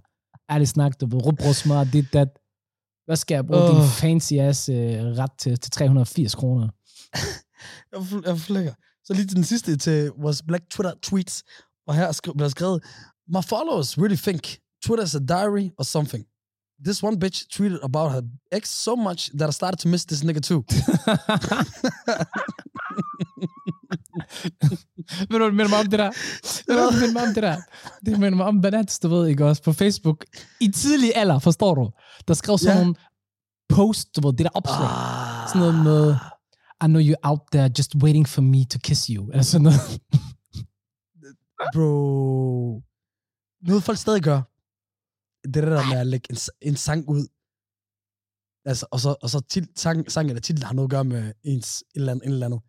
Ærligt 0.52 0.70
snak, 0.70 1.02
du 1.02 1.06
ved, 1.06 1.26
rugbrødsmad, 1.26 1.86
dit, 1.86 2.14
dat. 2.14 2.28
Hvad 3.06 3.16
skal 3.16 3.36
jeg 3.36 3.48
bruge 3.48 3.70
uh. 3.70 3.76
din 3.76 3.88
fancy 3.90 4.34
ass 4.34 4.70
uh, 4.70 4.76
ret 4.76 5.32
til, 5.40 5.60
til 5.60 5.72
380 5.72 6.36
kroner? 6.36 6.70
Jeg, 7.92 8.00
fl- 8.02 8.28
jeg 8.30 8.38
flækker. 8.40 8.74
Så 9.06 9.14
lige 9.14 9.26
til 9.28 9.36
den 9.36 9.44
sidste 9.44 9.78
til 9.78 10.12
vores 10.22 10.42
Black 10.48 10.64
Twitter 10.70 10.94
tweets, 11.04 11.44
og 11.88 11.96
her 11.96 12.12
skri- 12.12 12.34
bliver 12.34 12.50
skrevet, 12.50 12.84
My 13.28 13.42
followers 13.50 13.98
really 13.98 14.16
think 14.18 14.58
Twitter 14.86 15.04
is 15.06 15.16
a 15.16 15.20
diary 15.20 15.70
or 15.80 15.84
something. 15.84 16.26
This 16.86 17.04
one 17.04 17.20
bitch 17.20 17.48
tweeted 17.56 17.80
about 17.84 18.12
her 18.12 18.22
ex 18.52 18.68
so 18.70 18.96
much 18.96 19.30
that 19.38 19.50
I 19.50 19.54
started 19.54 19.78
to 19.80 19.90
miss 19.90 20.06
this 20.06 20.24
nigga 20.24 20.40
too. 20.40 20.64
Ved 25.30 25.40
du, 25.40 25.56
hvad 25.56 25.70
mig 25.70 25.80
om 25.80 25.86
det 25.90 26.00
der? 26.00 26.12
Ved 26.68 26.92
du, 26.92 26.98
hvad 26.98 27.14
mig 27.14 27.24
om 27.28 27.34
det 27.34 27.44
der? 27.44 27.58
Det 28.06 28.20
minder 28.20 28.38
mig 28.38 28.46
om 28.46 28.62
Banats, 28.62 29.00
du 29.00 29.08
ved, 29.08 29.28
ikke 29.28 29.46
også? 29.46 29.64
På 29.64 29.74
Facebook. 29.74 30.26
I 30.60 30.68
tidlig 30.72 31.12
alder, 31.16 31.40
forstår 31.40 31.76
du? 31.76 31.92
Der 32.28 32.34
skrev 32.34 32.58
sådan 32.58 32.78
Ja. 32.78 32.82
nogle 32.84 32.96
post, 33.70 34.16
du 34.16 34.22
ved, 34.28 34.34
det 34.38 34.44
der 34.44 34.50
opslag. 34.54 34.90
Ah. 34.90 35.50
Sådan 35.50 35.62
noget 35.62 35.84
med, 35.84 36.16
I 36.84 36.86
know 36.88 37.02
you're 37.02 37.22
out 37.30 37.40
there 37.52 37.70
just 37.78 37.96
waiting 37.96 38.28
for 38.28 38.42
me 38.42 38.66
to 38.66 38.80
kiss 38.84 39.06
you. 39.08 39.30
Eller 39.30 39.44
sådan 39.44 39.64
noget. 39.64 39.80
Bro. 41.74 42.82
Noget 43.62 43.84
folk 43.84 43.98
stadig 43.98 44.22
gør. 44.24 44.42
Det 45.48 45.56
er 45.66 45.70
der 45.70 45.90
med 45.90 45.98
at 45.98 46.08
lægge 46.08 46.28
en, 46.32 46.38
en 46.62 46.76
sang 46.76 47.10
ud. 47.10 47.28
Altså, 48.66 48.86
og 48.92 49.00
så, 49.00 49.16
og 49.22 49.30
så 49.30 49.40
tit, 49.40 49.80
sang, 49.80 50.12
sang 50.12 50.30
eller 50.30 50.42
titel 50.42 50.64
har 50.64 50.74
noget 50.74 50.88
at 50.88 50.92
gøre 50.92 51.04
med 51.04 51.34
ens 51.44 51.82
et 51.82 51.86
eller 51.96 52.12
andet. 52.12 52.26
Et 52.28 52.32
eller 52.34 52.46
andet. 52.46 52.62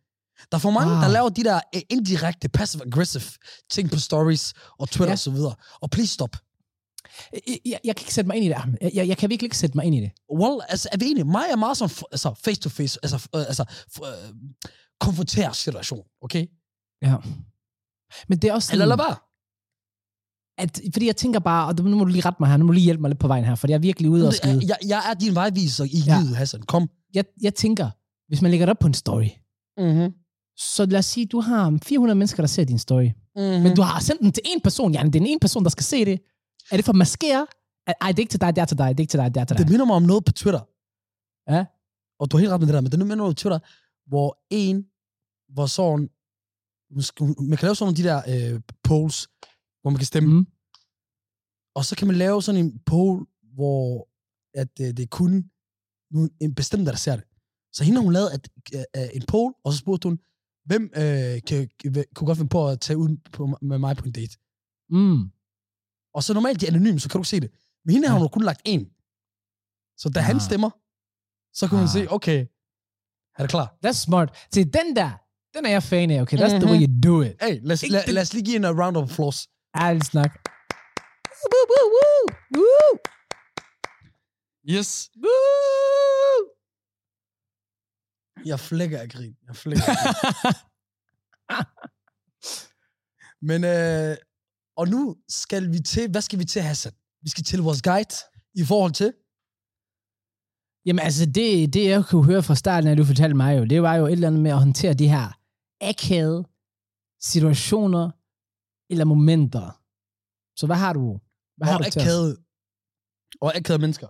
Der 0.52 0.56
er 0.56 0.60
for 0.60 0.70
mange, 0.70 0.92
Ah. 0.96 1.02
der 1.02 1.08
laver 1.08 1.28
de 1.28 1.44
der 1.44 1.60
eh, 1.74 1.82
indirekte, 1.90 2.48
passive-aggressive 2.48 3.24
ting 3.70 3.90
på 3.90 3.98
stories 3.98 4.54
og 4.78 4.88
Twitter 4.88 5.06
Ja. 5.06 5.12
og 5.12 5.18
så 5.18 5.30
videre. 5.30 5.54
Og 5.80 5.90
please 5.90 6.12
stop. 6.14 6.36
Jeg, 7.32 7.58
jeg, 7.66 7.80
jeg 7.84 7.96
kan 7.96 8.02
ikke 8.04 8.14
sætte 8.14 8.28
mig 8.28 8.36
ind 8.36 8.44
i 8.44 8.48
det, 8.48 8.54
Ahmed. 8.54 8.78
Jeg, 8.80 8.90
jeg, 8.94 9.08
jeg 9.08 9.16
kan 9.18 9.30
virkelig 9.30 9.46
ikke 9.46 9.58
sætte 9.58 9.76
mig 9.76 9.84
ind 9.84 9.94
i 9.94 10.00
det. 10.00 10.10
Well, 10.38 10.60
altså, 10.68 10.88
er 10.92 10.96
vi 10.96 11.04
enige? 11.06 11.24
Mig 11.24 11.44
er 11.50 11.56
meget 11.56 11.76
sådan, 11.76 11.96
altså, 12.12 12.34
face-to-face, 12.44 12.98
altså, 13.02 13.28
øh, 13.34 13.40
altså 13.40 13.64
øh, 14.04 14.34
konfrontær 15.00 15.52
situation, 15.52 16.04
okay? 16.22 16.46
Ja. 17.02 17.16
Men 18.28 18.38
det 18.38 18.50
er 18.50 18.54
også 18.54 18.66
sådan, 18.66 18.82
Eller 18.82 18.96
lad 18.96 19.04
være. 19.04 19.16
at, 20.58 20.80
fordi 20.92 21.06
jeg 21.06 21.16
tænker 21.16 21.40
bare, 21.40 21.66
og 21.68 21.74
nu 21.84 21.96
må 21.98 22.04
du 22.04 22.10
lige 22.10 22.22
rette 22.24 22.36
mig 22.40 22.48
her, 22.50 22.56
nu 22.56 22.64
må 22.64 22.68
du 22.68 22.72
lige 22.72 22.84
hjælpe 22.84 23.00
mig 23.00 23.08
lidt 23.08 23.20
på 23.20 23.28
vejen 23.28 23.44
her, 23.44 23.54
for 23.54 23.68
jeg 23.68 23.74
er 23.74 23.78
virkelig 23.78 24.10
ude 24.10 24.26
og 24.28 24.34
skide. 24.34 24.60
Jeg, 24.66 24.76
jeg 24.86 25.02
er 25.10 25.14
din 25.14 25.34
vejviser 25.34 25.84
i 25.84 25.88
Ja. 26.06 26.20
livet, 26.20 26.36
Hassan. 26.36 26.62
Kom. 26.62 26.88
Jeg, 27.14 27.24
jeg 27.42 27.54
tænker, 27.54 27.90
hvis 28.28 28.42
man 28.42 28.50
lægger 28.50 28.66
det 28.66 28.70
op 28.70 28.78
på 28.78 28.86
en 28.86 28.94
story, 28.94 29.28
Mm-hmm. 29.78 30.12
Så 30.56 30.86
lad 30.86 30.98
os 30.98 31.06
sige, 31.06 31.26
du 31.26 31.40
har 31.40 31.78
400 31.82 32.14
mennesker, 32.18 32.42
der 32.42 32.46
ser 32.48 32.64
din 32.64 32.78
story. 32.78 33.04
Mm-hmm. 33.36 33.62
Men 33.62 33.76
du 33.76 33.82
har 33.82 34.00
sendt 34.00 34.20
den 34.22 34.32
til 34.32 34.42
en 34.46 34.60
person, 34.60 34.92
ja, 34.94 35.02
det 35.02 35.16
er 35.22 35.26
en 35.26 35.40
person, 35.40 35.64
der 35.64 35.70
skal 35.70 35.84
se 35.84 36.04
det. 36.04 36.20
Er 36.70 36.76
det 36.76 36.84
for 36.84 36.92
at 36.92 36.96
maskere? 36.96 37.46
At, 37.86 37.94
Ej, 38.00 38.08
det 38.12 38.18
er 38.18 38.22
ikke 38.22 38.30
til 38.30 38.40
dig, 38.40 38.56
det 38.56 38.62
er 38.62 38.64
til 38.64 38.78
dig, 38.78 38.88
det 38.88 39.00
er 39.00 39.02
ikke 39.02 39.10
til 39.10 39.20
dig, 39.20 39.34
det 39.34 39.40
er 39.40 39.44
til 39.44 39.56
dig. 39.56 39.64
Det 39.64 39.70
minder 39.72 39.86
mig 39.86 39.96
om 39.96 40.02
noget 40.02 40.24
på 40.24 40.32
Twitter. 40.32 40.62
Ja. 41.52 41.64
Og 42.20 42.30
du 42.30 42.36
har 42.36 42.40
helt 42.40 42.52
ret 42.52 42.60
med 42.60 42.66
det 42.66 42.74
der, 42.74 42.80
men 42.80 42.90
det 42.90 42.98
minder 42.98 43.16
mig 43.16 43.26
om 43.26 43.34
Twitter, 43.34 43.58
hvor 44.06 44.38
en, 44.50 44.86
hvor 45.54 45.66
sådan, 45.66 46.08
måske- 46.90 47.24
man 47.24 47.56
kan 47.58 47.66
lave 47.66 47.76
sådan 47.76 47.84
nogle 47.86 48.12
af 48.12 48.24
de 48.26 48.32
der 48.32 48.52
øh, 48.54 48.60
polls, 48.82 49.28
hvor 49.80 49.90
man 49.90 49.98
kan 49.98 50.06
stemme. 50.06 50.28
Mm. 50.34 50.46
Og 51.74 51.84
så 51.84 51.96
kan 51.96 52.06
man 52.06 52.16
lave 52.16 52.42
sådan 52.42 52.64
en 52.64 52.78
poll, 52.86 53.26
hvor 53.54 54.08
at, 54.54 54.72
øh, 54.80 54.86
det 54.86 55.00
er 55.00 55.06
kun 55.06 55.50
nu, 56.10 56.28
en 56.40 56.54
bestemt, 56.54 56.86
der 56.86 56.96
ser 56.96 57.16
det. 57.16 57.24
Så 57.72 57.84
hende 57.84 57.98
har 57.98 58.04
hun 58.04 58.12
lavet 58.12 58.30
at, 58.36 58.48
øh, 58.96 59.08
en 59.14 59.22
poll, 59.28 59.54
og 59.64 59.72
så 59.72 59.78
spurgte 59.78 60.08
hun, 60.08 60.18
hvem 60.64 60.82
øh, 60.96 61.42
kan, 61.48 61.68
kunne 62.14 62.26
godt 62.26 62.38
finde 62.38 62.48
på 62.48 62.68
at 62.68 62.80
tage 62.80 62.96
ud 62.96 63.16
på, 63.32 63.58
med 63.62 63.78
mig 63.78 63.96
på 63.96 64.04
en 64.04 64.12
date? 64.12 64.36
Mm. 64.90 65.22
Og 66.14 66.22
så 66.24 66.34
normalt 66.34 66.60
de 66.60 66.66
er 66.66 66.70
anonyme, 66.70 67.00
så 67.00 67.08
kan 67.08 67.18
du 67.18 67.20
ikke 67.20 67.28
se 67.28 67.40
det. 67.40 67.50
Men 67.84 67.92
hende 67.92 68.08
har 68.08 68.14
Ja. 68.14 68.20
hun 68.20 68.28
kun 68.28 68.42
lagt 68.44 68.60
en. 68.64 68.86
Så 69.96 70.08
da 70.14 70.20
ah. 70.20 70.24
han 70.26 70.36
Ah. 70.36 70.42
stemmer, 70.42 70.70
så 71.52 71.68
kan 71.68 71.78
hun 71.78 71.84
Ah. 71.88 71.92
se, 71.92 72.06
okay, 72.12 72.40
er 73.38 73.42
det 73.42 73.50
klar? 73.50 73.74
That's 73.86 73.92
smart. 74.06 74.46
Se, 74.54 74.64
den 74.64 74.96
der, 74.96 75.10
den 75.54 75.66
er 75.66 75.70
jeg 75.70 75.82
fan 75.82 76.10
af, 76.10 76.20
okay? 76.22 76.36
That's 76.38 76.48
the 76.48 76.58
Mhm. 76.58 76.70
way 76.70 76.80
you 76.86 76.90
do 77.06 77.22
it. 77.22 77.32
Hey, 77.42 77.54
lad 77.62 77.90
lad, 77.90 78.02
det- 78.04 78.14
lad 78.14 78.22
os 78.22 78.32
lige 78.34 78.44
give 78.44 78.56
en 78.56 78.64
uh, 78.64 78.78
round 78.82 78.96
of 78.96 79.10
applause. 79.10 79.48
Ærligt 79.76 80.06
snak. 80.06 80.32
Woo, 81.50 81.64
woo, 81.72 81.86
woo, 81.96 82.22
woo, 82.56 82.98
Yes. 84.74 85.10
woo. 85.24 86.53
Jeg 88.46 88.60
flækker 88.60 89.00
af 89.00 89.08
grin. 89.08 89.36
Jeg 89.46 89.56
flækker 89.56 89.84
af 89.84 89.96
grin. 89.96 90.54
Men, 93.48 93.64
øh, 93.64 94.16
og 94.76 94.88
nu 94.88 95.16
skal 95.28 95.72
vi 95.72 95.78
til, 95.80 96.10
hvad 96.10 96.22
skal 96.22 96.38
vi 96.38 96.44
til, 96.44 96.62
Hassan? 96.62 96.92
Vi 97.22 97.28
skal 97.28 97.44
til 97.44 97.58
vores 97.58 97.82
guide 97.82 98.14
i 98.54 98.64
forhold 98.64 98.92
til, 98.92 99.12
Jamen 100.86 101.04
altså, 101.04 101.26
det, 101.26 101.74
det 101.74 101.84
jeg 101.86 102.04
kunne 102.04 102.24
høre 102.24 102.42
fra 102.42 102.54
starten, 102.54 102.90
af 102.90 102.96
du 102.96 103.04
fortalte 103.04 103.36
mig 103.36 103.58
jo, 103.58 103.64
det 103.64 103.82
var 103.82 103.94
jo 103.94 104.06
et 104.06 104.12
eller 104.12 104.26
andet 104.26 104.42
med 104.42 104.50
at 104.50 104.58
håndtere 104.58 104.94
de 104.94 105.08
her 105.08 105.38
akavede 105.80 106.44
situationer 107.20 108.10
eller 108.90 109.04
momenter. 109.04 109.80
Så 110.56 110.66
hvad 110.66 110.76
har 110.76 110.92
du? 110.92 111.20
Hvad 111.56 111.68
har 111.68 111.78
og 111.78 111.84
du 111.84 111.90
til 111.90 112.00
os? 112.00 112.06
akavet. 112.06 112.36
Og 113.40 113.56
akavet 113.56 113.80
mennesker. 113.80 114.08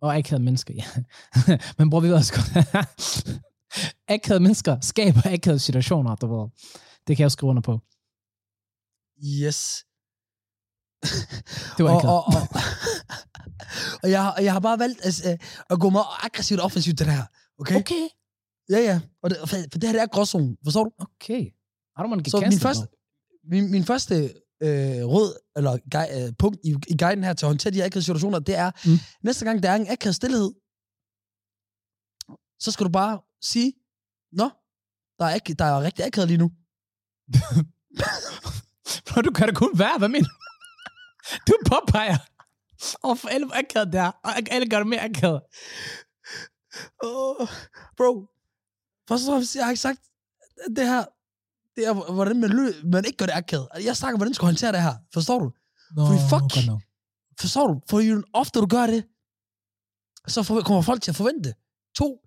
Og 0.00 0.16
akavede 0.16 0.44
mennesker, 0.44 0.74
ja. 0.74 0.86
Men 1.78 1.90
bror, 1.90 2.00
vi 2.00 2.12
også 2.12 2.34
godt. 2.34 2.50
akavede 4.08 4.40
mennesker 4.42 4.80
skaber 4.80 5.20
akavede 5.24 5.58
situationer, 5.58 6.14
du 6.14 6.26
ved. 6.34 6.48
Det 7.06 7.16
kan 7.16 7.22
jeg 7.22 7.24
jo 7.24 7.28
skrive 7.28 7.50
under 7.50 7.62
på. 7.62 7.80
Yes. 9.42 9.84
Det 11.76 11.84
var 11.84 11.90
og, 11.90 12.02
og, 12.14 12.24
og, 12.26 12.42
og, 14.02 14.10
jeg, 14.10 14.22
har- 14.24 14.32
og 14.36 14.44
jeg 14.44 14.52
har 14.52 14.60
bare 14.60 14.78
valgt 14.78 15.04
altså, 15.04 15.30
øh, 15.30 15.38
at 15.70 15.80
gå 15.80 15.90
meget 15.90 16.06
aggressivt 16.22 16.60
og 16.60 16.64
offensivt 16.64 16.98
til 16.98 17.06
det 17.06 17.14
her. 17.14 17.24
Okay? 17.60 17.76
Okay. 17.76 18.06
Ja, 18.70 18.78
ja. 18.78 19.00
Og 19.22 19.30
det, 19.30 19.38
for, 19.38 19.46
for 19.72 19.78
det 19.78 19.84
her 19.84 19.92
det 19.92 20.02
er 20.02 20.06
gråzonen. 20.06 20.56
Forstår 20.64 20.84
du? 20.84 20.90
Okay. 20.98 21.40
I 21.42 21.98
don't 22.00 22.10
want 22.10 22.24
to 22.24 22.24
get 22.24 22.30
Så 22.30 22.40
min 22.50 22.58
første, 22.58 22.86
min, 23.50 23.70
min 23.70 23.84
første 23.84 24.14
øh, 24.62 25.04
råd, 25.14 25.38
eller 25.56 25.78
gui, 25.92 26.22
øh, 26.26 26.32
punkt 26.38 26.58
i, 26.64 26.74
i 26.88 26.96
guiden 26.96 27.24
her 27.24 27.32
til 27.32 27.46
at 27.46 27.50
håndtere 27.50 27.72
de 27.72 27.76
her 27.78 27.84
akavede 27.84 28.04
situationer, 28.04 28.38
det 28.38 28.54
er, 28.56 28.70
mm. 28.86 28.98
næste 29.22 29.44
gang 29.44 29.62
der 29.62 29.70
er 29.70 29.76
en 29.76 29.86
akavet 29.90 30.14
stillhed, 30.14 30.50
så 32.58 32.70
skal 32.72 32.84
du 32.84 32.90
bare 32.90 33.20
sige, 33.42 33.72
Nå, 34.32 34.50
der 35.18 35.24
er, 35.24 35.34
ikke, 35.34 35.54
der 35.54 35.64
er 35.64 35.82
rigtig 35.82 36.04
akavet 36.04 36.28
lige 36.28 36.38
nu. 36.38 36.50
Bro, 39.08 39.20
du 39.20 39.30
kan 39.30 39.48
da 39.48 39.54
kun 39.54 39.78
være. 39.78 39.98
Hvad 39.98 40.08
mener 40.08 40.28
du? 40.28 40.34
Du 41.48 41.54
påpeger. 41.66 42.18
Og 43.02 43.18
for 43.18 43.28
alle 43.28 43.56
akavet 43.56 43.92
der. 43.92 44.06
Og 44.24 44.32
alle 44.50 44.68
gør 44.68 44.78
det 44.78 44.86
mere 44.86 45.00
akavet. 45.00 45.40
Oh, 47.04 47.48
bro, 47.96 48.26
først 49.08 49.24
og 49.24 49.32
fremmest, 49.32 49.56
jeg 49.56 49.64
har 49.64 49.70
ikke 49.70 49.80
sagt 49.80 50.00
det 50.76 50.86
her, 50.86 51.04
det 51.76 51.86
er, 51.86 52.12
hvordan 52.12 52.40
man, 52.40 52.50
lø, 52.50 52.72
man 52.84 53.04
ikke 53.04 53.16
gør 53.16 53.26
det 53.26 53.32
akavet. 53.34 53.68
Jeg 53.80 53.96
snakker, 53.96 54.16
hvordan 54.16 54.32
du 54.32 54.34
skal 54.34 54.46
håndtere 54.46 54.72
det 54.72 54.82
her. 54.82 54.94
Forstår 55.12 55.38
du? 55.38 55.52
Nå, 55.96 56.06
Fordi 56.06 56.18
fuck. 56.30 56.54
godt 56.54 56.66
nok. 56.66 56.82
Forstår 57.40 57.66
du? 57.66 57.80
For 57.90 58.00
jo 58.00 58.24
ofte 58.32 58.60
du 58.60 58.66
gør 58.66 58.86
det, 58.86 59.04
så 60.28 60.42
for, 60.42 60.60
kommer 60.60 60.82
folk 60.82 61.02
til 61.02 61.10
at 61.10 61.16
forvente 61.16 61.48
det. 61.48 61.54
To, 61.94 62.23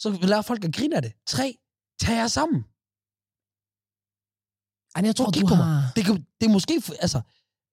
så 0.00 0.18
lærer 0.22 0.42
folk 0.42 0.64
at 0.64 0.74
grine 0.74 0.96
af 0.96 1.02
det. 1.02 1.12
Tre, 1.26 1.56
tag 2.02 2.14
jer 2.16 2.26
sammen. 2.28 2.64
Ej, 4.96 5.02
jeg 5.04 5.16
tror, 5.16 5.26
at 5.28 5.34
du 5.34 5.40
på 5.46 5.54
mig. 5.54 5.64
har... 5.64 5.92
Det, 5.96 6.04
kan, 6.04 6.14
det 6.40 6.46
er 6.46 6.52
måske, 6.52 6.74
altså, 7.00 7.20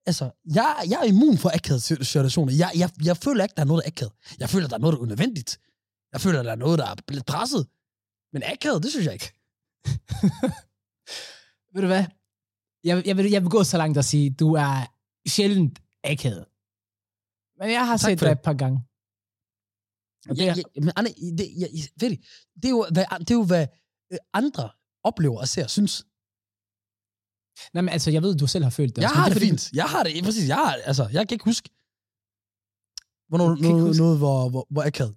altså 0.05 0.31
jeg, 0.53 0.85
jeg 0.89 0.99
er 0.99 1.03
immun 1.03 1.37
for 1.37 1.49
akavede 1.55 1.81
situationer. 2.05 2.53
Jeg, 2.53 2.71
jeg, 2.75 2.89
jeg 3.03 3.17
føler 3.17 3.43
ikke, 3.43 3.55
der 3.55 3.61
er 3.61 3.65
noget, 3.65 3.83
der 3.83 3.87
er 3.89 3.91
akavet. 3.91 4.13
Jeg 4.39 4.49
føler, 4.49 4.67
der 4.67 4.75
er 4.75 4.79
noget, 4.79 4.93
der 4.93 4.97
er 4.99 5.03
unødvendigt. 5.03 5.59
Jeg 6.13 6.21
føler, 6.21 6.43
der 6.43 6.51
er 6.51 6.55
noget, 6.55 6.79
der 6.79 6.85
er 6.85 6.95
lidt 7.09 7.25
presset. 7.25 7.67
Men 8.33 8.43
akavet, 8.45 8.83
det 8.83 8.91
synes 8.91 9.05
jeg 9.05 9.13
ikke. 9.13 9.33
Ved 11.73 11.81
du 11.81 11.87
hvad? 11.87 12.05
Jeg, 12.83 13.07
jeg, 13.07 13.17
vil, 13.17 13.29
jeg 13.31 13.41
vil 13.41 13.49
gå 13.49 13.63
så 13.63 13.77
langt 13.77 13.97
at 13.97 14.05
sige, 14.05 14.29
du 14.29 14.53
er 14.53 14.93
sjældent 15.27 15.79
akavet. 16.03 16.45
Men 17.59 17.71
jeg 17.71 17.87
har 17.87 17.97
Tak 17.97 18.09
set 18.09 18.19
dig 18.19 18.25
det. 18.29 18.31
et 18.31 18.41
par 18.41 18.53
gange. 18.53 18.86
Og 20.29 20.35
det 20.35 20.43
Ja, 20.45 20.51
er, 20.51 20.55
ja, 20.75 20.81
men 20.81 20.91
det, 21.39 21.47
ja, 21.61 21.67
ved 22.01 22.11
I, 22.11 22.17
det, 22.61 22.65
er 22.65 22.69
jo, 22.69 22.85
hvad, 22.93 23.05
det 23.19 23.31
er 23.31 23.35
jo, 23.35 23.45
hvad 23.45 23.67
øh, 24.13 24.17
andre 24.33 24.65
oplever 25.03 25.39
og 25.39 25.47
ser 25.47 25.67
synes. 25.67 25.93
nej, 27.73 27.81
men 27.81 27.89
altså, 27.95 28.09
jeg 28.11 28.21
ved, 28.25 28.35
du 28.35 28.47
selv 28.47 28.63
har 28.63 28.73
følt 28.79 28.95
det. 28.95 29.01
Jeg 29.01 29.09
også, 29.09 29.15
har 29.19 29.25
er 29.25 29.29
det 29.29 29.37
fordi, 29.37 29.49
fint. 29.49 29.71
Jeg 29.73 29.85
har 29.93 30.03
det, 30.03 30.23
præcis. 30.23 30.47
Jeg, 30.53 30.55
har, 30.63 30.73
altså, 30.89 31.03
jeg 31.15 31.21
kan 31.27 31.35
ikke 31.35 31.45
huske, 31.51 31.67
hvornår 33.29 33.47
ikke 33.55 33.61
noget, 33.69 33.87
huske? 33.87 34.01
noget 34.03 34.17
hvor, 34.17 34.49
hvor, 34.49 34.63
hvor 34.73 34.83
akavet. 34.89 35.15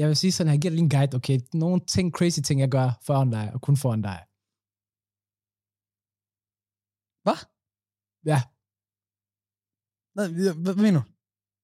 Jeg 0.00 0.08
vil 0.08 0.16
sige 0.16 0.32
sådan, 0.32 0.52
jeg 0.52 0.60
giver 0.60 0.70
dig 0.70 0.76
lige 0.78 0.84
en 0.88 0.94
guide, 0.96 1.14
okay? 1.18 1.38
Nogle 1.64 1.80
ting, 1.94 2.06
crazy 2.16 2.40
ting, 2.48 2.56
jeg 2.64 2.70
gør 2.78 2.88
foran 3.06 3.30
dig, 3.36 3.46
og 3.54 3.60
kun 3.66 3.76
foran 3.82 4.02
dig. 4.08 4.18
Hvad? 7.24 7.38
Ja, 8.32 8.40
Nej, 10.16 10.26
hvad, 10.36 10.54
hvad 10.64 10.74
mener 10.84 11.00
du? 11.02 11.08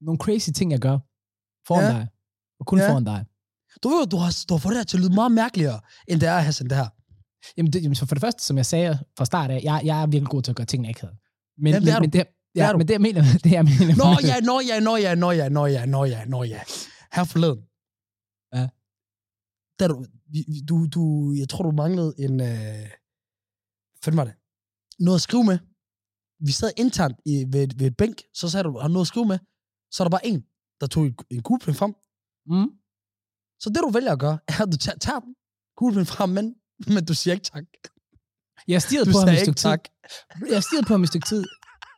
nogle 0.07 0.19
crazy 0.25 0.51
ting, 0.59 0.69
jeg 0.77 0.81
gør 0.89 0.97
foran 1.69 1.85
Ja. 1.85 1.93
dig, 1.99 2.05
og 2.63 2.67
kun 2.67 2.79
Ja. 2.79 2.91
foran 2.91 3.05
dig. 3.05 3.21
Du 3.83 3.89
ved, 3.89 4.07
du 4.13 4.17
har, 4.17 4.31
du 4.49 4.55
har 4.55 4.59
fået 4.65 4.73
det 4.75 4.79
her 4.83 4.85
til 4.91 4.97
at 4.97 5.03
lyde 5.05 5.15
meget 5.21 5.33
mærkeligere, 5.43 5.79
end 6.09 6.21
det 6.21 6.29
er, 6.29 6.39
Hassan, 6.39 6.69
det 6.71 6.77
her. 6.77 6.89
Jamen, 7.57 7.73
det, 7.73 7.83
jamen, 7.83 7.97
for 7.97 8.07
det 8.07 8.21
første, 8.21 8.43
som 8.45 8.57
jeg 8.57 8.67
sagde 8.67 8.99
fra 9.19 9.25
start 9.25 9.51
af, 9.51 9.61
jeg, 9.63 9.81
jeg 9.85 10.03
er 10.03 10.07
virkelig 10.07 10.31
god 10.31 10.43
til 10.43 10.53
at 10.53 10.57
gøre 10.57 10.67
tingene 10.73 10.89
akavet. 10.89 11.17
Men, 11.59 11.73
Jamen, 11.73 11.87
det 11.87 11.95
er 11.95 12.01
men, 12.01 12.11
du. 12.11 12.17
men 12.19 12.27
det, 12.27 12.27
Det 12.55 12.61
er 12.63 12.67
ja, 12.67 12.73
du. 12.73 12.79
men 12.79 12.89
det, 12.89 12.93
jeg 12.95 13.01
mener, 13.01 13.23
det 13.45 13.51
jeg 13.59 13.65
mener, 13.65 13.95
Nå 14.03 14.09
ja, 14.31 14.37
nå 14.41 14.61
ja, 14.71 14.81
nå 14.81 14.97
ja, 14.97 15.15
nå 15.15 15.31
ja, 15.31 15.49
nå 15.49 15.67
ja, 15.67 15.85
nå 15.87 16.05
ja, 16.05 16.25
nå 16.25 16.43
ja. 16.45 16.61
Her 17.15 17.25
forleden. 17.33 17.61
Ja. 18.57 18.65
Da 19.79 19.85
du, 19.89 20.05
du, 20.69 20.77
du, 20.95 21.33
jeg 21.41 21.49
tror, 21.49 21.63
du 21.65 21.71
manglede 21.83 22.15
en, 22.19 22.35
øh, 22.41 22.87
hvad 24.03 24.15
var 24.15 24.25
det? 24.25 24.35
Noget 24.99 25.19
at 25.19 25.23
skrive 25.23 25.45
med. 25.45 25.59
Vi 26.47 26.53
sad 26.53 26.71
internt 26.77 27.17
i, 27.27 27.35
ved, 27.53 27.69
ved 27.79 27.87
et 27.87 27.97
bænk, 27.97 28.17
så 28.35 28.49
sagde 28.51 28.65
du, 28.65 28.79
har 28.79 28.89
noget 28.89 29.05
at 29.05 29.07
skrive 29.13 29.27
med? 29.27 29.39
Så 29.91 30.03
er 30.03 30.05
der 30.05 30.11
bare 30.11 30.27
en, 30.27 30.41
der 30.81 30.87
tog 30.87 31.07
en, 31.07 31.15
en 31.31 31.43
kuglepen 31.43 31.75
frem. 31.75 31.95
Mm. 32.47 32.69
Så 33.61 33.71
det, 33.71 33.81
du 33.83 33.91
vælger 33.91 34.13
at 34.13 34.19
gøre, 34.19 34.39
er, 34.49 34.63
at 34.63 34.73
du 34.73 34.77
tager, 34.77 34.99
tager 34.99 35.21
den, 35.21 35.35
kuglepen 35.77 36.07
frem, 36.07 36.31
men, 36.31 36.55
men 36.87 37.05
du 37.05 37.15
siger 37.15 37.35
ikke 37.35 37.45
tak. 37.45 37.65
Jeg 38.69 38.83
stirrede 38.83 39.13
på 39.13 39.19
ham 39.19 39.29
et 39.29 39.41
stykke 39.41 39.59
tak. 39.59 39.81
tid. 39.85 40.49
Jeg 40.55 40.63
stirrede 40.63 40.87
på 40.87 40.95
ham 40.95 41.03
i 41.03 41.05
et 41.05 41.09
stykke 41.09 41.27
tid. 41.27 41.45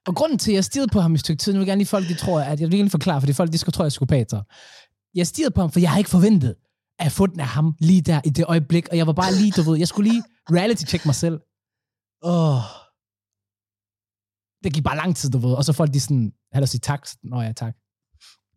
Og 0.07 0.15
grunden 0.17 0.39
til, 0.39 0.51
at 0.51 0.55
jeg 0.55 0.65
stirrede 0.65 0.91
på 0.93 1.01
ham 1.01 1.13
i 1.13 1.15
et 1.15 1.21
stykke 1.21 1.41
tid, 1.41 1.53
nu 1.53 1.59
vil 1.59 1.65
jeg 1.65 1.71
gerne 1.71 1.79
lige 1.79 1.89
folk, 1.89 2.09
de 2.09 2.15
tror, 2.15 2.41
at 2.41 2.61
jeg 2.61 2.71
vil 2.71 2.79
gerne 2.79 2.91
forklare, 2.91 3.21
fordi 3.21 3.33
folk, 3.33 3.53
de 3.53 3.59
skal 3.59 3.73
tro, 3.73 3.83
at 3.83 3.85
jeg 3.85 3.89
er 3.89 3.91
psykopater. 3.91 4.43
Jeg 5.15 5.27
stirrede 5.27 5.55
på 5.55 5.61
ham, 5.61 5.71
for 5.73 5.81
jeg 5.81 5.91
har 5.91 5.99
ikke 5.99 6.11
forventet 6.11 6.55
at 6.99 7.13
få 7.13 7.27
den 7.27 7.41
af 7.41 7.47
ham 7.47 7.75
lige 7.79 8.01
der 8.01 8.21
i 8.25 8.31
det 8.31 8.45
øjeblik, 8.49 8.89
og 8.91 8.97
jeg 8.97 9.07
var 9.07 9.13
bare 9.13 9.35
lige, 9.35 9.53
du 9.57 9.63
ved, 9.63 9.79
jeg 9.79 9.89
skulle 9.89 10.11
lige 10.11 10.23
reality-check 10.51 11.07
mig 11.07 11.15
selv. 11.15 11.41
Åh, 12.23 12.61
Det 14.65 14.75
gik 14.75 14.85
bare 14.85 14.97
lang 14.97 15.17
tid, 15.17 15.31
du 15.31 15.39
ved, 15.39 15.55
og 15.55 15.65
så 15.65 15.73
folk, 15.73 15.95
de 15.95 16.01
sådan, 16.01 16.33
havde 16.53 16.67
sige 16.67 16.81
tak. 16.81 17.09
Nå 17.23 17.41
ja, 17.41 17.53
tak. 17.53 17.75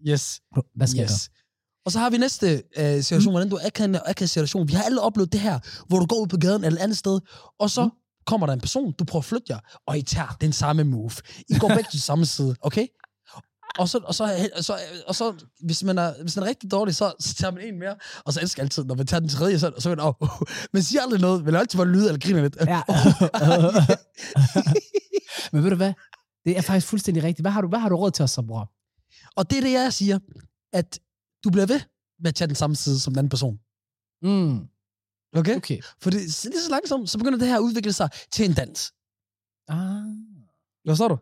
yes. 0.07 0.41
Hvad 0.75 0.87
skal 0.87 1.03
yes. 1.03 1.11
jeg. 1.11 1.46
Og 1.87 1.91
så 1.91 1.99
har 1.99 2.09
vi 2.09 2.17
næste 2.17 2.63
øh, 2.77 3.03
situation, 3.03 3.31
mm. 3.31 3.33
hvordan 3.33 3.49
du 3.49 3.55
er 3.55 3.67
akavet 3.67 4.01
akavet 4.05 4.29
situation. 4.29 4.67
Vi 4.67 4.73
har 4.73 4.83
alle 4.83 5.01
oplevet 5.01 5.33
det 5.33 5.39
her, 5.39 5.59
hvor 5.87 5.99
du 5.99 6.05
går 6.05 6.21
ud 6.21 6.27
på 6.27 6.37
gaden 6.37 6.63
eller 6.63 6.79
et 6.79 6.83
andet 6.83 6.97
sted, 6.97 7.19
og 7.59 7.69
så 7.69 7.83
mm. 7.83 7.91
kommer 8.25 8.47
der 8.47 8.53
en 8.53 8.59
person, 8.59 8.93
du 8.99 9.03
prøver 9.03 9.21
at 9.21 9.25
flytte 9.25 9.45
jer, 9.49 9.59
og 9.87 9.97
I 9.97 10.01
tager 10.01 10.37
den 10.41 10.53
samme 10.53 10.83
move. 10.83 11.11
I 11.49 11.59
går 11.59 11.67
begge 11.67 11.87
til 11.91 12.01
samme 12.01 12.25
side, 12.25 12.55
okay? 12.61 12.87
Og 13.79 13.89
så, 13.89 13.99
og 14.03 14.15
så, 14.15 14.49
og 14.57 14.63
så, 14.63 14.77
og 15.07 15.15
så 15.15 15.33
hvis, 15.65 15.83
man 15.83 15.97
er, 15.97 16.13
hvis 16.21 16.35
man 16.35 16.45
er 16.45 16.49
rigtig 16.49 16.71
dårlig, 16.71 16.95
så, 16.95 17.13
så 17.19 17.33
tager 17.33 17.51
man 17.51 17.63
en 17.63 17.79
mere, 17.79 17.95
og 18.25 18.33
så 18.33 18.41
elsker 18.41 18.61
jeg 18.61 18.65
altid, 18.65 18.83
når 18.83 18.95
man 18.95 19.07
tager 19.07 19.19
den 19.19 19.29
tredje, 19.29 19.59
så, 19.59 19.71
så 19.79 19.89
man, 19.89 19.99
oh, 19.99 20.13
oh. 20.19 20.29
man 20.73 20.83
siger 20.83 21.01
aldrig 21.01 21.21
noget, 21.21 21.45
men 21.45 21.55
altid 21.55 21.77
bare 21.77 21.87
lyde 21.87 22.07
eller 22.07 22.19
griner 22.19 22.41
lidt. 22.41 22.55
Ja. 22.55 22.81
Men 25.51 25.63
ved 25.63 25.69
du 25.69 25.75
hvad? 25.75 25.93
Det 26.45 26.57
er 26.57 26.61
faktisk 26.61 26.87
fuldstændig 26.87 27.23
rigtigt. 27.23 27.43
Hvad 27.43 27.51
har 27.51 27.61
du, 27.61 27.67
hvad 27.67 27.79
har 27.79 27.89
du 27.89 27.95
råd 27.95 28.11
til 28.11 28.23
os 28.23 28.31
så, 28.31 28.41
bror? 28.41 28.71
og 29.35 29.49
det 29.49 29.57
er 29.57 29.61
det, 29.61 29.71
jeg 29.71 29.93
siger, 29.93 30.19
at 30.73 30.99
du 31.47 31.51
bliver 31.51 31.65
ved 31.73 31.81
med 32.19 32.29
at 32.31 32.35
tage 32.35 32.47
den 32.47 32.55
samme 32.55 32.75
side 32.75 32.99
som 32.99 33.13
den 33.13 33.19
anden 33.19 33.33
person. 33.35 33.55
Mm. 34.21 34.55
Okay? 35.39 35.55
Okay. 35.61 35.79
For 36.01 36.09
det, 36.09 36.33
så 36.33 36.49
lige 36.49 36.61
så 36.67 36.71
langsomt, 36.77 37.09
så 37.09 37.17
begynder 37.17 37.39
det 37.39 37.47
her 37.47 37.57
at 37.61 37.65
udvikle 37.67 37.93
sig 37.93 38.09
til 38.31 38.45
en 38.49 38.53
dans. 38.61 38.79
Ah. 39.67 40.03
Hvad 40.83 40.95
står 40.95 41.07
du? 41.13 41.17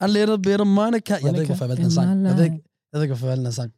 A 0.00 0.06
little 0.06 0.38
bit 0.46 0.60
of 0.60 0.66
Monica. 0.66 1.14
Jeg 1.22 1.32
ved 1.32 1.40
ikke, 1.40 1.46
hvorfor 1.46 1.64
jeg 1.64 1.68
valgte 1.68 1.84
den 1.84 1.92
sang. 1.92 2.08
Jeg 2.26 2.36
ved 2.36 2.44
ikke, 2.44 2.60
jeg 2.90 2.96
ved 2.96 3.02
ikke 3.02 3.14
hvorfor 3.14 3.26
jeg 3.26 3.32
valgte 3.36 3.44
den 3.44 3.52
sang. 3.60 3.70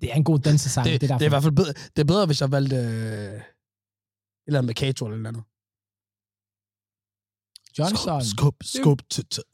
Det 0.00 0.10
er 0.12 0.14
en 0.14 0.24
god 0.24 0.38
dansesang. 0.38 0.84
Det, 0.86 1.00
det, 1.00 1.10
er 1.10 1.18
det, 1.18 1.24
er 1.24 1.28
i 1.28 1.34
hvert 1.34 1.42
fald 1.42 1.56
bedre, 1.60 1.72
det 1.72 2.00
er 2.04 2.04
bedre, 2.12 2.26
hvis 2.26 2.40
jeg 2.40 2.50
valgte 2.50 2.76
øh, 2.76 2.82
et 2.82 3.42
eller 4.46 4.58
andet 4.58 4.64
med 4.70 4.74
Kato 4.74 5.04
eller 5.06 5.16
et 5.16 5.18
eller 5.18 5.28
andet. 5.32 5.44
Johnson. 7.78 8.22
Skub, 8.24 8.56
skub, 8.62 8.82
skub. 8.82 9.00
t- 9.14 9.28
t- 9.34 9.48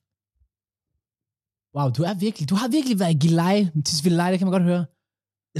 Wow, 1.76 1.88
du 1.96 2.02
er 2.02 2.14
virkelig, 2.14 2.50
du 2.50 2.54
har 2.54 2.68
virkelig 2.68 2.98
været 2.98 3.14
i 3.14 3.18
gilej. 3.26 3.58
Tisvildeleje, 3.86 4.30
det 4.32 4.38
kan 4.38 4.46
man 4.46 4.52
godt 4.52 4.62
høre. 4.62 4.84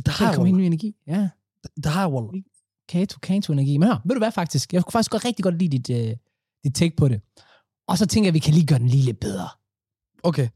Jeg, 0.07 0.45
helt 0.45 0.57
ny 0.57 0.63
energi. 0.63 0.97
Ja. 1.07 1.29
der 1.85 1.91
har 1.91 2.01
jeg, 2.01 2.13
Waller. 2.13 2.43
Kato, 2.89 3.19
Kato 3.23 3.53
energi. 3.53 3.79
Men 3.79 3.89
hør, 3.89 4.01
ved 4.05 4.15
du 4.15 4.21
hvad 4.21 4.33
faktisk? 4.33 4.73
Jeg 4.73 4.85
kunne 4.85 4.93
faktisk 4.93 5.11
godt 5.11 5.25
rigtig 5.25 5.43
godt 5.43 5.59
lide 5.59 5.79
dit, 5.79 5.91
uh, 5.91 6.17
dit 6.65 6.75
take 6.75 6.97
på 6.97 7.09
det. 7.09 7.21
Og 7.89 7.99
så 7.99 8.07
tænker 8.07 8.27
jeg, 8.27 8.31
at 8.31 8.35
vi 8.35 8.39
kan 8.39 8.55
lige 8.55 8.67
gøre 8.67 8.79
den 8.79 8.89
lige 8.89 9.05
lidt 9.05 9.21
bedre. 9.21 9.49
Okay. 10.23 10.49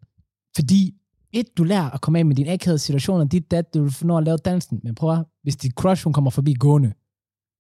Fordi, 0.55 0.94
et, 1.33 1.46
du 1.57 1.64
lærer 1.64 1.90
at 1.90 2.00
komme 2.00 2.18
af 2.18 2.26
med 2.26 2.37
dine 2.37 2.52
akavede 2.52 2.78
situationer, 2.78 3.24
dit 3.24 3.50
dat, 3.50 3.74
du 3.74 3.90
når 4.02 4.18
at 4.18 4.24
lave 4.24 4.37
dansen. 4.37 4.81
Men 4.83 4.94
prøv 4.94 5.12
at, 5.18 5.24
hvis 5.42 5.57
dit 5.57 5.72
crush, 5.72 6.05
hun 6.05 6.12
kommer 6.12 6.31
forbi 6.31 6.55
gående 6.55 6.92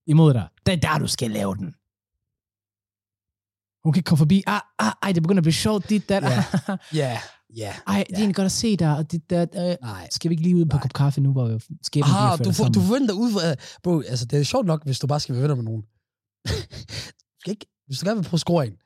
imod 0.06 0.34
dig, 0.34 0.48
det 0.66 0.74
er 0.74 0.76
der, 0.76 0.98
du 0.98 1.06
skal 1.06 1.30
lave 1.30 1.56
den. 1.56 1.74
Hun 3.84 3.92
kan 3.92 3.98
ikke 3.98 4.08
komme 4.08 4.18
forbi, 4.18 4.42
ah, 4.46 4.60
ah, 4.78 4.92
ej, 5.02 5.12
det 5.12 5.22
begynder 5.22 5.40
at 5.40 5.44
blive 5.44 5.52
sjovt, 5.52 5.88
dit, 5.88 6.08
dat, 6.08 6.22
Ja. 6.22 6.44
Ja, 7.02 7.18
ja. 7.56 7.74
ej, 7.86 8.04
det 8.08 8.14
er 8.14 8.18
egentlig 8.18 8.36
godt 8.36 8.46
at 8.46 8.52
se 8.52 8.76
dig, 8.76 8.96
og 8.96 9.12
dit, 9.12 9.30
dat, 9.30 9.48
øh, 9.56 9.76
Nej. 9.82 10.08
skal 10.10 10.28
vi 10.28 10.32
ikke 10.32 10.42
lige 10.42 10.56
ud 10.56 10.64
på 10.64 10.76
en 10.76 10.80
kop 10.80 10.92
kaffe 10.92 11.20
nu, 11.20 11.32
hvor 11.32 11.48
vi 11.48 11.76
skæbnen 11.82 12.14
Ah, 12.14 12.38
du, 12.44 12.52
får, 12.52 12.68
du 12.68 12.80
forventer 12.80 13.14
ud 13.14 13.32
fra... 13.32 13.64
Bro, 13.82 14.00
altså, 14.00 14.24
det 14.26 14.40
er 14.40 14.42
sjovt 14.42 14.66
nok, 14.66 14.84
hvis 14.84 14.98
du 14.98 15.06
bare 15.06 15.20
skal 15.20 15.34
være 15.34 15.42
venner 15.42 15.54
med 15.54 15.64
nogen. 15.64 15.82
du 15.82 17.34
skal 17.40 17.50
ikke, 17.50 17.66
hvis 17.86 17.98
du 17.98 18.06
gerne 18.06 18.20
vil 18.20 18.28
prøve 18.28 18.38
score 18.38 18.66
en, 18.66 18.76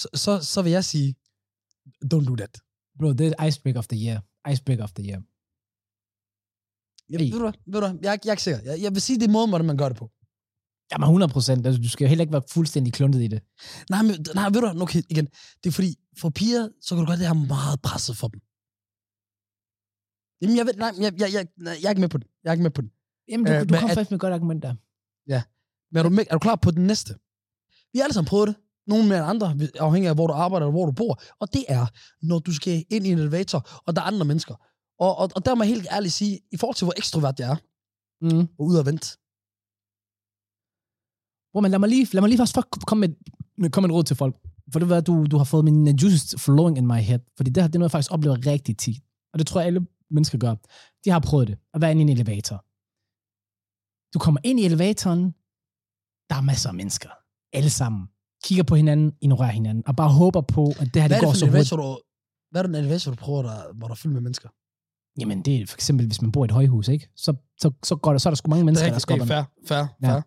så, 0.00 0.08
så, 0.14 0.32
så 0.52 0.62
vil 0.62 0.72
jeg 0.72 0.84
sige, 0.84 1.14
don't 2.04 2.26
do 2.30 2.36
that. 2.36 2.58
Bro, 2.98 3.12
det 3.12 3.34
er 3.38 3.44
icebreaker 3.44 3.78
of 3.78 3.86
the 3.86 3.98
year. 4.06 4.18
Icebreaker 4.50 4.84
of 4.84 4.92
the 4.92 5.04
year. 5.08 5.20
Jeg, 7.10 7.20
Ej. 7.20 7.24
ved 7.32 7.38
du, 7.38 7.46
hvad? 7.48 7.52
ved 7.66 7.80
du, 7.80 7.86
hvad? 7.86 7.98
jeg, 8.02 8.12
er 8.12 8.18
jeg 8.24 8.30
er 8.30 8.32
ikke 8.32 8.42
sikker. 8.42 8.60
Jeg, 8.64 8.82
jeg 8.82 8.92
vil 8.94 9.00
sige, 9.00 9.18
det 9.20 9.26
er 9.26 9.32
måden, 9.32 9.50
hvordan 9.50 9.66
man 9.66 9.76
gør 9.76 9.88
det 9.88 9.98
på. 9.98 10.10
Jamen 10.92 11.04
100 11.04 11.32
procent. 11.32 11.66
Altså, 11.66 11.82
du 11.82 11.88
skal 11.88 12.04
jo 12.04 12.08
heller 12.08 12.22
ikke 12.22 12.32
være 12.32 12.42
fuldstændig 12.50 12.92
kluntet 12.92 13.22
i 13.22 13.26
det. 13.28 13.42
Nej, 13.90 14.02
men, 14.02 14.26
nej, 14.34 14.48
ved 14.48 14.60
du, 14.60 14.82
okay, 14.82 15.02
igen. 15.10 15.26
Det 15.64 15.66
er 15.70 15.72
fordi, 15.72 15.94
for 16.20 16.30
piger, 16.30 16.68
så 16.80 16.94
kan 16.94 17.04
du 17.04 17.10
godt 17.10 17.18
det 17.18 17.26
her 17.26 17.34
meget 17.34 17.80
presset 17.82 18.16
for 18.16 18.28
dem. 18.28 18.40
Jamen, 20.42 20.56
jeg 20.56 20.66
ved, 20.66 20.74
nej, 20.74 20.92
jeg, 21.04 21.20
jeg, 21.20 21.32
jeg, 21.32 21.46
nej, 21.56 21.76
jeg 21.80 21.86
er 21.86 21.90
ikke 21.90 22.00
med 22.00 22.08
på 22.08 22.18
den. 22.18 22.26
Jeg 22.44 22.50
er 22.50 22.52
ikke 22.52 22.62
med 22.62 22.70
på 22.70 22.80
den. 22.82 22.90
Jamen, 23.28 23.46
du, 23.46 23.52
Øh, 23.52 23.68
du 23.68 23.74
kom 23.80 23.88
faktisk 23.88 24.10
med 24.10 24.16
et 24.18 24.20
godt 24.20 24.34
argument 24.34 24.62
der. 24.62 24.74
Men 25.92 25.98
er 25.98 26.02
du, 26.02 26.08
med, 26.08 26.24
er 26.30 26.34
du 26.34 26.38
klar 26.38 26.56
på 26.56 26.70
den 26.70 26.86
næste? 26.86 27.14
Vi 27.92 27.98
har 27.98 28.04
alle 28.04 28.14
sammen 28.14 28.28
prøvet 28.28 28.48
det. 28.48 28.56
Nogle 28.86 29.08
mere 29.08 29.18
end 29.18 29.26
andre, 29.26 29.58
afhængig 29.80 30.08
af, 30.08 30.14
hvor 30.14 30.26
du 30.26 30.32
arbejder 30.32 30.66
eller 30.66 30.72
hvor 30.78 30.86
du 30.86 30.92
bor. 30.92 31.22
Og 31.40 31.52
det 31.52 31.64
er, 31.68 31.86
når 32.22 32.38
du 32.38 32.54
skal 32.54 32.84
ind 32.90 33.06
i 33.06 33.10
en 33.12 33.18
elevator, 33.18 33.68
og 33.86 33.96
der 33.96 34.02
er 34.02 34.06
andre 34.06 34.24
mennesker. 34.24 34.54
Og, 34.98 35.16
og, 35.16 35.30
og 35.36 35.44
der 35.46 35.54
må 35.54 35.62
jeg 35.64 35.72
helt 35.74 35.86
ærligt 35.92 36.14
sige, 36.14 36.40
i 36.52 36.56
forhold 36.56 36.76
til, 36.76 36.84
hvor 36.84 36.94
ekstrovert 36.96 37.40
jeg 37.40 37.50
er, 37.50 37.56
Mm. 38.20 38.40
og 38.58 38.64
ud 38.66 38.76
og 38.76 38.86
vente. 38.86 39.08
Bro, 41.56 41.60
men 41.60 41.70
lad 41.70 41.78
mig 41.78 41.88
lige, 41.88 42.08
lad 42.12 42.20
mig 42.20 42.28
lige 42.28 42.38
først 42.38 42.56
komme 42.86 43.06
med, 43.06 43.14
med, 43.58 43.70
komme 43.70 43.86
med 43.86 43.94
et 43.94 43.96
råd 43.96 44.04
til 44.04 44.16
folk. 44.16 44.36
For 44.72 44.78
det 44.78 44.88
var, 44.88 45.00
du, 45.00 45.26
du 45.30 45.36
har 45.36 45.44
fået 45.44 45.64
min 45.64 45.88
uh, 45.88 46.02
juices 46.02 46.34
flowing 46.38 46.78
in 46.78 46.86
my 46.86 47.00
head. 47.00 47.18
Fordi 47.36 47.50
det, 47.50 47.62
her, 47.62 47.68
det 47.68 47.74
er 47.74 47.78
noget, 47.78 47.88
jeg 47.88 47.90
faktisk 47.90 48.12
oplever 48.12 48.46
rigtig 48.46 48.76
tit. 48.78 48.96
Og 49.32 49.38
det 49.38 49.46
tror 49.46 49.60
jeg, 49.60 49.66
alle 49.66 49.86
mennesker 50.10 50.38
gør. 50.38 50.54
De 51.04 51.10
har 51.10 51.18
prøvet 51.18 51.48
det. 51.48 51.58
At 51.74 51.80
være 51.80 51.90
inde 51.90 52.00
i 52.00 52.02
en 52.02 52.08
elevator. 52.08 52.56
Du 54.14 54.18
kommer 54.18 54.40
ind 54.44 54.60
i 54.60 54.64
elevatoren. 54.64 55.22
Der 56.30 56.36
er 56.36 56.40
masser 56.40 56.68
af 56.68 56.74
mennesker. 56.74 57.10
Alle 57.52 57.70
sammen. 57.70 58.02
Kigger 58.44 58.64
på 58.64 58.76
hinanden, 58.76 59.12
ignorerer 59.20 59.50
hinanden. 59.50 59.82
Og 59.86 59.96
bare 59.96 60.12
håber 60.12 60.40
på, 60.40 60.64
at 60.80 60.94
det 60.94 61.02
her 61.02 61.08
det 61.08 61.16
er 61.16 61.20
går 61.20 61.28
det 61.28 61.38
så 61.38 61.46
hurtigt. 61.46 61.72
elevator, 61.72 61.76
du, 61.76 62.00
hvad 62.50 62.60
er 62.60 62.66
det 62.66 62.70
for 62.72 62.78
en 62.78 62.84
elevator, 62.84 63.10
du 63.10 63.16
prøver, 63.16 63.42
der, 63.42 63.72
hvor 63.74 63.86
der 63.86 63.92
er 63.92 63.96
fyldt 63.96 64.12
med 64.12 64.22
mennesker? 64.22 64.48
Jamen, 65.20 65.42
det 65.42 65.62
er 65.62 65.66
for 65.66 65.76
eksempel, 65.76 66.06
hvis 66.06 66.22
man 66.22 66.32
bor 66.32 66.44
i 66.44 66.48
et 66.50 66.50
højhus, 66.50 66.88
ikke? 66.88 67.08
Så, 67.16 67.34
så, 67.60 67.70
så, 67.82 67.96
går 67.96 68.10
der, 68.12 68.18
så 68.18 68.28
er 68.28 68.30
der 68.30 68.36
sgu 68.36 68.50
mange 68.50 68.64
mennesker, 68.64 68.90
der 68.90 68.98
skubber. 68.98 69.26
fair, 69.26 69.42
fair, 69.68 69.86
Ja. 70.02 70.22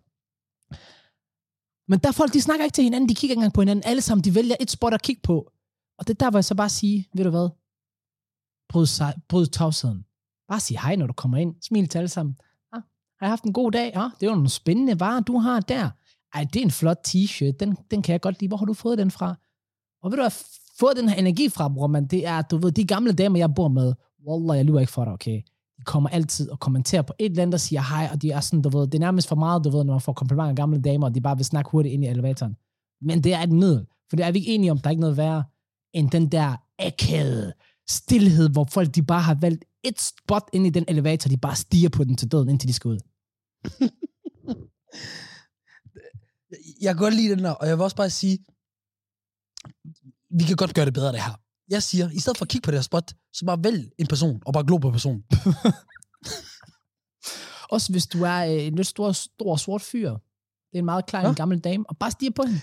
Men 1.90 1.98
der 1.98 2.12
folk, 2.12 2.32
de 2.32 2.40
snakker 2.40 2.64
ikke 2.64 2.74
til 2.74 2.84
hinanden, 2.84 3.08
de 3.08 3.14
kigger 3.14 3.32
ikke 3.32 3.38
engang 3.38 3.52
på 3.52 3.60
hinanden. 3.60 3.84
Alle 3.84 4.02
sammen, 4.02 4.24
de 4.24 4.34
vælger 4.34 4.56
et 4.60 4.70
spot 4.70 4.94
at 4.94 5.02
kigge 5.02 5.22
på. 5.22 5.36
Og 5.98 6.06
det 6.06 6.14
er 6.14 6.24
der, 6.24 6.30
hvor 6.30 6.38
jeg 6.38 6.44
så 6.44 6.54
bare 6.54 6.68
sige, 6.68 7.08
ved 7.14 7.24
du 7.24 7.30
hvad? 7.30 7.48
Bryd, 8.68 8.86
sig, 8.86 9.14
bryd 9.28 9.46
tavsheden. 9.46 10.04
Bare 10.48 10.60
sig 10.60 10.78
hej, 10.80 10.96
når 10.96 11.06
du 11.06 11.12
kommer 11.12 11.38
ind. 11.38 11.54
Smil 11.62 11.88
til 11.88 11.98
alle 11.98 12.08
sammen. 12.08 12.38
Ah, 12.72 12.82
har 13.18 13.26
jeg 13.26 13.30
haft 13.30 13.44
en 13.44 13.52
god 13.52 13.72
dag? 13.72 13.92
Ja, 13.94 14.04
det 14.20 14.26
er 14.26 14.30
jo 14.30 14.34
nogle 14.34 14.48
spændende 14.48 15.00
varer, 15.00 15.20
du 15.20 15.38
har 15.38 15.60
der. 15.60 15.90
Ej, 16.34 16.44
det 16.52 16.60
er 16.60 16.64
en 16.64 16.70
flot 16.70 17.08
t-shirt. 17.08 17.56
Den, 17.60 17.76
den 17.90 18.02
kan 18.02 18.12
jeg 18.12 18.20
godt 18.20 18.40
lide. 18.40 18.48
Hvor 18.48 18.56
har 18.56 18.66
du 18.66 18.74
fået 18.74 18.98
den 18.98 19.10
fra? 19.10 19.34
Og 20.02 20.10
ved 20.10 20.16
du, 20.16 20.22
hvad 20.22 20.24
jeg 20.24 20.32
fået 20.80 20.96
den 20.96 21.08
her 21.08 21.16
energi 21.16 21.48
fra, 21.48 21.68
bror, 21.68 21.86
man, 21.86 22.06
det 22.06 22.26
er, 22.26 22.42
du 22.42 22.56
ved, 22.56 22.72
de 22.72 22.84
gamle 22.84 23.12
damer, 23.12 23.38
jeg 23.38 23.54
bor 23.54 23.68
med, 23.68 23.94
Wallah, 24.26 24.56
jeg 24.56 24.64
lyver 24.64 24.80
ikke 24.80 24.92
for 24.92 25.04
dig, 25.04 25.12
okay? 25.12 25.42
De 25.80 25.84
kommer 25.84 26.08
altid 26.08 26.50
og 26.50 26.60
kommenterer 26.60 27.02
på 27.02 27.12
et 27.18 27.30
eller 27.30 27.42
andet, 27.42 27.52
der 27.52 27.58
siger 27.58 27.82
hej, 27.82 28.08
og 28.12 28.22
de 28.22 28.30
er 28.30 28.40
sådan, 28.40 28.62
du 28.62 28.68
ved, 28.68 28.86
det 28.86 28.94
er 28.94 28.98
nærmest 28.98 29.28
for 29.28 29.36
meget, 29.36 29.64
du 29.64 29.70
ved, 29.70 29.84
når 29.84 29.92
man 29.92 30.00
får 30.00 30.12
komplimenter 30.12 30.50
af 30.50 30.56
gamle 30.56 30.82
damer, 30.82 31.06
og 31.06 31.14
de 31.14 31.20
bare 31.20 31.36
vil 31.36 31.44
snakke 31.44 31.70
hurtigt 31.70 31.92
ind 31.92 32.04
i 32.04 32.06
elevatoren. 32.06 32.56
Men 33.00 33.24
det 33.24 33.34
er 33.34 33.40
et 33.40 33.52
middel, 33.52 33.86
for 34.08 34.16
det 34.16 34.26
er 34.26 34.32
vi 34.32 34.38
ikke 34.38 34.54
enige 34.54 34.70
om, 34.70 34.78
der 34.78 34.86
er 34.86 34.90
ikke 34.90 35.00
noget 35.00 35.16
værre, 35.16 35.44
end 35.92 36.10
den 36.10 36.32
der 36.32 36.56
akavede 36.78 37.52
stillhed, 37.90 38.48
hvor 38.48 38.64
folk 38.64 38.94
de 38.94 39.02
bare 39.02 39.22
har 39.22 39.34
valgt 39.34 39.64
et 39.84 40.00
spot 40.00 40.50
ind 40.52 40.66
i 40.66 40.70
den 40.70 40.84
elevator, 40.88 41.28
de 41.28 41.36
bare 41.36 41.56
stiger 41.56 41.88
på 41.88 42.04
den 42.04 42.16
til 42.16 42.32
døden, 42.32 42.48
indtil 42.48 42.68
de 42.68 42.72
skal 42.72 42.88
ud. 42.88 42.98
Jeg 46.80 46.94
kan 46.94 47.02
godt 47.02 47.14
lide 47.14 47.34
den 47.34 47.44
der, 47.44 47.50
og 47.50 47.68
jeg 47.68 47.76
vil 47.76 47.84
også 47.84 47.96
bare 47.96 48.10
sige, 48.10 48.38
vi 50.38 50.44
kan 50.44 50.56
godt 50.56 50.74
gøre 50.74 50.84
det 50.84 50.94
bedre, 50.94 51.12
det 51.12 51.22
her. 51.22 51.40
Jeg 51.70 51.82
siger, 51.82 52.10
i 52.10 52.18
stedet 52.18 52.38
for 52.38 52.44
at 52.44 52.48
kigge 52.48 52.64
på 52.64 52.70
det 52.70 52.78
her 52.78 52.82
spot, 52.82 53.12
så 53.32 53.46
bare 53.46 53.64
vælg 53.64 53.90
en 53.98 54.06
person, 54.06 54.42
og 54.46 54.52
bare 54.52 54.66
glo 54.66 54.76
på 54.78 54.90
personen. 54.90 55.24
Også 57.74 57.92
hvis 57.92 58.06
du 58.06 58.22
er 58.22 58.38
øh, 58.52 58.66
en 58.66 58.74
lidt 58.74 58.86
stor, 58.86 59.12
stor 59.12 59.56
sort 59.56 59.82
fyr. 59.82 60.10
Det 60.10 60.74
er 60.74 60.78
en 60.78 60.84
meget 60.84 61.06
klein 61.06 61.26
Ja. 61.26 61.32
gammel 61.32 61.60
dame, 61.60 61.84
og 61.90 61.98
bare 61.98 62.10
stiger 62.10 62.32
på 62.32 62.42
hende. 62.42 62.60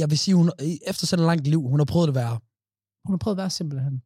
Jeg 0.00 0.10
vil 0.10 0.18
sige, 0.18 0.34
hun, 0.34 0.50
efter 0.86 1.06
sådan 1.06 1.22
et 1.24 1.26
langt 1.26 1.46
liv, 1.46 1.60
hun 1.72 1.80
har 1.80 1.84
prøvet 1.84 2.06
det 2.08 2.14
værre. 2.14 2.38
Hun 3.04 3.12
har 3.12 3.18
prøvet 3.18 3.34
at 3.36 3.42
være 3.42 3.50
simpelthen. 3.50 4.02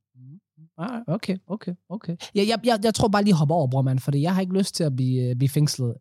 Ah, 0.79 1.01
okay, 1.07 1.39
okay, 1.47 1.75
okay. 1.89 2.17
Jeg, 2.35 2.49
jeg, 2.49 2.61
jeg, 2.65 2.81
jeg 2.85 2.95
tror 2.95 3.09
bare 3.09 3.25
lige 3.25 3.35
hoppe 3.35 3.55
over, 3.55 3.69
bror, 3.71 3.83
mand, 3.83 3.99
fordi 3.99 4.21
jeg 4.23 4.35
har 4.35 4.41
ikke 4.41 4.59
lyst 4.59 4.75
til 4.75 4.85
at 4.85 4.97
blive, 4.97 5.31
øh, 5.31 5.37
blive 5.37 5.49
fængslet 5.49 5.95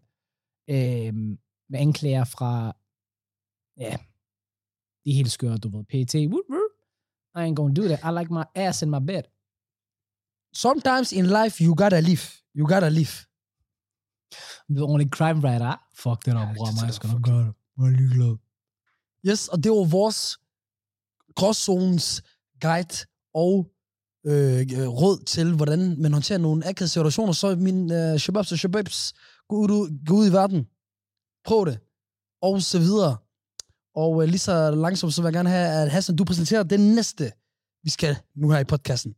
øh, 0.70 1.14
med 1.70 1.80
anklager 1.80 2.24
fra, 2.24 2.76
ja, 3.78 3.98
de 5.06 5.10
er 5.12 5.16
helt 5.16 5.32
skøre, 5.32 5.58
du 5.58 5.70
ved, 5.70 5.84
PT. 5.84 6.16
Woot, 6.16 6.46
woot. 6.50 6.72
I 7.36 7.40
ain't 7.46 7.56
gonna 7.56 7.74
do 7.74 7.88
that. 7.88 8.00
I 8.04 8.12
like 8.20 8.34
my 8.34 8.44
ass 8.56 8.82
in 8.82 8.90
my 8.90 9.00
bed. 9.00 9.24
Sometimes 10.54 11.12
in 11.12 11.26
life, 11.26 11.64
you 11.64 11.76
gotta 11.76 12.00
live. 12.00 12.26
You 12.56 12.68
gotta 12.68 12.90
live. 12.90 13.14
The 14.70 14.84
only 14.84 15.08
crime 15.10 15.40
writer. 15.42 15.76
Fuck 15.96 16.26
det 16.26 16.34
der, 16.34 16.42
Ja, 16.42 16.54
bror, 16.54 16.86
Jeg 16.86 16.94
skal 16.94 17.10
nok 17.10 17.22
gøre 17.22 17.40
det. 17.40 17.54
Jeg 17.78 17.86
er 17.86 17.90
ligeglad. 17.90 18.38
Yes, 19.26 19.48
og 19.48 19.64
det 19.64 19.72
var 19.72 19.90
vores 19.90 20.38
gråzones 21.36 22.24
guide 22.62 22.96
og 23.34 23.72
øh, 24.26 24.60
øh, 24.60 24.88
råd 24.88 25.24
til, 25.26 25.56
hvordan 25.56 26.02
man 26.02 26.14
håndterer 26.14 26.40
nogle 26.40 26.68
akavede 26.68 26.90
situationer. 26.90 27.34
Så 27.34 27.56
min 27.56 27.92
øh, 27.92 28.20
shababs 28.20 28.52
og 28.52 28.58
shababs, 28.58 29.14
gå 29.50 29.56
ud, 29.56 30.06
gå 30.06 30.14
ud 30.16 30.30
i 30.30 30.32
verden. 30.32 30.68
Prøv 31.46 31.66
det. 31.66 31.80
Og 32.42 32.62
så 32.62 32.80
videre. 32.80 33.18
Og 33.96 34.24
øh, 34.24 34.30
lige 34.30 34.40
så 34.40 34.72
langsomt, 34.72 35.14
så 35.14 35.22
vil 35.22 35.28
jeg 35.28 35.34
gerne 35.34 35.50
have, 35.50 35.68
at 35.84 35.92
Hassan, 35.92 36.16
du 36.16 36.24
præsenterer 36.24 36.64
det 36.64 36.80
næste, 36.80 37.32
vi 37.84 37.90
skal 37.90 38.16
nu 38.36 38.50
her 38.52 38.60
i 38.60 38.64
podcasten. 38.64 39.12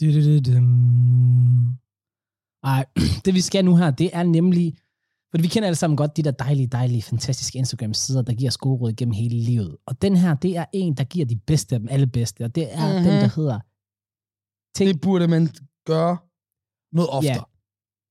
Du-du-du-dum. 0.00 0.66
Ej, 2.64 2.84
det 3.24 3.34
vi 3.34 3.40
skal 3.40 3.64
nu 3.64 3.76
her, 3.76 3.90
det 3.90 4.10
er 4.12 4.22
nemlig, 4.22 4.76
for 5.30 5.38
vi 5.42 5.48
kender 5.48 5.66
alle 5.66 5.76
sammen 5.76 5.96
godt 5.96 6.16
de 6.16 6.22
der 6.22 6.30
dejlige, 6.30 6.66
dejlige, 6.66 7.02
fantastiske 7.02 7.58
Instagram-sider, 7.58 8.22
der 8.22 8.34
giver 8.34 8.50
os 8.50 8.56
gode 8.56 8.80
råd 8.80 8.92
gennem 8.92 9.12
hele 9.12 9.38
livet. 9.38 9.76
Og 9.86 10.02
den 10.02 10.16
her, 10.16 10.34
det 10.34 10.56
er 10.56 10.64
en, 10.72 10.94
der 10.96 11.04
giver 11.04 11.26
de 11.26 11.36
bedste 11.36 11.74
af 11.74 11.80
dem, 11.80 11.88
alle 11.90 12.06
bedste, 12.06 12.44
og 12.44 12.54
det 12.54 12.74
er 12.74 12.86
Mhm. 12.86 12.92
mm-hmm. 12.96 13.04
den, 13.10 13.20
der 13.22 13.30
hedder 13.36 13.60
ting, 14.78 14.88
Det 14.92 15.00
burde 15.00 15.28
man 15.28 15.48
gøre 15.86 16.16
noget 16.92 17.10
oftere. 17.10 17.34
Ja. 17.34 17.42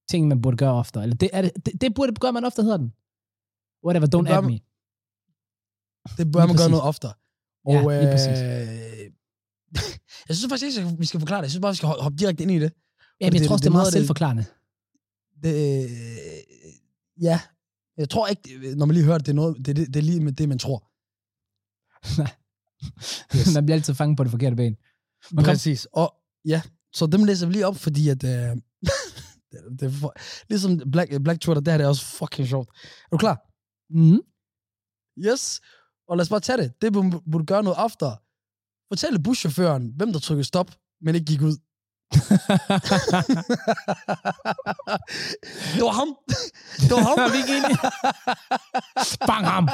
ting, 0.09 0.27
man 0.27 0.41
burde 0.41 0.57
gøre 0.57 0.73
oftere. 0.73 1.03
Eller 1.03 1.15
det, 1.15 1.29
er 1.33 1.41
det, 1.41 1.51
det, 1.65 1.81
det 1.81 1.93
burde 1.95 2.13
gøre 2.13 2.33
man 2.33 2.45
ofte, 2.45 2.61
hedder 2.63 2.77
den. 2.77 2.93
Whatever, 3.85 4.07
don't 4.15 4.21
man- 4.41 4.45
me. 4.51 4.59
Det 6.17 6.31
bør 6.31 6.39
Lige 6.39 6.47
man 6.47 6.47
gøre 6.47 6.55
præcis. 6.55 6.69
noget 6.69 6.83
oftere. 6.83 7.13
Ja, 7.69 7.83
Og, 7.85 7.91
lige 8.01 8.11
præcis. 8.11 8.39
øh, 8.47 9.11
jeg 10.27 10.35
synes 10.35 10.49
faktisk 10.51 10.77
ikke, 10.77 10.95
vi 10.99 11.05
skal 11.05 11.19
forklare 11.19 11.39
det. 11.39 11.43
Jeg 11.43 11.51
synes 11.51 11.61
bare, 11.61 11.71
vi 11.71 11.75
skal 11.77 11.87
ho- 11.89 12.01
hoppe 12.01 12.17
direkte 12.17 12.43
ind 12.43 12.51
i 12.51 12.59
det. 12.59 12.71
Ja, 13.21 13.25
men 13.25 13.33
det- 13.33 13.39
jeg 13.39 13.47
tror 13.47 13.53
også, 13.55 13.63
det 13.63 13.71
det 13.71 13.75
er 13.75 13.79
er 13.79 13.81
meget 13.83 13.93
selvforklarende. 13.93 14.45
det 15.43 15.53
øh, 15.83 15.91
ja, 17.21 17.39
jeg 17.97 18.09
tror 18.09 18.27
ikke, 18.27 18.75
når 18.77 18.85
man 18.85 18.93
lige 18.93 19.05
hører 19.05 19.17
det, 19.17 19.25
det 19.25 19.31
er, 19.31 19.35
noget, 19.35 19.57
det, 19.57 19.67
er 19.67 19.73
det, 19.73 19.87
det 19.87 19.95
er 19.95 20.03
lige 20.03 20.19
med 20.19 20.31
det, 20.33 20.49
man 20.49 20.59
tror. 20.59 20.79
Yes. 23.37 23.53
man 23.55 23.65
bliver 23.65 23.75
altid 23.75 23.93
fanget 23.93 24.17
på 24.17 24.23
det 24.23 24.31
forkerte 24.31 24.55
ben. 24.55 24.75
Kom. 25.35 25.43
Præcis. 25.43 25.87
Og 25.93 26.15
ja, 26.45 26.61
så 26.93 27.05
dem 27.05 27.23
læser 27.23 27.47
vi 27.47 27.53
lige 27.53 27.67
op, 27.67 27.75
fordi 27.77 28.09
at... 28.09 28.23
Øh, 28.23 28.29
det, 29.51 29.79
det 29.79 29.83
er 29.85 29.89
for, 29.91 30.13
ligesom 30.49 30.91
Black, 30.91 31.23
Black 31.23 31.41
Twitter, 31.41 31.61
det 31.61 31.73
her 31.73 31.77
det 31.77 31.85
er 31.85 31.89
også 31.89 32.05
fucking 32.05 32.47
sjovt. 32.47 32.69
Er 33.05 33.09
du 33.11 33.17
klar? 33.17 33.41
Mm. 33.89 34.19
Yes. 35.27 35.61
Og 36.09 36.17
lad 36.17 36.21
os 36.25 36.29
bare 36.29 36.39
tage 36.39 36.57
det. 36.57 36.81
Det 36.81 36.93
burde 36.93 37.21
burde 37.31 37.45
gøre 37.45 37.63
noget 37.63 37.79
oftere. 37.79 38.17
Fortæl 38.91 39.23
buschaufføren, 39.23 39.93
hvem 39.95 40.13
der 40.13 40.19
trykkede 40.19 40.43
stop, 40.43 40.71
men 41.01 41.15
ikke 41.15 41.25
gik 41.25 41.41
ud. 41.41 41.57
det 45.75 45.81
var 45.87 45.91
ham. 46.01 46.09
Det 46.87 46.91
var 46.91 47.03
ham. 47.09 47.17
vi 47.35 47.37
gik 47.37 47.49
ind 47.57 47.65
Bang 49.29 49.45
ham. 49.53 49.65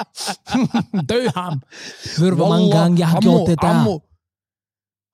Dø 1.12 1.28
ham. 1.36 1.62
Ved 2.20 2.30
du, 2.30 2.36
hvor 2.36 2.50
mange 2.50 2.72
gange 2.78 3.00
jeg 3.00 3.08
har 3.10 3.18
ammo, 3.18 3.32
gjort 3.32 3.50
det 3.50 3.62
der? 3.62 3.68
ammo. 3.68 4.00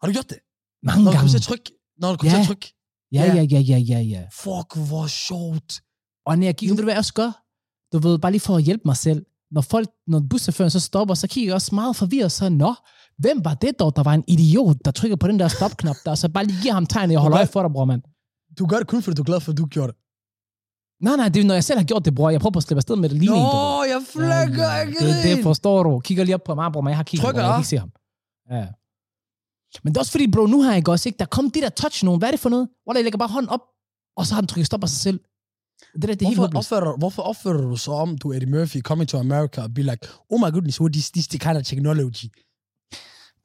Har 0.01 0.05
du 0.07 0.11
gjort 0.13 0.29
det? 0.29 0.39
Mange 0.83 1.03
Når 1.03 1.11
du 1.11 1.15
gange. 1.15 1.19
kommer 1.19 1.29
til 1.31 1.37
at 1.37 1.41
trykke. 1.49 1.71
Når 2.01 2.11
du 2.11 2.17
til 2.17 2.29
Ja. 2.31 2.39
at 2.39 2.47
trykke. 2.47 2.73
Ja, 3.11 3.23
ja, 3.35 3.41
ja, 3.53 3.59
ja, 3.59 3.77
ja, 3.77 3.99
ja. 3.99 4.21
Fuck, 4.43 4.69
hvor 4.89 5.07
sjovt. 5.07 5.81
Og 6.25 6.37
når 6.37 6.45
jeg 6.45 6.55
kigger, 6.57 6.73
ved 6.75 6.77
du 6.77 6.83
hvad 6.83 6.93
jeg 6.93 6.99
også 6.99 7.13
gør? 7.13 7.31
Du 7.93 7.97
ved, 7.99 8.19
bare 8.19 8.31
lige 8.31 8.41
for 8.41 8.55
at 8.55 8.63
hjælpe 8.63 8.81
mig 8.85 8.97
selv. 8.97 9.25
Når 9.51 9.61
folk, 9.61 9.89
når 10.07 10.19
buschaufføren 10.29 10.71
så 10.71 10.79
stopper, 10.79 11.15
så 11.15 11.27
kigger 11.27 11.49
jeg 11.49 11.55
også 11.55 11.75
meget 11.75 11.95
forvirret, 11.95 12.31
så 12.31 12.49
nå, 12.49 12.73
hvem 13.17 13.45
var 13.45 13.53
det 13.53 13.79
dog, 13.79 13.95
der 13.95 14.03
var 14.03 14.13
en 14.13 14.23
idiot, 14.27 14.77
der 14.85 14.91
trykker 14.91 15.17
på 15.17 15.27
den 15.27 15.39
der 15.39 15.47
stopknap 15.47 15.95
der, 16.05 16.15
så 16.15 16.29
bare 16.29 16.45
lige 16.45 16.61
giver 16.61 16.73
ham 16.73 16.85
tegn, 16.85 17.11
jeg 17.11 17.19
holder 17.19 17.37
øje 17.37 17.47
for 17.47 17.61
dig, 17.61 17.71
bror, 17.71 17.85
mand. 17.85 18.01
Du 18.59 18.65
gør 18.65 18.77
det 18.77 18.87
kun, 18.87 19.01
fordi 19.01 19.15
du 19.15 19.21
er 19.21 19.25
glad 19.25 19.39
for, 19.39 19.51
at 19.51 19.57
du 19.57 19.65
gjorde 19.65 19.91
det. 19.91 19.97
Nej, 21.01 21.15
nej, 21.15 21.29
det 21.29 21.39
er, 21.41 21.45
når 21.45 21.53
jeg 21.53 21.63
selv 21.63 21.79
har 21.79 21.85
gjort 21.85 22.05
det, 22.05 22.15
bror. 22.15 22.29
Jeg 22.29 22.41
prøver 22.41 22.51
på 22.51 22.59
at 22.59 22.63
slippe 22.63 22.79
afsted 22.79 22.95
med 22.95 23.09
det 23.09 23.17
lige. 23.17 23.29
Nå, 23.31 23.83
jeg 23.83 24.01
flækker 24.13 24.63
Ja, 24.73 24.81
ikke 24.81 24.99
det, 24.99 25.23
det 25.23 25.43
forstår 25.43 25.83
du. 25.83 25.99
Kigger 25.99 26.23
lige 26.23 26.35
op 26.35 26.43
på 26.43 26.55
mig, 26.55 26.71
bror, 26.71 26.81
men 26.81 26.89
jeg 26.89 26.97
har 26.97 27.03
kigget, 27.03 27.25
Trykker, 27.25 27.41
bror, 27.41 27.47
jeg 27.47 27.53
kan 27.53 27.59
ikke 27.59 27.69
se 27.69 27.77
ham. 27.77 27.91
Ja. 28.51 28.67
Men 29.83 29.93
det 29.93 29.97
er 29.97 30.01
også 30.01 30.11
fordi, 30.11 30.31
bro, 30.31 30.45
nu 30.45 30.61
har 30.61 30.69
jeg 30.71 30.77
ikke 30.77 30.91
også, 30.91 31.09
ikke? 31.09 31.19
Der 31.19 31.25
kom 31.25 31.51
det 31.51 31.63
der 31.63 31.69
touch 31.69 32.05
nogen. 32.05 32.19
Hvad 32.19 32.29
er 32.29 32.31
det 32.31 32.39
for 32.39 32.49
noget? 32.49 32.69
Hvor 32.83 32.93
jeg 32.93 33.03
lægger 33.03 33.17
bare 33.17 33.29
hånden 33.29 33.49
op, 33.49 33.63
og 34.17 34.25
så 34.25 34.33
har 34.33 34.41
den 34.41 34.47
trykket 34.47 34.65
stop 34.65 34.83
af 34.83 34.89
sig 34.89 34.97
selv. 34.97 35.19
Det 35.93 36.03
det 36.03 36.21
er 36.21 36.27
helt 36.27 36.37
Hvorfor 36.37 36.41
håbløst. 36.41 36.71
opfører, 36.71 36.97
hvorfor 36.97 37.21
opfører 37.21 37.61
du 37.61 37.75
så 37.75 37.91
om, 37.91 38.17
du 38.17 38.31
er 38.31 38.35
Eddie 38.35 38.49
Murphy, 38.49 38.81
coming 38.81 39.09
to 39.09 39.19
America, 39.19 39.61
og 39.61 39.73
be 39.73 39.81
like, 39.81 40.07
oh 40.29 40.39
my 40.39 40.51
goodness, 40.51 40.81
what 40.81 40.95
is 40.95 41.11
this 41.11 41.27
the 41.27 41.39
kind 41.39 41.57
of 41.57 41.63
technology? 41.63 42.25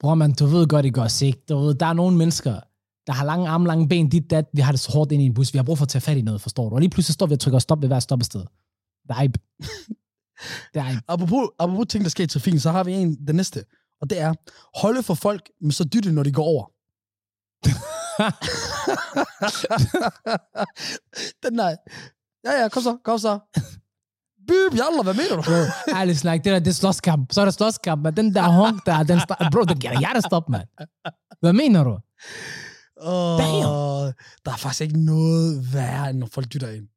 Bror, 0.00 0.14
man, 0.14 0.32
du 0.32 0.46
ved 0.46 0.66
godt, 0.66 0.84
det 0.84 0.94
går 0.94 1.24
ikke. 1.24 1.42
Du 1.48 1.58
ved, 1.58 1.74
der 1.74 1.86
er 1.86 1.92
nogle 1.92 2.16
mennesker, 2.16 2.60
der 3.06 3.12
har 3.12 3.24
lange 3.24 3.48
arme, 3.48 3.66
lange 3.66 3.88
ben, 3.88 4.08
dit, 4.08 4.30
dat, 4.30 4.44
vi 4.52 4.60
har 4.60 4.72
det 4.72 4.80
så 4.80 4.92
hårdt 4.92 5.12
ind 5.12 5.22
i 5.22 5.26
en 5.26 5.34
bus, 5.34 5.52
vi 5.52 5.58
har 5.58 5.64
brug 5.64 5.78
for 5.78 5.84
at 5.84 5.88
tage 5.88 6.02
fat 6.02 6.16
i 6.16 6.22
noget, 6.22 6.40
forstår 6.40 6.68
du? 6.68 6.74
Og 6.74 6.80
lige 6.80 6.90
pludselig 6.90 7.14
står 7.14 7.26
vi 7.26 7.34
og 7.34 7.40
trykker 7.40 7.58
stop 7.58 7.82
ved 7.82 7.88
hver 7.88 8.00
stoppested. 8.00 8.44
Vibe. 9.20 9.38
Vibe. 10.74 11.00
Apropos, 11.08 11.48
apropos 11.58 11.86
ting, 11.88 12.04
der 12.04 12.10
sker 12.10 12.24
i 12.24 12.26
trafikken, 12.26 12.60
så 12.60 12.70
har 12.70 12.84
vi 12.84 12.92
en, 12.92 13.26
den 13.26 13.36
næste. 13.36 13.64
Og 14.00 14.10
det 14.10 14.20
er, 14.20 14.34
holde 14.74 15.02
for 15.02 15.14
folk 15.14 15.50
med 15.60 15.72
så 15.72 15.84
dytte, 15.84 16.12
når 16.12 16.22
de 16.22 16.32
går 16.32 16.44
over. 16.44 16.66
den 21.42 21.58
der, 21.58 21.76
ja 22.44 22.52
ja, 22.62 22.68
kom 22.68 22.82
så, 22.82 22.98
kom 23.04 23.18
så. 23.18 23.38
Byb, 24.48 24.72
jalla, 24.78 25.02
hvad 25.02 25.14
mener 25.14 25.36
du? 25.42 25.42
Ærligt 25.98 26.18
snak, 26.18 26.38
det 26.44 26.52
der, 26.52 26.58
det 26.58 26.68
er 26.68 26.72
slåskamp. 26.72 27.32
Så 27.32 27.40
er 27.40 27.44
der 27.44 27.52
slåskamp, 27.52 28.02
men 28.02 28.16
den 28.16 28.34
der 28.34 28.42
honk 28.42 28.86
der, 28.86 29.02
den 29.02 29.18
sta- 29.18 29.50
bro, 29.52 29.62
det 29.64 29.80
giver 29.80 29.98
hjertestop, 29.98 30.48
mand. 30.48 30.68
Hvad 31.40 31.52
mener 31.52 31.84
du? 31.84 31.98
Oh, 32.96 33.38
Damn. 33.40 34.14
der 34.44 34.52
er 34.52 34.56
faktisk 34.56 34.80
ikke 34.80 35.04
noget 35.04 35.74
værre, 35.74 36.10
end 36.10 36.18
når 36.18 36.26
folk 36.26 36.52
dytter 36.52 36.70
ind. 36.70 36.88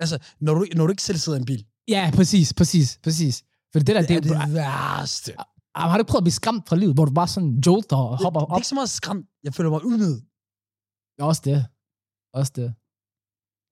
Altså, 0.00 0.18
når 0.40 0.54
du, 0.54 0.66
når 0.76 0.86
du 0.86 0.90
ikke 0.90 1.02
selv 1.02 1.18
sidder 1.18 1.38
i 1.38 1.40
en 1.40 1.46
bil. 1.46 1.66
Ja, 1.88 2.10
præcis, 2.14 2.54
præcis, 2.54 2.98
præcis. 3.02 3.44
For 3.72 3.78
det 3.78 3.86
der, 3.86 4.00
Det, 4.00 4.08
det, 4.08 4.16
er 4.16 4.20
det, 4.20 4.30
det 4.46 4.54
værste. 4.54 5.32
Det, 5.32 5.40
har 5.76 5.98
du 5.98 6.04
prøvet 6.04 6.20
at 6.20 6.24
blive 6.24 6.32
skræmt 6.32 6.68
fra 6.68 6.76
livet, 6.76 6.94
hvor 6.94 7.04
du 7.04 7.12
bare 7.12 7.28
sådan 7.28 7.62
jolter 7.66 7.96
og 7.96 8.18
hopper 8.24 8.40
det 8.40 8.46
er 8.46 8.52
op? 8.52 8.58
ikke 8.58 8.68
så 8.68 8.74
meget 8.74 8.90
skræmt. 8.90 9.26
Jeg 9.44 9.54
føler 9.54 9.70
mig 9.70 9.84
unød. 9.84 10.22
Også 11.20 11.42
det. 11.44 11.66
Også 12.34 12.52
det. 12.56 12.74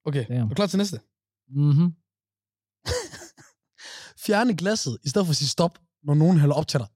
Okay, 0.07 0.25
Damn. 0.29 0.45
er 0.45 0.49
du 0.49 0.55
klar 0.55 0.66
til 0.66 0.79
næste? 0.79 1.01
Mhm. 1.49 1.92
Fjerne 4.24 4.57
glasset, 4.57 4.99
i 5.05 5.09
stedet 5.09 5.26
for 5.26 5.30
at 5.32 5.36
sige 5.36 5.49
stop, 5.49 5.78
når 6.03 6.14
nogen 6.14 6.38
hælder 6.40 6.55
op 6.55 6.68
til 6.68 6.80
dig. 6.80 6.88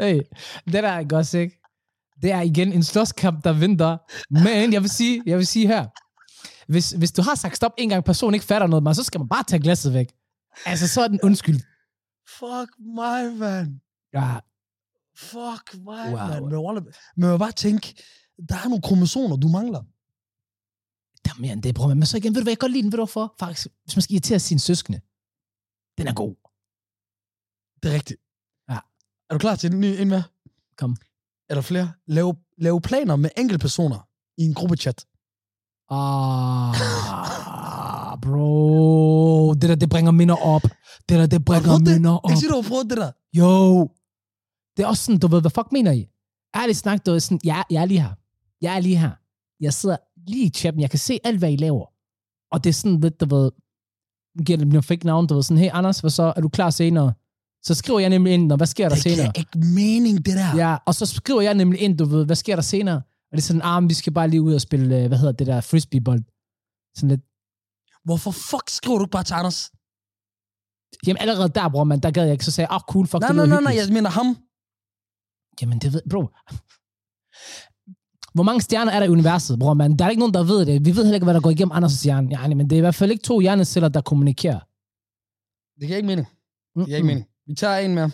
Hey, 0.00 0.20
det 0.64 0.72
der 0.72 0.88
er 0.88 1.04
godt 1.08 1.34
ikke? 1.34 1.60
Det 2.22 2.32
er 2.32 2.40
igen 2.40 2.72
en 2.72 2.82
slåskamp, 2.82 3.44
der 3.44 3.52
venter. 3.52 3.98
Men 4.30 4.72
jeg 4.72 4.82
vil 4.82 4.90
sige, 4.90 5.22
jeg 5.26 5.38
vil 5.38 5.46
sige 5.46 5.66
her. 5.66 5.86
Hvis, 6.72 6.90
hvis 6.90 7.12
du 7.12 7.22
har 7.22 7.34
sagt 7.34 7.56
stop 7.56 7.72
en 7.78 7.88
gang, 7.88 8.04
personen 8.04 8.34
ikke 8.34 8.46
fatter 8.46 8.66
noget, 8.66 8.82
man, 8.82 8.94
så 8.94 9.04
skal 9.04 9.20
man 9.20 9.28
bare 9.28 9.44
tage 9.44 9.62
glasset 9.62 9.92
væk. 9.94 10.12
Altså, 10.66 10.88
så 10.88 11.02
er 11.02 11.08
den 11.08 11.20
undskyld. 11.22 11.60
Fuck 12.28 12.70
mig, 12.96 13.32
man. 13.32 13.80
Ja, 14.12 14.40
Fuck 15.18 15.74
mig, 15.84 16.12
Wow. 16.12 16.50
wow. 16.50 16.74
man. 16.74 16.86
Men, 17.16 17.30
vil 17.32 17.38
bare 17.38 17.52
tænke, 17.52 18.02
der 18.48 18.56
er 18.64 18.68
nogle 18.68 18.82
kromosomer, 18.82 19.36
du 19.36 19.48
mangler. 19.48 19.82
der 21.24 21.30
er 21.36 21.40
mere 21.40 21.52
end 21.52 21.62
det, 21.62 21.74
bror. 21.74 21.94
Men 21.94 22.06
så 22.06 22.16
igen, 22.16 22.34
ved 22.34 22.40
du 22.40 22.44
hvad, 22.44 22.50
jeg 22.50 22.58
kan 22.58 22.64
godt 22.66 22.72
lide 22.72 22.82
den, 22.82 22.92
ved 22.92 22.96
du 22.96 23.00
hvorfor? 23.04 23.34
Faktisk, 23.38 23.66
hvis 23.84 23.96
man 23.96 24.02
skal 24.02 24.14
irritere 24.14 24.38
sine 24.38 24.60
søskende. 24.60 25.00
Den 25.98 26.06
er 26.06 26.14
god. 26.14 26.34
Det 27.82 27.90
er 27.90 27.94
rigtigt. 27.94 28.20
Ja. 28.70 28.78
Er 29.30 29.34
du 29.34 29.38
klar 29.38 29.56
til 29.56 29.72
en 29.72 29.80
ny 29.80 29.84
en 30.00 30.08
mere? 30.08 30.22
Kom. 30.76 30.96
Er 31.50 31.54
der 31.54 31.62
flere? 31.62 31.92
Lave, 32.06 32.34
lave 32.58 32.80
planer 32.80 33.16
med 33.16 33.30
enkelte 33.36 33.62
personer 33.62 34.08
i 34.38 34.42
en 34.42 34.54
gruppechat. 34.54 35.06
Ah, 35.90 36.74
bro. 38.22 39.54
Det 39.54 39.68
der, 39.68 39.74
det 39.74 39.88
bringer 39.90 40.10
minder 40.10 40.36
op. 40.36 40.62
Det 41.08 41.18
der, 41.18 41.26
det 41.26 41.44
bringer 41.44 41.68
prøvet 41.68 41.86
det? 41.86 41.94
minder 41.94 42.18
op. 42.24 42.30
Ikke 42.30 42.40
sige, 42.40 42.50
du 42.50 42.60
har 42.60 42.68
prøvet 42.68 42.90
det 42.90 42.98
der. 42.98 43.12
Jo. 43.32 43.88
Det 44.76 44.82
er 44.82 44.86
også 44.86 45.04
sådan, 45.04 45.18
du 45.18 45.26
ved, 45.26 45.40
hvad 45.40 45.50
fuck 45.50 45.72
mener 45.72 45.92
I? 45.92 46.08
Ærligt 46.56 46.78
snak, 46.78 47.06
du 47.06 47.10
er 47.10 47.18
sådan, 47.18 47.40
jeg, 47.44 47.64
jeg 47.70 47.82
er 47.82 47.86
lige 47.86 48.00
her. 48.00 48.14
Jeg 48.60 48.76
er 48.76 48.80
lige 48.80 48.96
her. 48.98 49.10
Jeg 49.60 49.74
sidder 49.74 49.96
lige 50.16 50.46
i 50.46 50.50
chatten. 50.50 50.82
Jeg 50.82 50.90
kan 50.90 50.98
se 50.98 51.18
alt, 51.24 51.38
hvad 51.38 51.52
I 51.52 51.56
laver. 51.56 51.86
Og 52.52 52.64
det 52.64 52.70
er 52.70 52.74
sådan 52.74 53.00
lidt, 53.00 53.20
du 53.20 53.36
ved, 53.36 53.50
giver 54.46 54.58
det 54.58 54.68
min 54.68 54.82
fake 54.82 55.06
navn, 55.06 55.26
du 55.26 55.34
ved, 55.34 55.42
sådan, 55.42 55.58
hey 55.62 55.70
Anders, 55.72 56.00
hvad 56.00 56.10
så? 56.10 56.32
Er 56.36 56.40
du 56.40 56.48
klar 56.48 56.70
senere? 56.70 57.12
Så 57.62 57.74
skriver 57.74 58.00
jeg 58.00 58.10
nemlig 58.10 58.34
ind, 58.34 58.52
og 58.52 58.56
hvad 58.56 58.66
sker 58.66 58.88
der 58.88 58.94
Det 58.94 59.02
senere? 59.02 59.32
giver 59.32 59.32
ikke 59.38 59.58
mening, 59.58 60.26
det 60.26 60.34
der. 60.36 60.56
Ja, 60.56 60.76
og 60.86 60.94
så 60.94 61.06
skriver 61.06 61.40
jeg 61.40 61.54
nemlig 61.54 61.80
ind, 61.80 61.98
du 61.98 62.04
ved, 62.04 62.26
hvad 62.26 62.36
sker 62.36 62.54
der 62.56 62.62
senere? 62.62 62.96
Og 62.96 63.32
det 63.32 63.38
er 63.38 63.42
sådan, 63.42 63.62
ah, 63.62 63.82
men 63.82 63.88
vi 63.88 63.94
skal 63.94 64.12
bare 64.12 64.28
lige 64.28 64.42
ud 64.42 64.54
og 64.54 64.60
spille, 64.60 64.98
øh, 65.00 65.06
hvad 65.08 65.18
hedder 65.18 65.32
det 65.32 65.46
der, 65.46 65.60
frisbeebold. 65.60 66.22
Sådan 66.96 67.08
lidt. 67.08 67.20
Hvorfor 68.04 68.30
fuck 68.30 68.68
skriver 68.68 68.98
du 68.98 69.04
ikke 69.04 69.10
bare 69.12 69.24
til 69.24 69.34
Anders? 69.34 69.70
Jamen 71.06 71.20
allerede 71.20 71.48
der, 71.48 71.68
bror, 71.68 71.84
man, 71.84 72.00
der 72.00 72.10
gad 72.10 72.24
jeg 72.24 72.32
ikke. 72.32 72.44
Så 72.44 72.50
sagde 72.50 72.66
jeg, 72.70 72.74
ah, 72.76 72.80
cool, 72.80 73.06
fuck, 73.06 73.20
nej, 73.20 73.28
det 73.28 73.36
nej, 73.36 73.46
nej, 73.46 73.60
nej, 73.60 73.74
jeg 73.76 73.92
mener 73.92 74.10
ham. 74.10 74.28
Jamen, 75.60 75.78
det 75.78 75.92
ved, 75.92 76.02
bro. 76.10 76.22
Hvor 78.36 78.42
mange 78.42 78.60
stjerner 78.60 78.92
er 78.92 79.00
der 79.00 79.06
i 79.06 79.08
universet, 79.10 79.58
bror, 79.58 79.74
man? 79.74 79.96
Der 79.96 80.04
er 80.04 80.10
ikke 80.10 80.20
nogen, 80.20 80.34
der 80.34 80.42
ved 80.44 80.66
det. 80.66 80.84
Vi 80.84 80.90
ved 80.96 81.02
heller 81.04 81.14
ikke, 81.14 81.24
hvad 81.24 81.34
der 81.34 81.40
går 81.40 81.50
igennem 81.50 81.72
Anders' 81.72 82.02
hjerne. 82.04 82.28
Ja, 82.40 82.48
men 82.48 82.70
det 82.70 82.76
er 82.76 82.76
i 82.76 82.80
hvert 82.80 82.94
fald 82.94 83.10
ikke 83.10 83.22
to 83.22 83.40
hjerneceller, 83.40 83.88
der 83.88 84.00
kommunikerer. 84.00 84.60
Det 85.80 85.86
giver 85.86 85.96
ikke 85.96 86.06
mening. 86.06 86.26
Det 86.74 86.84
giver 86.86 86.96
ikke 86.96 87.06
mening. 87.06 87.26
Vi 87.46 87.54
tager 87.54 87.78
en 87.78 87.94
mere. 87.94 88.10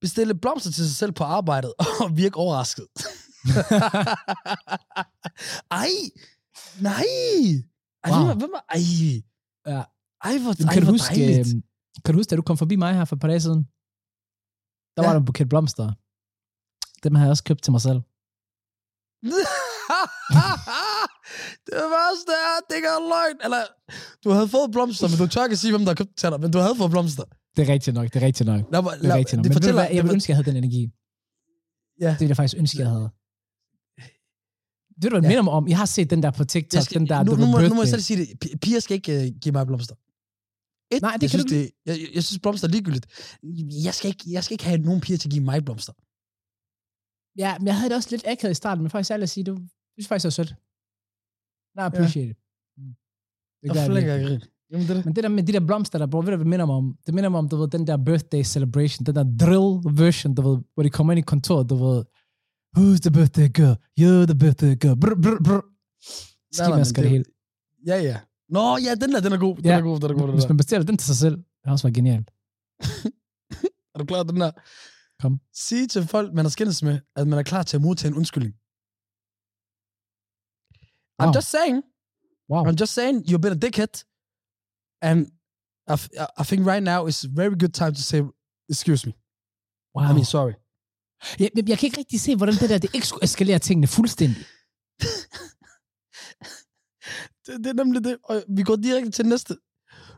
Bestille 0.00 0.34
blomster 0.34 0.70
til 0.70 0.84
sig 0.88 0.96
selv 0.96 1.12
på 1.12 1.24
arbejdet 1.24 1.72
og 2.04 2.16
virke 2.16 2.36
overrasket. 2.36 2.86
Ej, 5.82 5.88
nej. 6.80 7.04
Ej, 8.04 8.10
Wow. 8.10 8.26
hvem, 8.26 8.38
hvem 8.38 8.50
er, 8.54 8.64
ej. 8.76 8.80
Ja. 9.66 9.82
Ej, 10.28 10.38
hvor, 10.42 10.54
Jamen, 10.58 10.68
ej, 10.68 10.72
kan, 10.74 10.82
du 10.82 10.86
hvor 10.86 10.92
huske, 10.92 11.14
dejligt. 11.14 11.38
øh, 11.56 11.62
kan 12.04 12.14
du 12.14 12.18
huske, 12.18 12.30
da 12.30 12.36
du 12.36 12.42
kom 12.42 12.56
forbi 12.58 12.76
mig 12.76 12.94
her 12.94 13.04
for 13.04 13.16
et 13.16 13.20
par 13.20 13.28
dage 13.28 13.40
siden? 13.40 13.62
Der. 14.96 15.02
Ja. 15.02 15.06
var 15.08 15.12
der 15.12 15.20
en 15.20 15.24
buket 15.24 15.48
blomster. 15.48 15.92
Dem 17.04 17.14
har 17.14 17.22
jeg 17.24 17.30
også 17.30 17.44
købt 17.44 17.62
til 17.62 17.72
mig 17.72 17.80
selv. 17.80 18.00
det 21.66 21.82
værste 21.94 22.32
er, 22.48 22.54
det 22.68 22.74
ikke 22.76 22.88
er 22.96 23.00
løgn. 23.12 23.36
Eller, 23.44 23.62
du 24.24 24.30
havde 24.30 24.48
fået 24.48 24.70
blomster, 24.72 25.08
men 25.08 25.18
du 25.18 25.26
tør 25.26 25.44
ikke 25.44 25.56
sige, 25.56 25.72
hvem 25.72 25.80
der 25.80 25.90
har 25.90 25.94
købt 25.94 26.16
til 26.16 26.28
dig, 26.30 26.40
men 26.40 26.50
du 26.50 26.58
havde 26.58 26.76
fået 26.76 26.90
blomster. 26.90 27.24
Det 27.56 27.68
er 27.68 27.72
rigtigt 27.72 27.94
nok, 27.94 28.04
det 28.12 28.22
er 28.22 28.26
rigtigt 28.26 28.46
nok. 28.46 28.60
Lad, 28.72 28.82
mig- 28.82 28.92
Det 28.92 28.98
er 29.04 29.08
lad, 29.08 29.16
rigtigt 29.16 29.36
nok. 29.36 29.44
det 29.44 29.50
Men 29.50 29.54
fortæller, 29.54 29.80
hvad, 29.82 29.90
jeg 29.90 29.96
det, 30.02 30.04
vil 30.04 30.12
ønske, 30.12 30.30
jeg 30.30 30.36
havde 30.36 30.48
den 30.50 30.56
energi. 30.56 30.82
Ja. 32.00 32.10
Det 32.10 32.20
ville 32.20 32.28
jeg 32.30 32.36
faktisk 32.36 32.58
ønske, 32.62 32.78
jeg 32.78 32.88
havde. 32.88 33.10
Ved 35.02 35.10
du, 35.10 35.14
hvad 35.14 35.20
det 35.22 35.26
Ja. 35.26 35.28
minder 35.28 35.42
mig 35.42 35.52
om? 35.52 35.68
Jeg 35.68 35.78
har 35.78 35.86
set 35.86 36.10
den 36.10 36.22
der 36.22 36.30
på 36.30 36.44
TikTok, 36.44 36.74
jeg 36.76 36.82
skal, 36.84 37.00
den 37.00 37.08
der, 37.08 37.22
nu, 37.24 37.30
du 37.32 37.36
nu, 37.36 37.46
må, 37.46 37.60
nu 37.60 37.74
må 37.74 37.82
jeg 37.82 37.88
selv 37.88 38.00
sige 38.02 38.26
det. 38.26 38.60
Piger 38.60 38.80
skal 38.80 38.94
ikke 38.94 39.12
uh, 39.18 39.40
give 39.42 39.52
mig 39.52 39.66
blomster. 39.66 39.94
Et, 40.94 41.02
Nej, 41.02 41.12
det 41.12 41.22
jeg 41.22 41.30
kan 41.30 41.38
synes, 41.40 41.52
du 41.52 41.54
det, 41.54 41.70
jeg, 41.86 41.98
jeg, 42.00 42.08
jeg 42.14 42.24
synes, 42.24 42.38
blomster 42.40 42.68
er 42.68 42.72
ligegyldigt. 42.72 43.06
Jeg 43.84 43.94
skal, 43.94 44.08
ikke, 44.08 44.24
jeg 44.26 44.44
skal 44.44 44.54
ikke 44.54 44.64
have 44.64 44.78
nogen 44.78 45.00
piger 45.00 45.18
til 45.18 45.28
at 45.28 45.32
give 45.32 45.44
mig 45.44 45.64
blomster. 45.64 45.92
Ja, 47.38 47.58
men 47.58 47.66
jeg 47.66 47.76
havde 47.76 47.88
det 47.88 47.96
også 47.96 48.08
lidt 48.10 48.26
akavet 48.26 48.50
i 48.50 48.54
starten, 48.54 48.82
men 48.82 48.90
faktisk 48.90 49.10
ærligt 49.10 49.22
at 49.22 49.30
sige, 49.30 49.44
du 49.44 49.56
synes 49.94 50.08
faktisk, 50.08 50.22
det 50.24 50.38
var 50.38 50.44
sødt. 50.44 50.54
Nej, 51.76 51.84
appreciate 51.86 52.30
it. 52.30 52.36
Mm. 52.76 52.94
Det 53.62 53.72
gør 53.72 53.80
Jeg 53.80 53.90
flækker 53.90 54.14
ikke. 54.14 54.46
Jamen, 54.70 54.88
det 54.88 54.96
er. 54.96 55.02
Men 55.04 55.14
det 55.16 55.24
der 55.24 55.28
med 55.28 55.42
de 55.42 55.52
der 55.52 55.60
blomster 55.60 55.98
der, 55.98 56.06
bro, 56.06 56.18
ved 56.18 56.24
du, 56.24 56.30
hvad 56.30 56.38
det 56.38 56.46
minder 56.46 56.66
mig 56.66 56.74
om? 56.74 56.96
Det 57.06 57.14
minder 57.14 57.30
mig 57.30 57.38
om, 57.38 57.48
du 57.48 57.56
ved, 57.56 57.68
den 57.68 57.86
der 57.86 57.96
birthday 58.04 58.42
celebration, 58.42 59.06
den 59.06 59.14
der 59.14 59.24
drill 59.40 59.98
version, 59.98 60.34
du 60.34 60.42
ved, 60.48 60.58
hvor 60.74 60.82
de 60.82 60.90
kommer 60.90 61.12
ind 61.12 61.18
i 61.18 61.22
kontoret, 61.22 61.70
du 61.70 61.76
ved, 61.84 62.04
who's 62.76 62.98
the 63.06 63.10
birthday 63.10 63.48
girl? 63.58 63.76
You're 64.00 64.26
the 64.32 64.38
birthday 64.38 64.74
girl. 64.82 64.96
Brr, 65.00 65.14
brr, 65.24 65.42
brr. 65.46 65.60
Skimasker 66.52 67.02
det 67.02 67.10
hele. 67.10 67.24
Ja, 67.86 67.96
ja. 68.02 68.20
Nå, 68.48 68.76
ja, 68.86 68.94
den 68.94 69.12
der, 69.12 69.20
den 69.20 69.32
er 69.32 69.38
god. 69.38 69.56
Den 69.56 69.64
Ja. 69.64 69.76
er 69.78 69.80
god, 69.80 70.00
den 70.00 70.10
er 70.10 70.14
god. 70.14 70.26
Den 70.28 70.34
Hvis 70.34 70.48
man 70.48 70.56
bestiller 70.56 70.84
den 70.86 70.96
til 70.96 71.06
sig 71.06 71.16
selv, 71.16 71.36
det 71.36 71.64
har 71.64 71.72
også 71.72 71.86
været 71.86 71.94
genialt. 71.94 72.30
Er 73.94 73.98
du 73.98 74.04
klar, 74.04 74.22
den 74.22 74.40
der? 74.40 74.50
Kom. 75.22 75.40
Sige 75.66 75.86
til 75.88 76.06
folk, 76.14 76.28
man 76.34 76.44
har 76.44 76.50
skændes 76.50 76.82
med, 76.82 77.00
at 77.16 77.28
man 77.28 77.38
er 77.38 77.42
klar 77.42 77.62
til 77.62 77.76
at 77.76 77.82
modtage 77.82 78.10
en 78.10 78.16
undskyldning. 78.20 78.54
I'm 81.22 81.26
Wow. 81.26 81.34
just 81.38 81.50
saying. 81.56 81.78
Wow. 82.50 82.62
I'm 82.68 82.76
just 82.82 82.92
saying, 82.98 83.16
you've 83.28 83.42
been 83.46 83.56
a 83.58 83.62
dickhead. 83.66 83.94
And 85.08 85.18
I, 85.92 85.94
I 86.40 86.44
think 86.48 86.60
right 86.72 86.84
now 86.92 87.00
is 87.10 87.24
a 87.24 87.28
very 87.40 87.54
good 87.62 87.74
time 87.80 87.94
to 88.00 88.02
say, 88.10 88.20
excuse 88.72 89.02
me. 89.08 89.12
wow. 89.94 90.10
I 90.10 90.12
mean, 90.16 90.24
sorry. 90.36 90.54
Jeg, 91.40 91.50
jeg, 91.56 91.68
jeg 91.68 91.78
kan 91.78 91.86
ikke 91.86 91.98
rigtig 91.98 92.20
se, 92.20 92.36
hvordan 92.36 92.54
det 92.54 92.70
der, 92.70 92.78
det 92.78 92.94
ikke 92.94 93.06
skulle 93.06 93.24
eskalere 93.24 93.58
tingene 93.58 93.86
fuldstændig. 93.86 94.44
Det, 97.46 97.58
det 97.58 97.66
er 97.66 97.72
nemlig 97.84 98.04
det. 98.04 98.16
Og 98.24 98.44
vi 98.48 98.62
går 98.62 98.76
direkte 98.76 99.10
til 99.10 99.26
næste. 99.26 99.56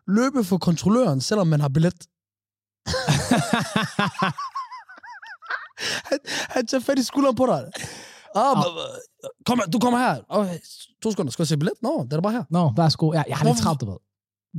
Løbe 0.07 0.45
for 0.45 0.59
kontrolløren, 0.59 1.21
selvom 1.21 1.47
man 1.47 1.61
har 1.61 1.69
billet. 1.69 1.95
Han, 5.79 6.19
han 6.27 6.67
tager 6.67 6.81
fat 6.81 6.99
i 6.99 7.03
skulderen 7.03 7.37
på 7.37 7.47
dig. 7.47 7.71
Ah, 8.35 8.43
Au. 8.43 8.57
oh. 8.57 8.65
kom 9.47 9.61
du 9.73 9.79
kommer 9.79 9.99
her. 9.99 10.21
Oh, 10.29 10.47
to 11.03 11.11
sekunder, 11.11 11.33
skal 11.33 11.43
jeg 11.43 11.49
se 11.49 11.57
billet? 11.57 11.75
Nå, 11.83 12.07
det 12.11 12.13
er 12.13 12.21
bare 12.21 12.33
her. 12.33 12.45
Nå, 12.51 12.73
værsgo. 12.77 13.13
Ja, 13.13 13.23
jeg 13.29 13.37
har 13.37 13.45
lidt 13.45 13.59
travlt, 13.59 13.81
du 13.81 13.87
ved. 13.87 13.97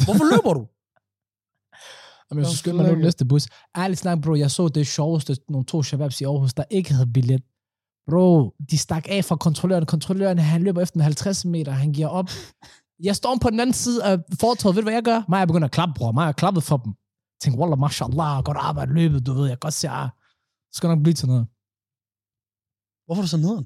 Hvorfor 0.06 0.24
løber 0.24 0.54
du? 0.54 0.68
Jamen, 2.32 2.44
jeg 2.44 2.52
så 2.52 2.58
skynder 2.58 2.82
mig 2.82 2.86
nu 2.88 2.96
den 2.96 3.04
næste 3.04 3.26
bus. 3.26 3.48
Ærligt 3.78 4.00
snak, 4.00 4.22
bro, 4.22 4.36
jeg 4.36 4.52
så 4.52 4.68
det 4.68 4.88
sjoveste, 4.88 5.38
nogle 5.50 5.66
to 5.66 5.84
shababs 5.84 6.22
i 6.22 6.24
Aarhus, 6.24 6.54
der 6.54 6.64
ikke 6.70 6.94
havde 6.94 7.08
billet. 7.14 7.42
Bro, 8.08 8.54
de 8.72 8.78
stak 8.78 9.06
af 9.10 9.26
fra 9.26 9.36
kontrolløren. 9.36 9.86
Kontrolløren, 9.86 10.40
han 10.40 10.64
løber 10.64 10.82
efter 10.82 10.96
en 10.96 11.02
50 11.02 11.46
meter, 11.46 11.72
han 11.72 11.94
giver 11.94 12.08
op. 12.08 12.30
Jeg 13.04 13.16
står 13.16 13.32
om 13.32 13.40
på 13.40 13.50
den 13.50 13.60
anden 13.60 13.74
side 13.74 14.04
af 14.04 14.20
fortovet. 14.40 14.76
Ved 14.76 14.84
du, 14.84 14.86
hvad 14.86 14.94
jeg 14.94 15.04
gør? 15.04 15.22
Mig 15.30 15.42
er 15.42 15.46
begyndt 15.46 15.66
at 15.66 15.72
klappe, 15.72 15.94
bror. 15.98 16.12
Mig 16.12 16.28
er 16.28 16.32
klappet 16.32 16.64
for 16.64 16.78
dem. 16.78 16.94
Jeg 17.46 17.60
wallah, 17.60 17.80
mashallah, 17.80 18.44
godt 18.44 18.58
arbejde 18.58 18.94
løbet, 18.94 19.26
du 19.26 19.34
ved. 19.34 19.42
Jeg 19.42 19.50
kan 19.50 19.60
godt 19.60 19.74
se, 19.74 19.90
ah, 19.90 20.10
det 20.76 20.80
skal 20.80 20.90
nok 20.94 21.04
blive 21.06 21.14
til 21.22 21.28
noget. 21.28 21.46
Hvorfor 23.06 23.22
er 23.22 23.26
du 23.28 23.34
så 23.36 23.40
nederen? 23.46 23.66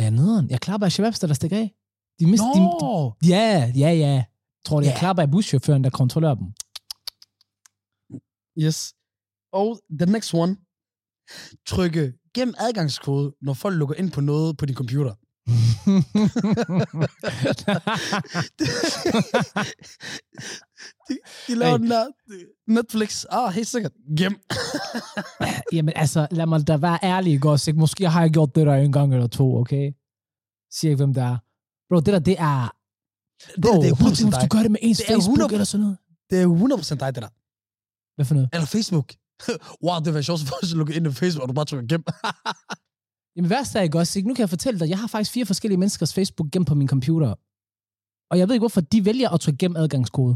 Ja, 0.00 0.06
nederen. 0.20 0.46
Jeg 0.50 0.60
klapper 0.66 0.84
af 0.86 0.92
shababs, 0.92 1.18
der 1.20 1.34
stikker 1.40 1.58
af. 1.64 1.68
De 2.20 2.24
mister, 2.32 2.52
de, 2.56 2.60
Nå! 2.60 3.14
de, 3.22 3.26
ja, 3.34 3.72
ja, 3.82 3.90
ja. 4.04 4.14
Jeg 4.56 4.64
tror, 4.66 4.80
jeg 4.80 4.92
Ja. 4.94 4.98
klapper 5.02 5.22
af 5.22 5.30
buschaufføren, 5.34 5.84
der 5.84 5.90
kontrollerer 6.00 6.36
dem. 6.40 6.48
Yes. 8.64 8.78
Og 9.60 9.68
the 10.00 10.06
next 10.14 10.30
one. 10.42 10.52
trykke 11.72 12.02
gem 12.36 12.50
adgangskode, 12.66 13.26
når 13.46 13.54
folk 13.62 13.74
logger 13.78 13.96
ind 14.00 14.10
på 14.12 14.20
noget 14.20 14.56
på 14.58 14.66
din 14.66 14.74
computer. 14.74 15.14
De, 21.08 21.18
de 21.46 21.54
laver 21.54 21.72
Hey. 21.72 21.82
den 21.82 21.90
der 21.90 22.06
Netflix. 22.66 23.24
Ah, 23.30 23.52
helt 23.52 23.68
sikkert. 23.68 23.92
Gem. 24.18 24.40
Jamen 25.74 25.92
altså, 25.96 26.26
lad 26.30 26.46
mig 26.46 26.66
da 26.66 26.76
være 26.76 26.98
ærlig, 27.02 27.32
ikke 27.32 27.50
også? 27.50 27.70
Ikke? 27.70 27.80
Måske 27.80 28.08
har 28.08 28.20
jeg 28.20 28.30
gjort 28.30 28.54
det 28.54 28.66
der 28.66 28.74
en 28.74 28.92
gang 28.92 29.14
eller 29.14 29.26
to, 29.26 29.56
okay? 29.56 29.92
Siger 30.72 30.90
ikke, 30.90 31.04
hvem 31.04 31.14
det 31.14 31.22
er. 31.22 31.36
Bro, 31.88 32.00
det 32.00 32.06
der, 32.06 32.18
det 32.18 32.36
er... 32.38 32.74
Bro, 33.62 33.72
det, 33.74 33.82
det 33.82 33.90
er 33.90 33.94
100% 33.94 34.08
hvis 34.08 34.18
du 34.20 34.30
dig. 34.30 34.50
gør 34.50 34.58
det 34.62 34.70
med 34.70 34.80
ens 34.82 34.98
Det 34.98 35.06
Facebook 35.06 35.38
100 35.38 35.52
eller 35.54 35.64
sådan 35.64 35.82
noget. 35.82 35.98
Det 36.30 36.42
er 36.42 36.46
100% 36.46 36.94
dig, 36.94 37.14
det 37.14 37.22
der. 37.22 37.28
Hvad 38.16 38.26
for 38.26 38.34
noget? 38.34 38.48
Eller 38.52 38.66
Facebook. 38.66 39.14
wow, 39.84 39.98
det 40.04 40.14
var 40.14 40.20
sjovt, 40.20 40.40
at 40.62 40.68
du 40.72 40.76
logger 40.76 40.94
ind 40.94 41.04
på 41.04 41.12
Facebook, 41.12 41.42
og 41.42 41.48
du 41.48 41.54
bare 41.54 41.64
trykker 41.64 41.86
gem. 41.88 42.04
Jamen 43.38 43.50
værst 43.50 43.76
er 43.76 43.80
ikke 43.80 43.98
også, 43.98 44.18
ikke? 44.18 44.28
Nu 44.28 44.34
kan 44.34 44.40
jeg 44.40 44.48
fortælle 44.48 44.80
dig, 44.80 44.88
jeg 44.88 44.98
har 44.98 45.06
faktisk 45.06 45.32
fire 45.32 45.46
forskellige 45.46 45.78
menneskers 45.78 46.14
Facebook 46.14 46.48
gemt 46.50 46.68
på 46.68 46.74
min 46.74 46.88
computer. 46.88 47.34
Og 48.30 48.38
jeg 48.38 48.48
ved 48.48 48.54
ikke, 48.54 48.66
hvorfor 48.66 48.80
de 48.80 49.04
vælger 49.04 49.28
at 49.30 49.40
trykke 49.40 49.58
gem 49.58 49.76
adgangskode. 49.76 50.34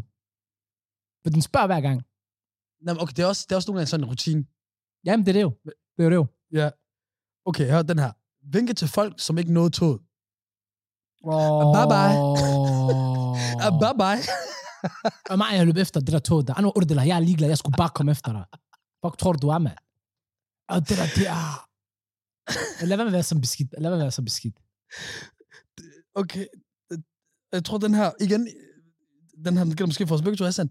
For 1.22 1.30
den 1.34 1.42
spørger 1.42 1.66
hver 1.66 1.80
gang. 1.80 1.98
Nå, 2.84 2.90
okay, 3.03 3.14
det 3.16 3.22
er, 3.22 3.26
også, 3.26 3.42
det 3.46 3.53
er 3.53 3.57
også 3.57 3.68
nogle 3.70 3.78
gange 3.78 3.90
sådan 3.90 4.05
en 4.05 4.11
rutine. 4.11 4.42
Jamen, 5.05 5.26
det 5.26 5.30
er 5.32 5.38
det 5.38 5.42
jo. 5.42 5.53
Det 5.64 6.00
er 6.03 6.05
jo 6.05 6.11
det 6.11 6.16
jo. 6.22 6.26
Ja. 6.53 6.70
Okay, 7.48 7.66
hør 7.70 7.82
den 7.82 7.98
her. 7.98 8.12
Vinke 8.55 8.74
til 8.80 8.88
folk, 8.88 9.20
som 9.20 9.38
ikke 9.38 9.53
nåede 9.53 9.70
toget. 9.70 10.00
Oh. 11.24 11.74
Bye 11.76 11.88
bye. 11.94 12.16
Oh. 12.24 13.38
Uh, 13.66 13.74
bye 13.82 13.96
bye. 14.03 14.22
Og 15.30 15.38
mig, 15.38 15.50
jeg 15.53 15.66
løb 15.66 15.76
efter 15.76 16.00
det 16.00 16.12
der 16.12 16.18
tog 16.18 16.46
der. 16.46 16.55
Anu 16.55 16.68
ordela, 16.76 17.03
jeg 17.03 17.16
er 17.16 17.20
ligeglad. 17.20 17.48
Jeg 17.48 17.59
skulle 17.59 17.76
bare 17.76 17.92
komme 17.96 18.12
efter 18.12 18.32
dig. 18.32 18.44
Fuck 19.03 19.18
tror 19.18 19.32
du, 19.32 19.38
du 19.42 19.48
er, 19.48 19.59
mand? 19.59 19.78
Og 20.68 20.88
det 20.88 20.96
der, 20.98 21.07
det 21.16 21.26
er... 21.28 21.72
Lad 22.80 22.97
være 22.97 22.97
med 22.97 23.07
at 23.07 23.12
være 23.12 23.22
så 23.22 23.38
beskidt. 23.40 23.74
Lad 23.78 23.90
være 23.90 23.90
med 23.90 23.99
at 23.99 24.05
være 24.05 24.11
så 24.11 24.22
beskidt. 24.22 24.57
Okay. 26.14 26.47
Jeg 27.53 27.64
tror, 27.64 27.78
den 27.78 27.95
her, 27.95 28.12
igen, 28.20 28.49
den 29.45 29.57
her, 29.57 29.64
den 29.64 29.76
gælder 29.76 29.86
måske 29.86 30.07
for 30.07 30.14
os 30.14 30.22
begge 30.22 30.36
to, 30.36 30.45
Hassan. 30.45 30.70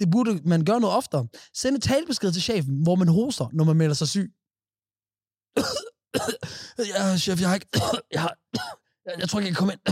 Det 0.00 0.10
burde 0.10 0.40
man 0.44 0.64
gøre 0.64 0.80
noget 0.80 0.96
oftere. 0.96 1.28
Send 1.54 1.74
en 1.74 1.80
talbesked 1.80 2.32
til 2.32 2.42
chefen, 2.42 2.82
hvor 2.82 2.94
man 2.94 3.08
hoster, 3.08 3.48
når 3.52 3.64
man 3.64 3.76
melder 3.76 3.94
sig 3.94 4.08
syg. 4.08 4.32
ja, 6.92 7.16
chef, 7.16 7.40
jeg 7.40 7.48
har 7.48 7.54
ikke... 7.54 7.68
jeg, 8.14 8.20
har, 8.22 8.36
jeg, 9.06 9.14
jeg 9.18 9.28
tror 9.28 9.38
ikke, 9.38 9.48
jeg 9.48 9.56
kan 9.56 9.60
komme 9.60 9.72
ind. 9.72 9.82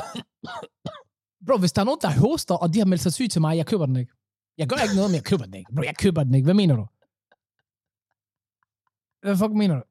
Bro, 1.47 1.57
hvis 1.59 1.73
der 1.73 1.81
er 1.81 1.85
nogen, 1.85 2.01
der 2.03 2.11
hoster, 2.11 2.55
og 2.55 2.75
de 2.75 2.79
har 2.79 2.87
meldt 2.87 3.03
sig 3.03 3.13
syg 3.13 3.31
til 3.31 3.41
mig, 3.41 3.57
jeg 3.57 3.67
køber 3.67 3.87
den 3.87 3.97
ikke. 3.97 4.13
Jeg 4.59 4.69
gør 4.69 4.77
ikke 4.77 4.95
noget, 4.95 5.11
men 5.11 5.15
jeg 5.15 5.25
køber 5.25 5.45
den 5.45 5.55
ikke. 5.55 5.73
Bro, 5.75 5.83
jeg 5.83 5.97
køber 5.97 6.25
den 6.25 6.35
ikke. 6.35 6.45
Hvad 6.45 6.55
mener 6.55 6.77
du? 6.77 6.87
Hvad 9.23 9.37
fuck 9.37 9.53
mener 9.53 9.75
du? 9.77 9.83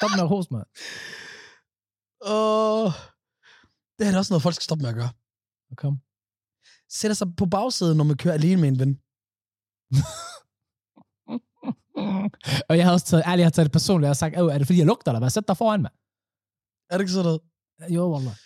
Stop 0.00 0.10
med 0.16 0.22
at 0.26 0.28
hoste 0.34 0.54
mig. 0.54 0.64
Åh, 2.34 2.90
det 3.98 4.06
er 4.06 4.10
da 4.12 4.18
også 4.18 4.32
noget, 4.32 4.42
folk 4.42 4.54
skal 4.54 4.62
stoppe 4.68 4.82
med 4.82 4.90
at 4.90 4.96
gøre. 5.00 5.10
Kom. 5.76 5.94
Sætter 6.98 7.14
sig 7.14 7.28
på 7.36 7.46
bagsædet, 7.46 7.96
når 7.96 8.04
man 8.04 8.16
kører 8.16 8.34
alene 8.34 8.60
med 8.60 8.68
en 8.68 8.78
ven. 8.82 8.92
Og 12.68 12.76
jeg 12.76 12.84
har 12.86 12.92
også 12.92 13.06
taget, 13.06 13.22
ærligt, 13.26 13.40
jeg 13.40 13.46
har 13.46 13.50
taget 13.50 13.66
det 13.66 13.72
personligt, 13.72 14.06
jeg 14.06 14.14
har 14.14 14.14
sagt, 14.24 14.38
"Åh, 14.40 14.54
er 14.54 14.58
det 14.58 14.66
fordi, 14.66 14.78
jeg 14.78 14.86
lugter, 14.86 15.10
eller 15.12 15.18
hvad? 15.20 15.30
Sæt 15.30 15.48
dig 15.48 15.56
foran 15.56 15.82
mig. 15.82 15.90
Er 16.90 16.94
det 16.96 17.02
ikke 17.04 17.12
sådan 17.12 17.24
noget? 17.24 17.40
Jo, 17.96 18.12
wallah. 18.14 18.36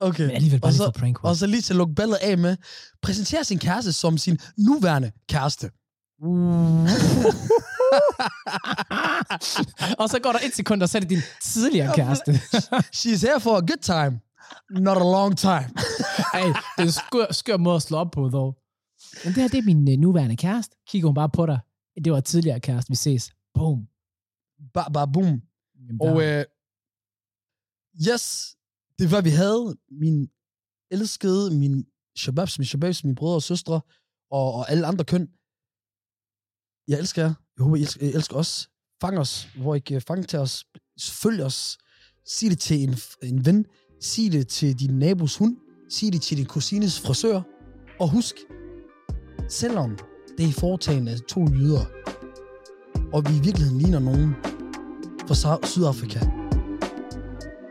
Okay. 0.00 0.26
Men 0.26 0.36
alligevel 0.36 0.60
bare 0.60 0.68
Og 0.68 0.72
lige 0.72 0.78
så- 0.78 0.84
for 0.84 1.00
prank. 1.00 1.24
Og 1.24 1.36
så 1.36 1.46
lige 1.46 1.62
til 1.62 1.72
at 1.74 1.76
lukke 1.76 1.94
ballet 1.94 2.16
af 2.16 2.38
med, 2.38 2.56
præsentere 3.02 3.44
sin 3.44 3.58
kæreste 3.58 3.92
som 3.92 4.18
sin 4.18 4.38
nuværende 4.58 5.12
kæreste. 5.28 5.66
og 10.00 10.08
så 10.08 10.18
går 10.22 10.32
der 10.32 10.38
et 10.46 10.54
sekund, 10.54 10.82
og 10.82 10.88
så 10.88 10.98
er 10.98 11.00
det 11.00 11.10
din 11.10 11.22
tidligere 11.42 11.94
kæreste. 11.94 12.30
She's 12.98 13.26
here 13.26 13.40
for 13.40 13.56
a 13.56 13.60
good 13.60 13.82
time, 13.82 14.20
not 14.70 14.96
a 14.96 15.04
long 15.16 15.38
time. 15.38 15.68
Ej, 16.34 16.40
det 16.76 16.78
er 16.78 16.82
en 16.82 16.92
skør, 16.92 17.32
skør 17.32 17.56
måde 17.56 17.76
at 17.76 17.82
slå 17.82 17.98
op 17.98 18.10
på, 18.10 18.28
dog. 18.28 18.58
Men 19.24 19.32
det 19.34 19.42
her, 19.42 19.48
det 19.48 19.58
er 19.58 19.62
min 19.62 19.92
øh, 19.92 19.98
nuværende 19.98 20.36
kæreste. 20.36 20.76
Kigger 20.88 21.08
hun 21.08 21.14
bare 21.14 21.30
på 21.30 21.46
dig. 21.46 21.58
Det 22.04 22.12
var 22.12 22.20
tidligere 22.20 22.60
kæreste, 22.60 22.90
vi 22.90 22.96
ses. 22.96 23.32
Boom. 23.54 23.86
Ba, 24.74 24.82
ba, 24.94 25.04
boom. 25.06 25.42
Jamen, 25.76 25.98
Og 26.00 26.22
øh, 26.24 26.44
yes, 28.08 28.56
det 28.98 29.10
var, 29.10 29.20
vi 29.20 29.30
havde. 29.30 29.76
Min 29.90 30.28
elskede, 30.90 31.58
min 31.58 31.86
shababs, 32.16 32.58
min 32.58 32.66
shababs, 32.66 33.04
mine 33.04 33.16
brødre 33.16 33.34
og 33.36 33.42
søstre, 33.42 33.80
og, 34.30 34.54
og 34.54 34.70
alle 34.70 34.86
andre 34.86 35.04
køn. 35.04 35.28
Jeg 36.88 36.98
elsker 36.98 37.22
jer. 37.22 37.34
Jeg 37.58 37.64
håber, 37.64 37.76
I 37.76 37.80
elsker, 37.80 38.02
I 38.02 38.08
øh, 38.08 38.14
elsker 38.14 38.36
os. 38.36 38.68
Fang 39.00 39.18
os, 39.18 39.48
hvor 39.56 39.74
I 39.74 39.78
kan 39.78 40.02
fange 40.02 40.24
til 40.24 40.38
os. 40.38 40.64
Følg 41.00 41.42
os. 41.42 41.78
Sig 42.26 42.50
det 42.50 42.58
til 42.58 42.82
en, 42.82 42.96
en 43.22 43.46
ven. 43.46 43.64
Sig 44.00 44.32
det 44.32 44.48
til 44.48 44.78
din 44.78 44.98
nabos 44.98 45.36
hund. 45.36 45.56
Sig 45.90 46.12
det 46.12 46.22
til 46.22 46.36
din 46.36 46.46
kusines 46.46 47.00
frisør. 47.00 47.40
Og 48.00 48.10
husk, 48.10 48.34
selvom 49.48 49.98
det 50.38 50.48
er 50.48 50.52
foretagende 50.52 51.12
af 51.12 51.18
to 51.28 51.40
jyder, 51.40 51.84
og 53.12 53.24
vi 53.28 53.36
i 53.36 53.40
virkeligheden 53.40 53.78
ligner 53.78 53.98
nogen 53.98 54.34
fra 55.28 55.66
Sydafrika, 55.66 56.20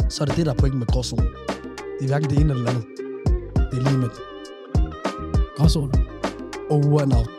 så 0.09 0.23
er 0.23 0.25
det 0.25 0.37
det, 0.37 0.45
der 0.45 0.53
er 0.53 0.57
pointen 0.57 0.79
med 0.79 0.87
gråzonen. 0.87 1.27
Det 1.99 2.03
er 2.03 2.07
hverken 2.07 2.29
det 2.29 2.39
ene 2.39 2.53
eller 2.53 2.63
det 2.63 2.69
andet. 2.69 2.85
Det 3.71 3.79
er 3.79 3.83
lige 3.83 3.97
med 3.97 4.09
gråzonen. 5.57 5.91
over 6.69 7.01
and 7.01 7.13
out. 7.13 7.34